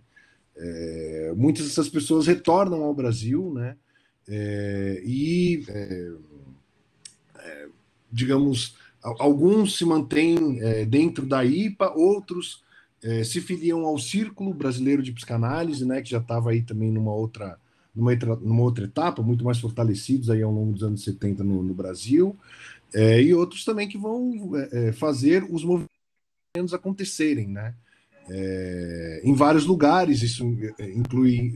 muitas 1.37 1.65
dessas 1.67 1.89
pessoas 1.89 2.27
retornam 2.27 2.83
ao 2.83 2.95
Brasil, 2.95 3.55
né, 3.55 3.77
e, 5.05 5.65
digamos, 8.13 8.77
alguns 9.19 9.77
se 9.77 9.85
mantêm 9.85 10.61
é, 10.61 10.85
dentro 10.85 11.27
da 11.27 11.45
IPA, 11.45 11.93
outros 11.95 12.63
é, 13.03 13.23
se 13.23 13.41
filiam 13.41 13.85
ao 13.85 13.99
Círculo 13.99 14.53
Brasileiro 14.53 15.03
de 15.03 15.13
Psicanálise, 15.13 15.85
né, 15.85 16.03
que 16.03 16.11
já 16.11 16.19
estava 16.19 16.51
aí 16.51 16.63
também 16.63 16.91
numa 16.91 17.13
outra, 17.13 17.59
numa, 17.95 18.15
numa 18.15 18.63
outra 18.63 18.85
etapa, 18.85 19.23
muito 19.23 19.45
mais 19.45 19.59
fortalecidos 19.59 20.31
aí 20.31 20.43
ao 20.43 20.53
longo 20.53 20.73
dos 20.73 20.83
anos 20.83 21.05
70 21.05 21.45
no, 21.45 21.63
no 21.63 21.75
Brasil, 21.75 22.37
é, 22.93 23.23
e 23.23 23.35
outros 23.35 23.65
também 23.65 23.89
que 23.89 23.99
vão 23.99 24.53
é, 24.57 24.89
é, 24.89 24.93
fazer 24.93 25.45
os 25.49 25.63
movimentos 25.65 26.75
acontecerem, 26.75 27.49
né? 27.49 27.75
É, 28.31 29.23
em 29.25 29.35
vários 29.35 29.65
lugares, 29.65 30.23
isso 30.23 30.45
inclui 30.95 31.55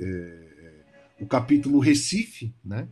o 1.21 1.27
capítulo 1.27 1.79
Recife, 1.79 2.55
né? 2.65 2.89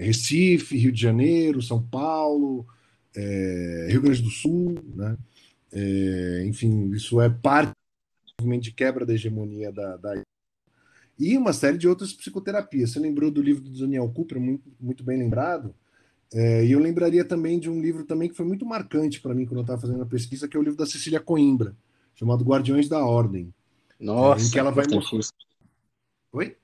Recife, 0.00 0.76
Rio 0.76 0.90
de 0.90 1.00
Janeiro, 1.00 1.62
São 1.62 1.80
Paulo, 1.80 2.66
é, 3.18 3.88
Rio 3.90 4.02
Grande 4.02 4.22
do 4.22 4.30
Sul, 4.30 4.78
né? 4.94 5.16
É, 5.72 6.44
enfim, 6.46 6.90
isso 6.92 7.20
é 7.20 7.28
parte 7.28 7.70
do 7.70 8.44
movimento 8.44 8.62
de 8.62 8.72
quebra 8.72 9.04
da 9.04 9.12
hegemonia 9.12 9.72
da, 9.72 9.96
da, 9.96 10.22
e 11.18 11.36
uma 11.36 11.52
série 11.52 11.76
de 11.76 11.88
outras 11.88 12.12
psicoterapias. 12.12 12.92
Você 12.92 13.00
lembrou 13.00 13.30
do 13.30 13.42
livro 13.42 13.62
do 13.62 13.76
Daniel 13.76 14.08
Cooper, 14.08 14.40
muito, 14.40 14.70
muito 14.80 15.02
bem 15.02 15.18
lembrado. 15.18 15.74
É, 16.32 16.64
e 16.64 16.72
eu 16.72 16.78
lembraria 16.78 17.24
também 17.24 17.58
de 17.58 17.68
um 17.68 17.80
livro 17.80 18.04
também 18.04 18.28
que 18.28 18.36
foi 18.36 18.46
muito 18.46 18.64
marcante 18.64 19.20
para 19.20 19.34
mim 19.34 19.44
quando 19.44 19.58
eu 19.58 19.62
estava 19.62 19.80
fazendo 19.80 20.02
a 20.02 20.06
pesquisa, 20.06 20.46
que 20.46 20.56
é 20.56 20.60
o 20.60 20.62
livro 20.62 20.78
da 20.78 20.86
Cecília 20.86 21.18
Coimbra, 21.18 21.74
chamado 22.14 22.44
Guardiões 22.44 22.88
da 22.88 23.04
Ordem. 23.04 23.52
Nossa, 23.98 24.46
em 24.46 24.50
que 24.50 24.58
ela 24.58 24.70
vai 24.70 24.86
Oi? 26.32 26.56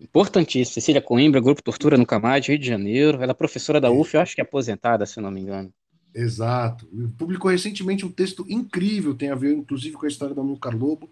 Importantíssimo. 0.00 0.74
Cecília 0.74 1.00
Coimbra, 1.00 1.40
Grupo 1.40 1.62
Tortura 1.62 1.96
no 1.96 2.04
Camad, 2.06 2.48
Rio 2.48 2.58
de 2.58 2.66
Janeiro. 2.66 3.22
Ela 3.22 3.30
é 3.30 3.34
professora 3.34 3.80
da 3.80 3.92
UF, 3.92 4.14
eu 4.14 4.20
acho 4.20 4.34
que 4.34 4.40
é 4.40 4.44
aposentada, 4.44 5.06
se 5.06 5.20
não 5.20 5.30
me 5.30 5.40
engano. 5.40 5.72
Exato. 6.14 6.86
Publicou 7.18 7.50
recentemente 7.50 8.06
um 8.06 8.10
texto 8.10 8.46
incrível, 8.48 9.14
tem 9.14 9.30
a 9.30 9.34
ver 9.34 9.52
inclusive 9.52 9.96
com 9.96 10.06
a 10.06 10.08
história 10.08 10.34
da 10.34 10.42
Amilcar 10.42 10.76
Lobo, 10.76 11.10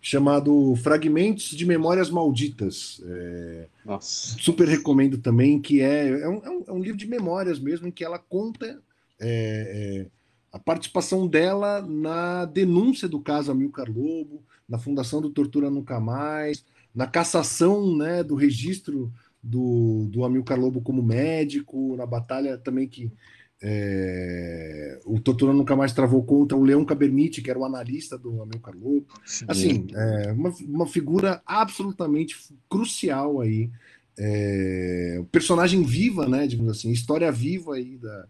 chamado 0.00 0.74
Fragmentos 0.76 1.50
de 1.50 1.64
Memórias 1.64 2.10
Malditas. 2.10 3.00
É. 3.06 3.66
Super 4.00 4.68
recomendo 4.68 5.16
também, 5.16 5.60
que 5.60 5.80
é, 5.80 6.08
é, 6.22 6.28
um, 6.28 6.64
é 6.66 6.72
um 6.72 6.80
livro 6.80 6.98
de 6.98 7.06
memórias 7.06 7.58
mesmo, 7.58 7.86
em 7.86 7.90
que 7.90 8.04
ela 8.04 8.18
conta 8.18 8.80
é, 9.20 10.02
é, 10.02 10.06
a 10.52 10.58
participação 10.58 11.26
dela 11.26 11.80
na 11.80 12.44
denúncia 12.44 13.08
do 13.08 13.20
caso 13.20 13.52
Amilcar 13.52 13.88
Lobo, 13.88 14.42
na 14.68 14.78
fundação 14.78 15.22
do 15.22 15.30
Tortura 15.30 15.70
Nunca 15.70 16.00
Mais, 16.00 16.64
na 16.94 17.06
cassação 17.06 17.96
né, 17.96 18.22
do 18.22 18.34
registro 18.34 19.10
do, 19.42 20.08
do 20.10 20.24
Amilcar 20.24 20.58
Lobo 20.58 20.80
como 20.80 21.02
médico, 21.02 21.96
na 21.96 22.06
batalha 22.06 22.58
também 22.58 22.88
que 22.88 23.10
é, 23.64 24.98
o 25.04 25.20
Totoro 25.20 25.52
nunca 25.52 25.76
mais 25.76 25.92
travou 25.92 26.24
contra 26.24 26.56
o 26.58 26.64
Leão 26.64 26.84
Cabernet, 26.84 27.40
que 27.40 27.48
era 27.48 27.58
o 27.58 27.64
analista 27.64 28.18
do 28.18 28.42
Amilcar 28.42 28.74
Lobo. 28.74 29.06
Assim, 29.46 29.86
é, 29.94 30.32
uma, 30.32 30.52
uma 30.66 30.86
figura 30.86 31.40
absolutamente 31.46 32.36
crucial 32.68 33.40
aí. 33.40 33.70
É, 34.18 35.22
personagem 35.30 35.84
viva, 35.84 36.28
né, 36.28 36.46
digamos 36.46 36.72
assim, 36.72 36.90
história 36.90 37.30
viva 37.30 37.76
aí 37.76 37.96
da, 37.96 38.26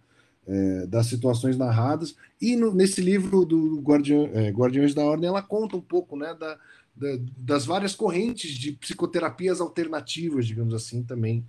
é, 0.46 0.86
das 0.86 1.06
situações 1.06 1.56
narradas. 1.56 2.14
E 2.38 2.54
no, 2.54 2.74
nesse 2.74 3.00
livro 3.00 3.46
do 3.46 3.80
Guardião, 3.80 4.28
é, 4.34 4.50
Guardiões 4.50 4.94
da 4.94 5.02
Ordem, 5.02 5.28
ela 5.28 5.42
conta 5.42 5.76
um 5.76 5.80
pouco 5.80 6.14
né, 6.14 6.36
da, 6.38 6.58
da, 6.94 7.18
das 7.38 7.64
várias 7.64 7.94
correntes 7.94 8.50
de 8.52 8.72
psicoterapias 8.72 9.62
alternativas, 9.62 10.46
digamos 10.46 10.74
assim, 10.74 11.02
também, 11.02 11.44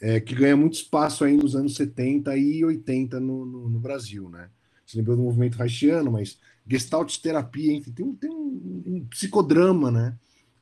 é, 0.00 0.20
que 0.20 0.34
ganha 0.34 0.56
muito 0.56 0.74
espaço 0.74 1.24
aí 1.24 1.36
nos 1.36 1.56
anos 1.56 1.74
70 1.74 2.36
e 2.36 2.64
80 2.64 3.18
no, 3.18 3.44
no, 3.44 3.68
no 3.68 3.78
Brasil, 3.80 4.28
né? 4.28 4.48
Você 4.86 4.96
lembrou 4.96 5.16
do 5.16 5.22
movimento 5.22 5.60
haitiano, 5.60 6.10
mas 6.10 6.38
Gestalt 6.66 7.18
terapia, 7.18 7.72
enfim, 7.72 7.90
tem, 7.92 8.12
tem 8.14 8.30
um, 8.30 8.82
um, 8.86 9.06
psicodrama, 9.10 9.90
né? 9.90 10.14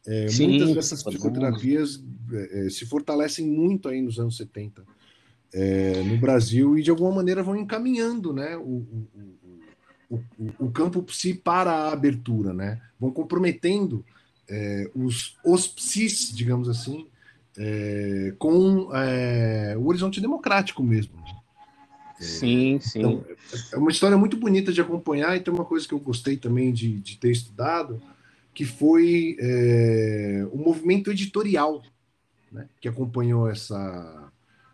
É, 0.07 0.29
Sim, 0.29 0.49
muitas 0.49 0.75
dessas 0.75 1.03
psicoterapias 1.03 2.03
é, 2.33 2.67
é, 2.67 2.71
se 2.71 2.87
fortalecem 2.87 3.47
muito 3.47 3.89
aí 3.89 4.01
nos 4.01 4.19
anos 4.19 4.37
70 4.37 4.85
é, 5.53 6.03
no 6.03 6.17
Brasil 6.19 6.79
e 6.79 6.83
de 6.83 6.91
alguma 6.91 7.13
maneira 7.13 7.43
vão 7.43 7.57
encaminhando, 7.57 8.33
né? 8.33 8.57
O, 8.57 8.87
o, 10.11 10.17
o, 10.39 10.67
o 10.67 10.71
campo 10.71 11.03
psi 11.03 11.35
para 11.35 11.73
a 11.73 11.93
abertura, 11.93 12.53
né? 12.53 12.81
Vão 12.99 13.11
comprometendo 13.11 14.05
é, 14.49 14.91
os, 14.95 15.37
os 15.45 15.67
psis, 15.67 16.33
digamos 16.35 16.69
assim, 16.69 17.07
é, 17.59 18.35
com 18.39 18.91
é, 18.95 19.75
o 19.79 19.87
horizonte 19.87 20.21
democrático 20.21 20.83
mesmo. 20.83 21.17
Né? 21.17 21.37
Sim, 22.19 22.79
sim. 22.81 22.99
Então, 22.99 23.25
é 23.73 23.77
uma 23.77 23.91
história 23.91 24.17
muito 24.17 24.37
bonita 24.37 24.73
de 24.73 24.81
acompanhar 24.81 25.37
e 25.37 25.41
tem 25.41 25.53
uma 25.53 25.65
coisa 25.65 25.87
que 25.87 25.95
eu 25.95 26.01
gostei 26.01 26.37
também 26.37 26.73
de, 26.73 26.99
de 27.01 27.19
ter 27.19 27.31
estudado, 27.31 28.01
que 28.55 28.65
foi 28.65 29.37
é, 29.39 30.47
o 30.51 30.57
movimento 30.57 31.11
editorial 31.11 31.83
né, 32.51 32.69
que 32.81 32.89
acompanhou 32.89 33.51
essa, 33.51 34.33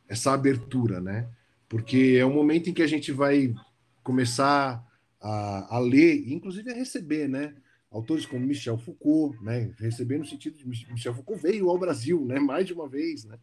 essa 0.08 0.32
abertura, 0.32 1.00
né? 1.00 1.28
Porque 1.68 2.16
é 2.18 2.24
um 2.24 2.34
momento 2.34 2.70
em 2.70 2.74
que 2.74 2.82
a 2.82 2.86
gente 2.86 3.10
vai 3.10 3.54
começar 4.02 4.84
a, 5.20 5.76
a 5.76 5.78
ler, 5.78 6.30
inclusive 6.30 6.70
a 6.70 6.74
receber, 6.74 7.28
né? 7.28 7.54
Autores 7.92 8.24
como 8.24 8.46
Michel 8.46 8.78
Foucault, 8.78 9.36
né? 9.42 9.70
Receber 9.78 10.18
no 10.18 10.26
sentido 10.26 10.56
de 10.56 10.66
Michel 10.66 11.14
Foucault 11.14 11.40
veio 11.40 11.68
ao 11.68 11.78
Brasil, 11.78 12.24
né? 12.24 12.40
Mais 12.40 12.66
de 12.66 12.72
uma 12.72 12.88
vez, 12.88 13.24
né? 13.24 13.36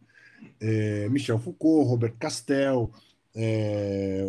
É, 0.60 1.08
Michel 1.08 1.38
Foucault, 1.38 1.88
Robert 1.88 2.14
Castel, 2.18 2.90
é, 3.34 4.26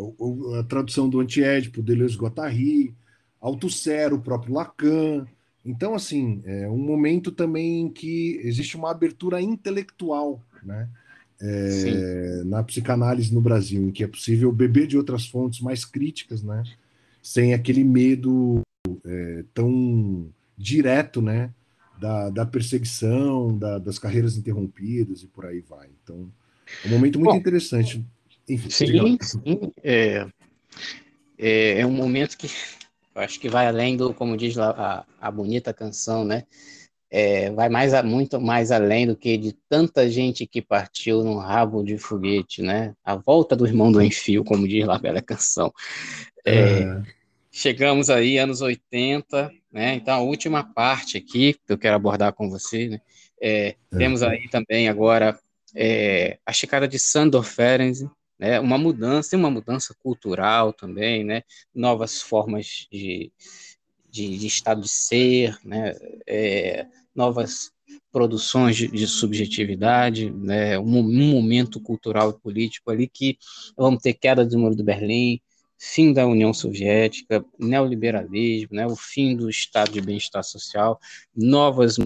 a 0.58 0.62
tradução 0.62 1.08
do 1.08 1.20
Antiédipo, 1.20 1.82
Deleuze 1.82 2.16
Guattari, 2.16 2.94
Althusser, 3.40 4.14
o 4.14 4.20
próprio 4.20 4.54
Lacan. 4.54 5.26
Então, 5.64 5.94
assim, 5.94 6.40
é 6.44 6.68
um 6.68 6.78
momento 6.78 7.32
também 7.32 7.82
em 7.82 7.88
que 7.88 8.40
existe 8.44 8.76
uma 8.76 8.90
abertura 8.90 9.40
intelectual, 9.40 10.40
né? 10.62 10.88
É, 11.44 12.42
na 12.44 12.62
psicanálise 12.62 13.34
no 13.34 13.40
Brasil, 13.40 13.88
em 13.88 13.90
que 13.90 14.04
é 14.04 14.06
possível 14.06 14.52
beber 14.52 14.86
de 14.86 14.96
outras 14.96 15.26
fontes 15.26 15.60
mais 15.60 15.84
críticas, 15.84 16.40
né? 16.40 16.62
Sem 17.20 17.52
aquele 17.52 17.82
medo 17.82 18.62
é, 19.12 19.44
tão 19.52 20.28
direto, 20.56 21.20
né? 21.20 21.52
Da, 21.98 22.30
da 22.30 22.46
perseguição, 22.46 23.56
da, 23.56 23.78
das 23.78 23.98
carreiras 23.98 24.36
interrompidas 24.36 25.22
e 25.22 25.26
por 25.26 25.46
aí 25.46 25.60
vai. 25.60 25.88
Então, 26.02 26.28
é 26.84 26.88
um 26.88 26.90
momento 26.90 27.18
muito 27.18 27.32
Bom, 27.32 27.36
interessante. 27.36 28.04
Enfim, 28.48 28.70
sim, 28.70 29.18
sim. 29.20 29.72
É, 29.84 30.26
é, 31.38 31.80
é, 31.80 31.86
um 31.86 31.92
momento 31.92 32.36
que 32.36 32.48
acho 33.14 33.38
que 33.38 33.48
vai 33.48 33.66
além 33.66 33.96
do, 33.96 34.12
como 34.12 34.36
diz 34.36 34.56
lá 34.56 34.70
a, 34.70 35.28
a 35.28 35.30
bonita 35.30 35.72
canção, 35.72 36.24
né? 36.24 36.44
É, 37.08 37.50
vai 37.50 37.68
mais 37.68 37.92
a, 37.92 38.02
muito 38.02 38.40
mais 38.40 38.72
além 38.72 39.06
do 39.06 39.14
que 39.14 39.36
de 39.36 39.52
tanta 39.68 40.10
gente 40.10 40.46
que 40.46 40.62
partiu 40.62 41.22
num 41.22 41.36
rabo 41.36 41.84
de 41.84 41.98
foguete, 41.98 42.62
né? 42.62 42.94
A 43.04 43.14
volta 43.14 43.54
do 43.54 43.66
irmão 43.66 43.92
do 43.92 44.02
enfio, 44.02 44.42
como 44.42 44.66
diz 44.66 44.86
lá 44.86 44.96
a 44.96 44.98
bela 44.98 45.20
canção. 45.20 45.72
É, 46.44 46.54
é. 46.54 47.02
Chegamos 47.54 48.08
aí, 48.08 48.38
anos 48.38 48.62
80, 48.62 49.52
né? 49.70 49.94
Então, 49.94 50.14
a 50.14 50.20
última 50.22 50.64
parte 50.64 51.18
aqui 51.18 51.52
que 51.52 51.72
eu 51.72 51.76
quero 51.76 51.94
abordar 51.94 52.32
com 52.32 52.48
você, 52.48 52.88
né? 52.88 53.00
É, 53.38 53.76
é. 53.92 53.98
temos 53.98 54.22
aí 54.22 54.48
também 54.48 54.88
agora 54.88 55.38
é, 55.74 56.38
a 56.46 56.52
chegada 56.52 56.88
de 56.88 56.98
Sandor 56.98 57.44
Ferenc, 57.44 58.08
né? 58.38 58.58
Uma 58.58 58.78
mudança, 58.78 59.36
uma 59.36 59.50
mudança 59.50 59.94
cultural 60.02 60.72
também, 60.72 61.24
né? 61.24 61.42
Novas 61.74 62.22
formas 62.22 62.88
de, 62.90 63.30
de, 64.08 64.38
de 64.38 64.46
estado 64.46 64.80
de 64.80 64.88
ser, 64.88 65.58
né? 65.62 65.94
É, 66.26 66.86
novas 67.14 67.70
produções 68.10 68.76
de, 68.76 68.88
de 68.88 69.06
subjetividade, 69.06 70.30
né? 70.30 70.78
Um, 70.78 71.00
um 71.00 71.30
momento 71.32 71.78
cultural 71.78 72.30
e 72.30 72.40
político 72.40 72.90
ali 72.90 73.06
que 73.06 73.36
vamos 73.76 74.02
ter 74.02 74.14
queda 74.14 74.42
do 74.42 74.58
muro 74.58 74.74
de 74.74 74.82
Berlim, 74.82 75.38
fim 75.84 76.12
da 76.12 76.24
União 76.24 76.54
Soviética, 76.54 77.44
neoliberalismo, 77.58 78.76
né, 78.76 78.86
o 78.86 78.94
fim 78.94 79.34
do 79.36 79.50
estado 79.50 79.90
de 79.90 80.00
bem-estar 80.00 80.44
social, 80.44 81.00
novas 81.34 81.96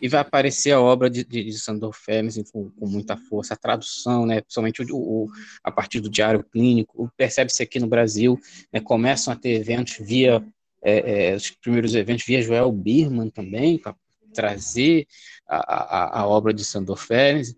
e 0.00 0.08
vai 0.08 0.20
aparecer 0.20 0.70
a 0.70 0.80
obra 0.80 1.10
de, 1.10 1.24
de, 1.24 1.42
de 1.42 1.58
Sandor 1.58 1.92
Femes 1.92 2.40
com, 2.52 2.70
com, 2.70 2.86
muita 2.86 3.16
força, 3.16 3.54
a 3.54 3.56
tradução, 3.56 4.24
né, 4.24 4.40
principalmente 4.40 4.82
o, 4.82 4.96
o, 4.96 5.28
a 5.64 5.72
partir 5.72 5.98
do 5.98 6.08
diário 6.08 6.44
clínico, 6.44 7.10
percebe-se 7.16 7.60
aqui 7.60 7.80
no 7.80 7.88
Brasil, 7.88 8.40
né, 8.72 8.80
começam 8.80 9.32
a 9.32 9.36
ter 9.36 9.50
eventos 9.50 9.96
via, 9.98 10.46
é, 10.80 11.30
é, 11.30 11.34
os 11.34 11.50
primeiros 11.50 11.96
eventos 11.96 12.24
via 12.24 12.40
Joel 12.40 12.70
Birman 12.70 13.30
também, 13.30 13.78
para 13.78 13.96
trazer 14.32 15.08
a, 15.48 15.56
a, 15.56 16.20
a, 16.20 16.26
obra 16.28 16.54
de 16.54 16.64
Sandor 16.64 16.98
Femes, 16.98 17.56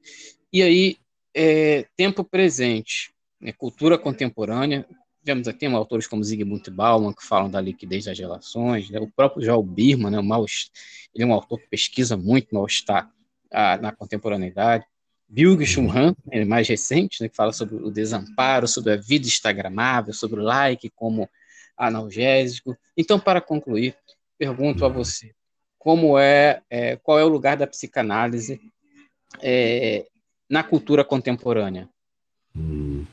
e 0.50 0.62
aí, 0.62 0.96
é, 1.34 1.84
tempo 1.96 2.24
presente, 2.24 3.14
né, 3.40 3.52
cultura 3.52 3.98
contemporânea. 3.98 4.86
Tivemos 5.20 5.48
aqui 5.48 5.66
autores 5.66 6.06
como 6.06 6.22
Zygmunt 6.22 6.70
Bauman, 6.70 7.12
que 7.12 7.24
falam 7.24 7.50
da 7.50 7.60
liquidez 7.60 8.04
das 8.04 8.18
relações, 8.18 8.90
né, 8.90 8.98
o 9.00 9.10
próprio 9.10 9.44
Joel 9.44 9.62
Birman, 9.62 10.10
né, 10.10 10.18
o 10.18 10.24
mal, 10.24 10.44
ele 11.14 11.24
é 11.24 11.26
um 11.26 11.32
autor 11.32 11.58
que 11.60 11.68
pesquisa 11.68 12.16
muito 12.16 12.54
mal-estar 12.54 13.10
ah, 13.50 13.76
na 13.76 13.92
contemporaneidade. 13.92 14.84
Byung-Chul 15.28 15.90
Han, 15.90 16.14
ele 16.30 16.42
é 16.42 16.46
mais 16.46 16.68
recente, 16.68 17.20
né, 17.20 17.28
que 17.28 17.34
fala 17.34 17.52
sobre 17.52 17.76
o 17.76 17.90
desamparo, 17.90 18.68
sobre 18.68 18.92
a 18.92 18.96
vida 18.96 19.26
instagramável, 19.26 20.14
sobre 20.14 20.40
o 20.40 20.42
like 20.42 20.88
como 20.90 21.28
analgésico. 21.76 22.76
Então, 22.96 23.18
para 23.18 23.40
concluir, 23.40 23.96
pergunto 24.38 24.84
a 24.84 24.88
você, 24.88 25.34
como 25.78 26.18
é, 26.18 26.62
é 26.70 26.96
qual 26.96 27.18
é 27.18 27.24
o 27.24 27.28
lugar 27.28 27.56
da 27.56 27.66
psicanálise 27.66 28.60
é, 29.42 30.06
na 30.48 30.62
cultura 30.62 31.04
contemporânea? 31.04 31.88
Hum. 32.54 33.04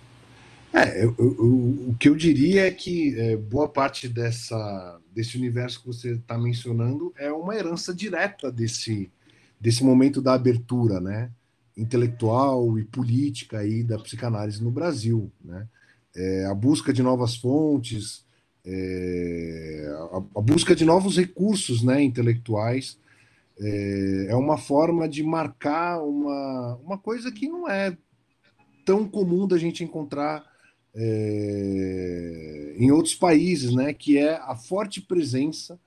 É, 0.73 1.03
eu, 1.03 1.15
eu, 1.19 1.89
o 1.89 1.95
que 1.99 2.09
eu 2.09 2.15
diria 2.15 2.65
é 2.65 2.71
que 2.71 3.17
é, 3.19 3.37
boa 3.37 3.69
parte 3.69 4.09
dessa, 4.09 4.99
desse 5.13 5.37
universo 5.37 5.81
que 5.81 5.87
você 5.87 6.13
está 6.13 6.37
mencionando 6.37 7.13
é 7.15 7.31
uma 7.31 7.55
herança 7.55 7.93
direta 7.93 8.51
desse, 8.51 9.11
desse 9.59 9.83
momento 9.83 10.21
da 10.21 10.33
abertura, 10.33 10.99
né? 10.99 11.29
intelectual 11.75 12.77
e 12.77 12.83
política 12.83 13.59
aí 13.59 13.83
da 13.83 13.97
psicanálise 13.97 14.63
no 14.63 14.71
Brasil, 14.71 15.31
né? 15.43 15.67
É, 16.15 16.45
a 16.45 16.53
busca 16.53 16.93
de 16.93 17.01
novas 17.01 17.35
fontes, 17.35 18.23
é, 18.63 19.87
a, 20.11 20.17
a, 20.17 20.41
busca 20.41 20.75
de 20.75 20.85
novos 20.85 21.17
recursos, 21.17 21.81
né, 21.81 22.03
intelectuais, 22.03 22.99
é, 23.59 24.27
é, 24.29 24.35
uma 24.35 24.57
forma 24.57 25.09
de 25.09 25.23
marcar 25.23 25.99
uma, 26.03 26.75
uma 26.83 26.97
coisa 26.99 27.31
que 27.31 27.47
não 27.47 27.67
é 27.67 27.97
tão 28.85 29.07
comum 29.07 29.47
da 29.47 29.57
gente 29.57 29.83
encontrar 29.83 30.52
é, 30.95 32.75
em 32.77 32.91
outros 32.91 33.15
países, 33.15 33.73
né, 33.73 33.93
que 33.93 34.17
é 34.17 34.35
a 34.35 34.55
forte 34.55 35.01
presença 35.01 35.79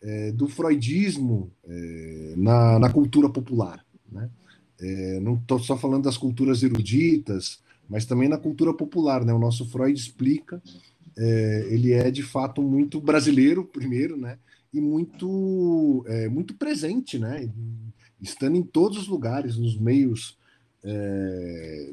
é, 0.00 0.32
do 0.32 0.48
freudismo 0.48 1.50
é, 1.66 2.34
na, 2.36 2.78
na, 2.78 2.90
cultura 2.90 3.28
popular. 3.28 3.84
Né? 4.10 4.30
Não 5.22 5.34
estou 5.34 5.58
só 5.58 5.76
falando 5.76 6.04
das 6.04 6.18
culturas 6.18 6.62
eruditas, 6.62 7.60
mas 7.88 8.04
também 8.04 8.28
na 8.28 8.36
cultura 8.36 8.74
popular. 8.74 9.24
Né? 9.24 9.32
O 9.32 9.38
nosso 9.38 9.66
Freud 9.66 9.98
explica, 9.98 10.62
ele 11.70 11.92
é 11.92 12.10
de 12.10 12.22
fato 12.22 12.62
muito 12.62 13.00
brasileiro, 13.00 13.64
primeiro, 13.64 14.18
né? 14.18 14.38
e 14.72 14.80
muito, 14.80 16.04
muito 16.30 16.54
presente, 16.54 17.18
né? 17.18 17.50
estando 18.20 18.56
em 18.56 18.62
todos 18.62 18.98
os 18.98 19.08
lugares, 19.08 19.56
nos 19.56 19.78
meios, 19.78 20.36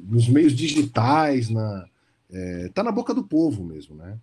nos 0.03 0.27
meios 0.27 0.53
digitais, 0.53 1.49
na, 1.49 1.85
é, 2.33 2.69
tá 2.73 2.83
na 2.83 2.91
boca 2.91 3.13
do 3.13 3.23
povo 3.23 3.63
mesmo, 3.63 3.95
né? 3.95 4.17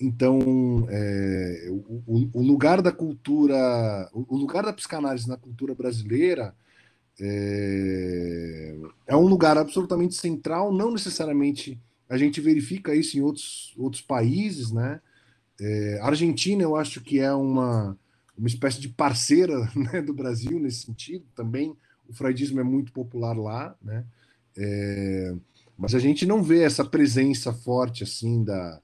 Então, 0.00 0.86
é, 0.88 1.68
o, 1.68 2.30
o, 2.32 2.42
lugar 2.42 2.80
da 2.80 2.90
cultura, 2.90 4.08
o 4.14 4.34
lugar 4.34 4.64
da 4.64 4.72
psicanálise 4.72 5.28
na 5.28 5.36
cultura 5.36 5.74
brasileira 5.74 6.54
é, 7.20 8.76
é, 9.06 9.14
um 9.14 9.26
lugar 9.26 9.58
absolutamente 9.58 10.14
central, 10.14 10.72
não 10.72 10.90
necessariamente 10.90 11.78
a 12.08 12.16
gente 12.16 12.40
verifica 12.40 12.94
isso 12.94 13.18
em 13.18 13.20
outros, 13.20 13.74
outros 13.76 14.00
países, 14.00 14.72
né? 14.72 15.00
É, 15.60 16.00
a 16.00 16.06
Argentina, 16.06 16.62
eu 16.62 16.74
acho 16.76 17.02
que 17.02 17.20
é 17.20 17.30
uma, 17.34 17.94
uma 18.38 18.48
espécie 18.48 18.80
de 18.80 18.88
parceira 18.88 19.70
né, 19.76 20.00
do 20.00 20.14
Brasil 20.14 20.58
nesse 20.58 20.86
sentido, 20.86 21.26
também 21.36 21.76
o 22.08 22.14
freudismo 22.14 22.58
é 22.58 22.64
muito 22.64 22.90
popular 22.90 23.36
lá, 23.36 23.76
né? 23.82 24.04
Mas 25.80 25.94
a 25.94 25.98
gente 25.98 26.26
não 26.26 26.42
vê 26.42 26.62
essa 26.62 26.84
presença 26.84 27.54
forte 27.54 28.04
assim 28.04 28.44
da 28.44 28.78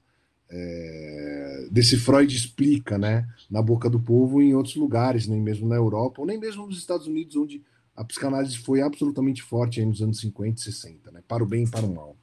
é, 0.49 1.67
desse 1.69 1.95
Freud 1.97 2.33
explica, 2.35 2.97
né, 2.97 3.27
na 3.51 3.61
boca 3.61 3.89
do 3.89 3.99
povo 3.99 4.41
em 4.41 4.55
outros 4.55 4.75
lugares, 4.75 5.27
nem 5.27 5.39
mesmo 5.39 5.67
na 5.67 5.75
Europa, 5.75 6.21
ou 6.21 6.25
nem 6.25 6.39
mesmo 6.39 6.65
nos 6.65 6.77
Estados 6.77 7.05
Unidos, 7.05 7.35
onde 7.35 7.61
a 7.95 8.03
psicanálise 8.03 8.57
foi 8.57 8.81
absolutamente 8.81 9.43
forte 9.43 9.83
nos 9.83 10.01
anos 10.01 10.19
50 10.21 10.59
e 10.59 10.63
60, 10.63 11.11
né, 11.11 11.21
para 11.27 11.43
o 11.43 11.45
bem 11.45 11.65
e 11.65 11.69
para 11.69 11.85
o 11.85 11.93
mal. 11.93 12.15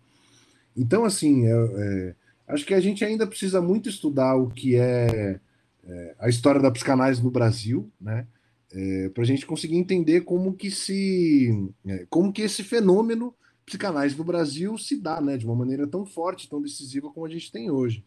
Então, 0.76 1.04
assim, 1.04 1.46
é, 1.46 1.52
é, 1.52 2.14
acho 2.48 2.64
que 2.64 2.74
a 2.74 2.80
gente 2.80 3.04
ainda 3.04 3.26
precisa 3.26 3.60
muito 3.60 3.88
estudar 3.88 4.34
o 4.34 4.48
que 4.48 4.74
é, 4.74 5.38
é 5.84 6.14
a 6.18 6.28
história 6.28 6.60
da 6.60 6.70
psicanálise 6.70 7.22
no 7.22 7.30
Brasil, 7.30 7.92
né, 8.00 8.26
é, 8.72 9.08
para 9.10 9.22
a 9.22 9.26
gente 9.26 9.46
conseguir 9.46 9.76
entender 9.76 10.22
como 10.22 10.54
que 10.54 10.70
se, 10.70 11.70
é, 11.86 12.06
como 12.08 12.32
que 12.32 12.42
esse 12.42 12.64
fenômeno 12.64 13.34
psicanálise 13.64 14.16
no 14.16 14.24
Brasil 14.24 14.76
se 14.78 15.00
dá 15.00 15.20
né, 15.20 15.36
de 15.36 15.46
uma 15.46 15.54
maneira 15.54 15.86
tão 15.86 16.04
forte, 16.04 16.48
tão 16.48 16.60
decisiva 16.60 17.10
como 17.10 17.26
a 17.26 17.30
gente 17.30 17.50
tem 17.50 17.70
hoje. 17.70 18.04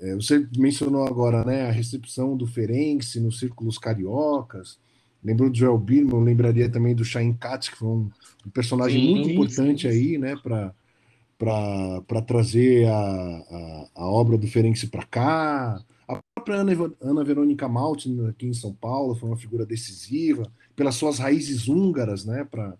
É, 0.00 0.14
você 0.14 0.46
mencionou 0.56 1.06
agora 1.06 1.44
né, 1.44 1.68
a 1.68 1.70
recepção 1.70 2.36
do 2.36 2.46
Ferenc 2.46 3.18
nos 3.20 3.38
círculos 3.38 3.78
cariocas, 3.78 4.78
lembrou 5.22 5.50
do 5.50 5.56
Joel 5.56 5.78
Birman, 5.78 6.24
lembraria 6.24 6.70
também 6.70 6.94
do 6.94 7.04
Chaim 7.04 7.34
Katz, 7.34 7.68
que 7.68 7.76
foi 7.76 7.88
um, 7.88 8.10
um 8.46 8.50
personagem 8.50 9.00
sim, 9.00 9.10
muito 9.10 9.30
importante 9.30 9.82
sim, 9.82 9.88
aí 9.88 10.18
né, 10.18 10.36
para 10.42 12.22
trazer 12.26 12.88
a, 12.88 12.92
a, 12.92 13.88
a, 13.96 14.10
obra 14.10 14.38
do 14.38 14.46
Ferenc 14.46 14.86
para 14.86 15.04
cá. 15.04 15.84
A 16.08 16.18
própria 16.34 16.56
Ana, 16.56 16.72
Ana 17.00 17.22
Verônica 17.22 17.68
Maltin, 17.68 18.26
aqui 18.26 18.46
em 18.46 18.54
São 18.54 18.72
Paulo, 18.72 19.14
foi 19.14 19.28
uma 19.28 19.36
figura 19.36 19.66
decisiva, 19.66 20.50
pelas 20.74 20.94
suas 20.94 21.18
raízes 21.18 21.68
húngaras, 21.68 22.24
né, 22.24 22.44
para 22.50 22.74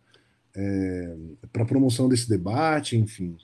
é, 0.55 1.16
para 1.53 1.64
promoção 1.64 2.09
desse 2.09 2.28
debate, 2.28 2.96
enfim. 2.96 3.36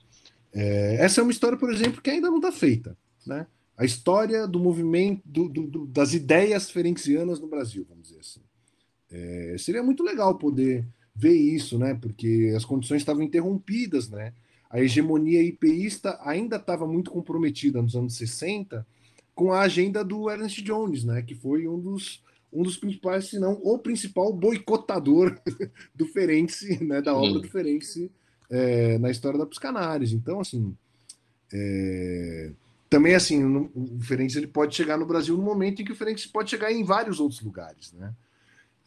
É, 0.53 0.95
essa 0.95 1.21
é 1.21 1.23
uma 1.23 1.31
história, 1.31 1.57
por 1.57 1.71
exemplo, 1.71 2.01
que 2.01 2.09
ainda 2.09 2.29
não 2.29 2.37
está 2.37 2.51
feita. 2.51 2.97
Né? 3.25 3.45
a 3.77 3.85
história 3.85 4.47
do 4.47 4.59
movimento, 4.59 5.21
do, 5.23 5.47
do, 5.47 5.85
das 5.85 6.13
ideias 6.13 6.71
ferencianas 6.71 7.39
no 7.39 7.47
Brasil, 7.47 7.85
vamos 7.87 8.07
dizer 8.07 8.19
assim. 8.19 8.41
É, 9.09 9.55
seria 9.59 9.83
muito 9.83 10.03
legal 10.03 10.35
poder 10.35 10.85
ver 11.15 11.35
isso, 11.35 11.77
né? 11.77 11.93
Porque 11.93 12.51
as 12.57 12.65
condições 12.65 13.03
estavam 13.03 13.21
interrompidas, 13.21 14.09
né? 14.09 14.33
A 14.69 14.81
hegemonia 14.81 15.43
IPista 15.43 16.19
ainda 16.23 16.55
estava 16.55 16.87
muito 16.87 17.11
comprometida 17.11 17.81
nos 17.81 17.95
anos 17.95 18.17
60 18.17 18.85
com 19.35 19.53
a 19.53 19.61
agenda 19.61 20.03
do 20.03 20.29
Ernest 20.29 20.61
Jones, 20.63 21.03
né? 21.03 21.21
Que 21.21 21.35
foi 21.35 21.67
um 21.67 21.79
dos, 21.79 22.23
um 22.51 22.63
dos 22.63 22.77
principais, 22.77 23.25
se 23.25 23.39
não 23.39 23.53
o 23.63 23.77
principal 23.77 24.31
boicotador 24.33 25.37
do 25.93 26.05
Ferenczi, 26.05 26.83
né? 26.83 27.01
Da 27.01 27.15
obra 27.15 27.39
do 27.39 27.47
Ferenczi 27.47 28.11
é, 28.49 28.97
na 28.97 29.11
história 29.11 29.37
da 29.37 29.45
psicanálise. 29.45 30.15
Então, 30.15 30.39
assim, 30.39 30.75
é, 31.53 32.51
também 32.89 33.15
assim, 33.15 33.43
o 33.75 33.99
Ferenczi 34.01 34.37
ele 34.37 34.47
pode 34.47 34.75
chegar 34.75 34.97
no 34.97 35.05
Brasil 35.05 35.35
no 35.35 35.43
momento 35.43 35.81
em 35.81 35.85
que 35.85 35.91
o 35.91 35.95
Ferenczi 35.95 36.29
pode 36.29 36.49
chegar 36.49 36.71
em 36.71 36.83
vários 36.83 37.19
outros 37.19 37.41
lugares, 37.41 37.93
né? 37.93 38.13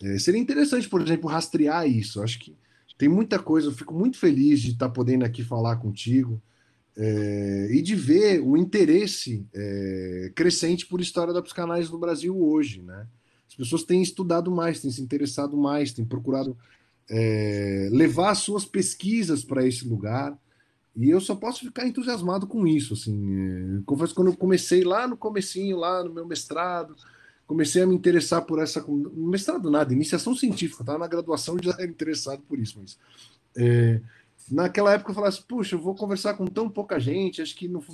É, 0.02 0.18
seria 0.18 0.40
interessante, 0.40 0.88
por 0.88 1.02
exemplo, 1.02 1.28
rastrear 1.28 1.86
isso. 1.86 2.22
Acho 2.22 2.38
que 2.38 2.56
tem 2.96 3.08
muita 3.08 3.38
coisa. 3.38 3.68
Eu 3.68 3.72
fico 3.72 3.94
muito 3.94 4.18
feliz 4.18 4.60
de 4.60 4.70
estar 4.70 4.88
podendo 4.88 5.24
aqui 5.24 5.44
falar 5.44 5.76
contigo 5.76 6.40
é, 6.96 7.68
e 7.70 7.82
de 7.82 7.94
ver 7.94 8.40
o 8.40 8.56
interesse 8.56 9.46
é, 9.54 10.32
crescente 10.34 10.86
por 10.86 11.00
história 11.00 11.32
da 11.32 11.42
psicanálise 11.42 11.90
no 11.90 11.98
Brasil 11.98 12.38
hoje, 12.38 12.82
né? 12.82 13.06
As 13.60 13.66
pessoas 13.66 13.84
têm 13.84 14.00
estudado 14.00 14.50
mais, 14.50 14.80
têm 14.80 14.90
se 14.90 15.02
interessado 15.02 15.56
mais, 15.56 15.92
têm 15.92 16.04
procurado 16.04 16.56
é, 17.08 17.88
levar 17.92 18.34
suas 18.34 18.64
pesquisas 18.64 19.44
para 19.44 19.66
esse 19.66 19.86
lugar. 19.86 20.36
E 20.96 21.10
eu 21.10 21.20
só 21.20 21.34
posso 21.34 21.60
ficar 21.60 21.86
entusiasmado 21.86 22.46
com 22.46 22.66
isso, 22.66 22.94
assim. 22.94 23.78
É, 23.78 23.82
confesso 23.84 24.14
quando 24.14 24.28
eu 24.28 24.36
comecei 24.36 24.82
lá 24.82 25.06
no 25.06 25.16
comecinho, 25.16 25.76
lá 25.76 26.02
no 26.02 26.12
meu 26.12 26.26
mestrado, 26.26 26.96
comecei 27.46 27.82
a 27.82 27.86
me 27.86 27.94
interessar 27.94 28.42
por 28.42 28.60
essa. 28.60 28.84
Mestrado 28.88 29.70
nada, 29.70 29.92
iniciação 29.92 30.34
científica, 30.34 30.82
estava 30.82 30.98
na 30.98 31.06
graduação 31.06 31.56
já 31.62 31.72
era 31.72 31.84
interessado 31.84 32.42
por 32.48 32.58
isso, 32.58 32.78
mas. 32.80 32.98
É, 33.56 34.00
naquela 34.50 34.92
época 34.92 35.10
eu 35.10 35.14
falava 35.14 35.32
assim, 35.32 35.44
puxa, 35.46 35.76
eu 35.76 35.80
vou 35.80 35.94
conversar 35.94 36.34
com 36.34 36.46
tão 36.46 36.68
pouca 36.68 36.98
gente, 36.98 37.40
acho 37.40 37.54
que 37.54 37.68
no, 37.68 37.84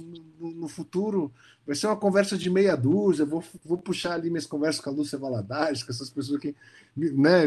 no, 0.40 0.50
no, 0.52 0.68
futuro 0.68 1.32
vai 1.66 1.76
ser 1.76 1.86
uma 1.86 1.96
conversa 1.96 2.36
de 2.38 2.48
meia 2.48 2.74
dúzia, 2.74 3.26
vou, 3.26 3.44
vou 3.64 3.76
puxar 3.76 4.14
ali 4.14 4.30
minhas 4.30 4.46
conversas 4.46 4.82
com 4.82 4.90
a 4.90 4.92
Lúcia 4.92 5.18
Valadares, 5.18 5.82
com 5.82 5.92
essas 5.92 6.08
pessoas 6.08 6.40
que, 6.40 6.54
né, 6.96 7.42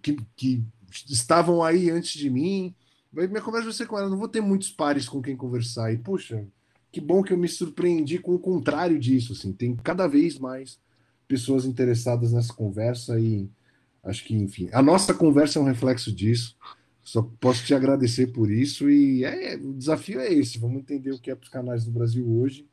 que, 0.00 0.16
que 0.34 0.64
estavam 1.08 1.62
aí 1.62 1.90
antes 1.90 2.12
de 2.12 2.30
mim. 2.30 2.74
Minha 3.12 3.42
conversa 3.42 3.66
vai 3.66 3.74
ser 3.74 3.86
com 3.86 3.98
ela, 3.98 4.08
não 4.08 4.18
vou 4.18 4.28
ter 4.28 4.40
muitos 4.40 4.70
pares 4.70 5.08
com 5.08 5.22
quem 5.22 5.36
conversar. 5.36 5.92
E, 5.92 5.98
puxa, 5.98 6.44
que 6.90 7.00
bom 7.00 7.22
que 7.22 7.32
eu 7.32 7.38
me 7.38 7.48
surpreendi 7.48 8.18
com 8.18 8.34
o 8.34 8.38
contrário 8.38 8.98
disso. 8.98 9.32
Assim, 9.32 9.52
tem 9.52 9.76
cada 9.76 10.06
vez 10.06 10.38
mais 10.38 10.78
pessoas 11.26 11.64
interessadas 11.64 12.32
nessa 12.32 12.52
conversa 12.52 13.18
e 13.18 13.48
acho 14.02 14.24
que, 14.24 14.34
enfim, 14.34 14.68
a 14.72 14.82
nossa 14.82 15.14
conversa 15.14 15.58
é 15.58 15.62
um 15.62 15.64
reflexo 15.64 16.12
disso. 16.12 16.56
Só 17.04 17.22
posso 17.38 17.64
te 17.64 17.74
agradecer 17.74 18.28
por 18.28 18.50
isso 18.50 18.90
e 18.90 19.24
é, 19.24 19.56
o 19.56 19.74
desafio 19.74 20.20
é 20.20 20.32
esse. 20.32 20.58
Vamos 20.58 20.78
entender 20.78 21.12
o 21.12 21.20
que 21.20 21.30
é 21.30 21.34
os 21.34 21.48
canais 21.48 21.84
do 21.84 21.92
Brasil 21.92 22.26
hoje 22.28 22.66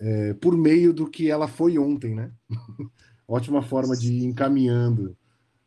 é, 0.00 0.34
por 0.34 0.56
meio 0.56 0.92
do 0.92 1.08
que 1.08 1.30
ela 1.30 1.48
foi 1.48 1.78
ontem, 1.78 2.14
né? 2.14 2.32
Ótima 3.26 3.62
forma 3.62 3.96
de 3.96 4.12
ir 4.12 4.24
encaminhando 4.24 5.16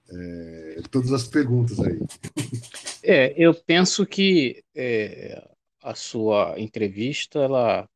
é, 0.10 0.82
todas 0.90 1.12
as 1.12 1.28
perguntas 1.28 1.80
aí. 1.80 2.00
É, 3.04 3.34
eu 3.38 3.54
penso 3.54 4.06
que 4.06 4.64
é, 4.76 5.48
a 5.82 5.94
sua 5.94 6.56
entrevista 6.58 7.40
ela, 7.40 7.88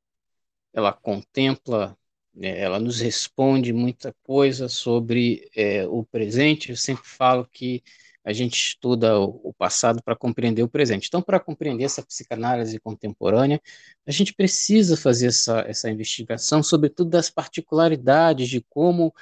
ela 0.74 0.94
contempla, 0.94 1.98
né, 2.34 2.60
ela 2.60 2.80
nos 2.80 3.00
responde 3.00 3.74
muita 3.74 4.14
coisa 4.24 4.68
sobre 4.70 5.50
é, 5.56 5.88
o 5.88 6.04
presente. 6.04 6.70
Eu 6.70 6.78
sempre 6.78 7.08
falo 7.08 7.48
que 7.52 7.82
a 8.26 8.34
gente 8.34 8.56
estuda 8.56 9.20
o, 9.20 9.54
passado 9.54 10.02
para 10.04 10.16
compreender 10.16 10.64
o 10.64 10.68
presente. 10.68 11.08
Então, 11.08 11.22
para 11.22 11.40
compreender 11.40 11.84
essa 11.84 12.04
psicanálise 12.04 12.80
contemporânea, 12.80 13.62
a 14.06 14.12
gente 14.12 14.34
precisa 14.34 14.98
fazer 14.98 15.28
essa, 15.28 15.60
essa 15.68 15.90
investigação, 15.90 16.64
sobretudo 16.64 17.12
das 17.12 17.30
particularidades 17.30 18.50
de 18.50 18.66
como 18.68 19.14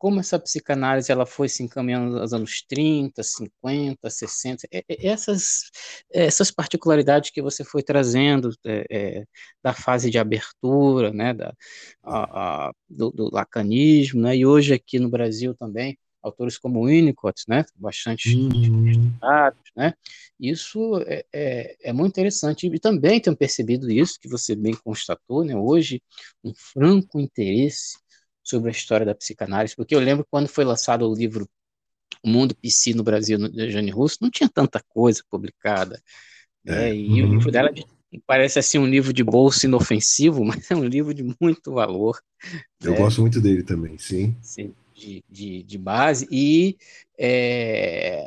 como 0.00 0.18
essa 0.18 0.38
psicanálise 0.38 1.12
ela 1.12 1.26
foi 1.26 1.46
se 1.46 1.62
encaminhando 1.62 2.18
nos 2.18 2.32
anos 2.32 2.62
30, 2.66 3.22
50, 3.22 4.08
60, 4.08 4.66
essas, 4.88 5.70
essas 6.10 6.50
particularidades 6.50 7.28
que 7.30 7.42
você 7.42 7.62
foi 7.62 7.82
trazendo 7.82 8.50
é, 8.64 8.86
é, 8.90 9.24
da 9.62 9.74
fase 9.74 10.10
de 10.10 10.18
abertura, 10.18 11.12
né, 11.12 11.34
da, 11.34 11.54
a, 12.02 12.68
a, 12.68 12.72
do, 12.88 13.10
do, 13.10 13.30
lacanismo, 13.30 14.22
né, 14.22 14.34
e 14.34 14.46
hoje 14.46 14.72
aqui 14.72 14.98
no 14.98 15.10
Brasil 15.10 15.54
também, 15.54 15.98
autores 16.22 16.58
como 16.58 16.86
Winnicott, 16.86 17.44
né, 17.48 17.64
bastante 17.74 18.34
uhum. 18.36 19.12
né, 19.76 19.94
isso 20.38 20.98
é, 21.06 21.24
é, 21.32 21.76
é, 21.82 21.92
muito 21.92 22.12
interessante, 22.12 22.66
e 22.66 22.78
também 22.78 23.20
tenho 23.20 23.36
percebido 23.36 23.90
isso, 23.90 24.18
que 24.20 24.28
você 24.28 24.54
bem 24.54 24.74
constatou, 24.74 25.44
né, 25.44 25.56
hoje, 25.56 26.02
um 26.44 26.52
franco 26.54 27.18
interesse 27.18 27.98
sobre 28.42 28.68
a 28.68 28.72
história 28.72 29.06
da 29.06 29.14
psicanálise, 29.14 29.76
porque 29.76 29.94
eu 29.94 30.00
lembro 30.00 30.26
quando 30.30 30.48
foi 30.48 30.64
lançado 30.64 31.08
o 31.08 31.14
livro 31.14 31.48
O 32.22 32.28
Mundo 32.28 32.54
Psi 32.56 32.94
no 32.94 33.02
Brasil, 33.02 33.38
de 33.48 33.70
Jane 33.70 33.90
Russo, 33.90 34.18
não 34.20 34.30
tinha 34.30 34.48
tanta 34.48 34.82
coisa 34.88 35.22
publicada. 35.30 36.00
Né? 36.64 36.90
É, 36.90 36.94
e 36.94 37.22
uhum. 37.22 37.28
o 37.28 37.34
livro 37.34 37.50
dela 37.50 37.72
parece 38.26 38.58
assim 38.58 38.78
um 38.78 38.86
livro 38.86 39.12
de 39.12 39.22
bolsa 39.22 39.66
inofensivo, 39.66 40.44
mas 40.44 40.70
é 40.70 40.74
um 40.74 40.84
livro 40.84 41.14
de 41.14 41.22
muito 41.40 41.72
valor. 41.72 42.20
Eu 42.82 42.92
né? 42.92 42.98
gosto 42.98 43.20
muito 43.20 43.40
dele 43.40 43.62
também, 43.62 43.96
sim. 43.98 44.36
sim 44.42 44.74
de, 45.00 45.24
de, 45.28 45.62
de 45.62 45.78
base. 45.78 46.28
E 46.30 46.76
é, 47.18 48.26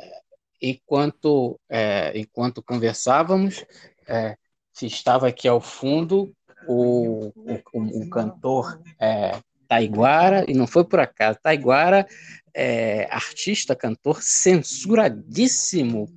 enquanto, 0.60 1.58
é, 1.68 2.12
enquanto 2.18 2.62
conversávamos, 2.62 3.64
é, 4.08 4.36
estava 4.82 5.28
aqui 5.28 5.46
ao 5.46 5.60
fundo 5.60 6.34
o, 6.66 7.32
o, 7.72 8.02
o 8.02 8.10
cantor 8.10 8.80
é, 9.00 9.38
Taiguara, 9.68 10.44
e 10.48 10.54
não 10.54 10.66
foi 10.66 10.84
por 10.84 11.00
acaso, 11.00 11.38
Taiguara, 11.42 12.06
é, 12.52 13.06
artista, 13.10 13.74
cantor, 13.74 14.20
censuradíssimo 14.22 16.08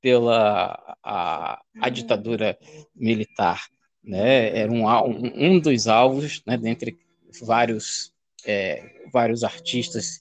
pela 0.00 0.96
a, 1.02 1.60
a 1.80 1.88
ditadura 1.90 2.58
militar. 2.94 3.66
Né? 4.02 4.58
Era 4.58 4.72
um, 4.72 4.86
um, 4.86 5.60
dos 5.60 5.86
alvos, 5.86 6.42
né, 6.46 6.56
dentre 6.56 6.98
vários, 7.42 8.12
é, 8.46 8.82
vários 9.12 9.44
artistas 9.44 10.20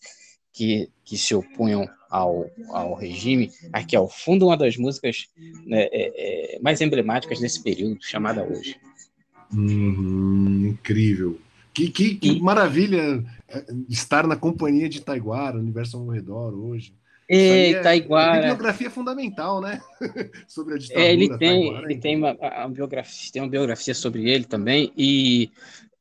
que, 0.52 0.90
que 1.06 1.18
se 1.18 1.34
opunham 1.34 1.88
ao, 2.10 2.50
ao 2.70 2.94
regime. 2.94 3.52
Aqui 3.72 3.96
ao 3.96 4.10
fundo, 4.10 4.48
uma 4.48 4.58
das 4.58 4.76
músicas 4.78 5.28
né, 5.66 5.84
é, 5.84 6.56
é, 6.56 6.60
mais 6.60 6.82
emblemáticas 6.82 7.40
desse 7.40 7.62
período, 7.62 7.98
chamada 8.02 8.44
Hoje. 8.44 8.76
Uhum, 9.54 10.68
incrível. 10.70 11.40
Que, 11.74 11.90
que, 11.90 12.16
que 12.16 12.40
maravilha 12.42 13.24
é, 13.48 13.66
estar 13.88 14.28
na 14.28 14.36
companhia 14.36 14.90
de 14.90 15.02
Taiguara, 15.02 15.58
Universo 15.58 15.98
ao 15.98 16.08
redor 16.08 16.54
hoje. 16.54 16.94
É, 17.32 17.72
é, 17.72 17.82
Taiguara. 17.82 18.48
biografia 18.48 18.90
fundamental, 18.90 19.62
né? 19.62 19.80
sobre 20.48 20.74
a 20.74 20.78
ditadura. 20.78 21.06
É, 21.06 21.14
ele 21.14 21.38
tem, 21.38 21.62
Taiguara, 21.62 21.86
ele 21.86 21.94
então. 21.94 22.02
tem 22.02 22.18
uma, 22.18 22.34
uma, 22.34 22.70
biografia, 22.70 23.32
tem 23.32 23.42
uma 23.42 23.50
biografia 23.50 23.94
sobre 23.94 24.30
ele 24.30 24.46
também, 24.46 24.92
e 24.98 25.52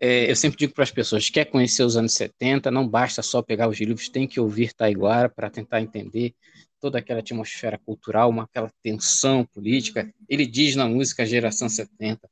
é, 0.01 0.31
eu 0.31 0.37
sempre 0.37 0.59
digo 0.59 0.75
para 0.75 0.85
as 0.85 0.91
pessoas: 0.91 1.29
quer 1.29 1.47
conhecer 1.47 1.83
os 1.83 1.97
anos 1.97 2.15
70, 2.15 2.71
não 2.71 2.89
basta 2.89 3.23
só 3.23 3.43
pegar 3.43 3.69
os 3.69 3.79
livros, 3.79 4.09
tem 4.09 4.27
que 4.27 4.41
ouvir 4.41 4.73
Taiguara 4.73 5.29
para 5.29 5.51
tentar 5.51 5.81
entender 5.81 6.35
toda 6.81 6.99
aquela 6.99 7.21
atmosfera 7.21 7.79
cultural, 7.79 8.31
uma, 8.31 8.45
aquela 8.45 8.71
tensão 8.83 9.45
política. 9.45 10.13
Ele 10.29 10.47
diz 10.47 10.77
na 10.77 10.89
música 10.89 11.27
Geração 11.27 11.69
70, 11.69 12.29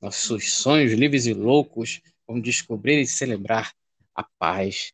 nossos 0.00 0.54
sonhos 0.54 0.92
livres 0.92 1.26
e 1.26 1.34
loucos 1.34 2.00
vão 2.26 2.40
descobrir 2.40 2.98
e 3.00 3.06
celebrar 3.06 3.72
a 4.14 4.24
paz. 4.38 4.92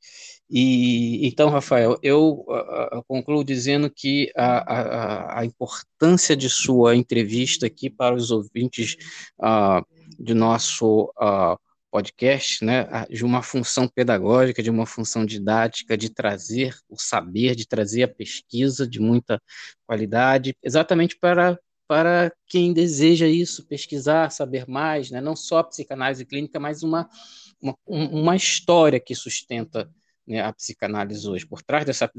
E 0.50 1.26
então, 1.26 1.48
Rafael, 1.48 1.98
eu 2.02 2.44
uh, 2.48 3.02
concluo 3.06 3.44
dizendo 3.44 3.90
que 3.90 4.30
a, 4.36 4.74
a, 4.74 5.40
a, 5.40 5.44
importância 5.44 6.36
de 6.36 6.48
sua 6.48 6.94
entrevista 6.94 7.66
aqui 7.66 7.90
para 7.90 8.14
os 8.14 8.30
ouvintes 8.30 8.96
uh, 9.40 9.84
de 10.18 10.34
nosso 10.34 11.12
uh, 11.20 11.58
podcast, 11.96 12.62
né, 12.62 12.86
de 13.08 13.24
uma 13.24 13.42
função 13.42 13.88
pedagógica, 13.88 14.62
de 14.62 14.68
uma 14.68 14.84
função 14.84 15.24
didática, 15.24 15.96
de 15.96 16.10
trazer 16.10 16.76
o 16.90 16.98
saber, 16.98 17.54
de 17.54 17.66
trazer 17.66 18.02
a 18.02 18.08
pesquisa 18.08 18.86
de 18.86 19.00
muita 19.00 19.40
qualidade, 19.86 20.54
exatamente 20.62 21.16
para 21.18 21.58
para 21.88 22.32
quem 22.48 22.72
deseja 22.72 23.28
isso, 23.28 23.64
pesquisar, 23.64 24.30
saber 24.30 24.66
mais, 24.68 25.08
né? 25.08 25.20
não 25.20 25.36
só 25.36 25.58
a 25.58 25.64
psicanálise 25.64 26.26
clínica, 26.26 26.58
mas 26.58 26.82
uma, 26.82 27.08
uma, 27.60 27.78
uma 27.86 28.34
história 28.34 28.98
que 28.98 29.14
sustenta 29.14 29.88
né, 30.26 30.40
a 30.40 30.52
psicanálise 30.52 31.28
hoje. 31.28 31.46
Por 31.46 31.62
trás 31.62 31.84
dessa, 31.84 32.10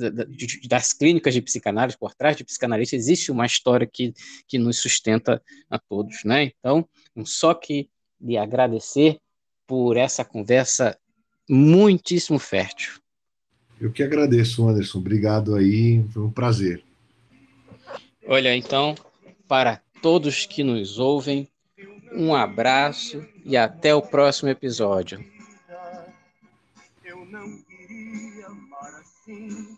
das 0.69 0.93
clínicas 0.93 1.33
de 1.33 1.41
psicanálise, 1.41 1.97
por 1.97 2.15
trás 2.15 2.37
de 2.37 2.45
psicanalista, 2.45 2.95
existe 2.95 3.29
uma 3.29 3.45
história 3.45 3.85
que, 3.85 4.13
que 4.47 4.57
nos 4.57 4.79
sustenta 4.79 5.43
a 5.69 5.77
todos. 5.77 6.23
Né? 6.23 6.53
Então, 6.57 6.87
só 7.25 7.53
que 7.53 7.89
lhe 8.21 8.37
agradecer 8.37 9.19
por 9.67 9.97
essa 9.97 10.23
conversa 10.25 10.97
muitíssimo 11.47 12.39
fértil. 12.39 12.93
Eu 13.79 13.91
que 13.91 14.01
agradeço, 14.01 14.67
Anderson. 14.67 14.97
Obrigado 14.97 15.55
aí, 15.55 16.03
foi 16.11 16.23
um 16.23 16.31
prazer. 16.31 16.83
Olha, 18.25 18.55
então, 18.55 18.95
para 19.47 19.79
todos 20.01 20.45
que 20.45 20.63
nos 20.63 20.97
ouvem, 20.97 21.47
um 22.11 22.33
abraço 22.33 23.23
e 23.45 23.55
até 23.55 23.93
o 23.93 24.01
próximo 24.01 24.49
episódio. 24.49 25.23
Eu 27.05 27.25
não 27.25 27.61
queria 27.61 28.47
amar 28.47 28.95
assim. 28.95 29.77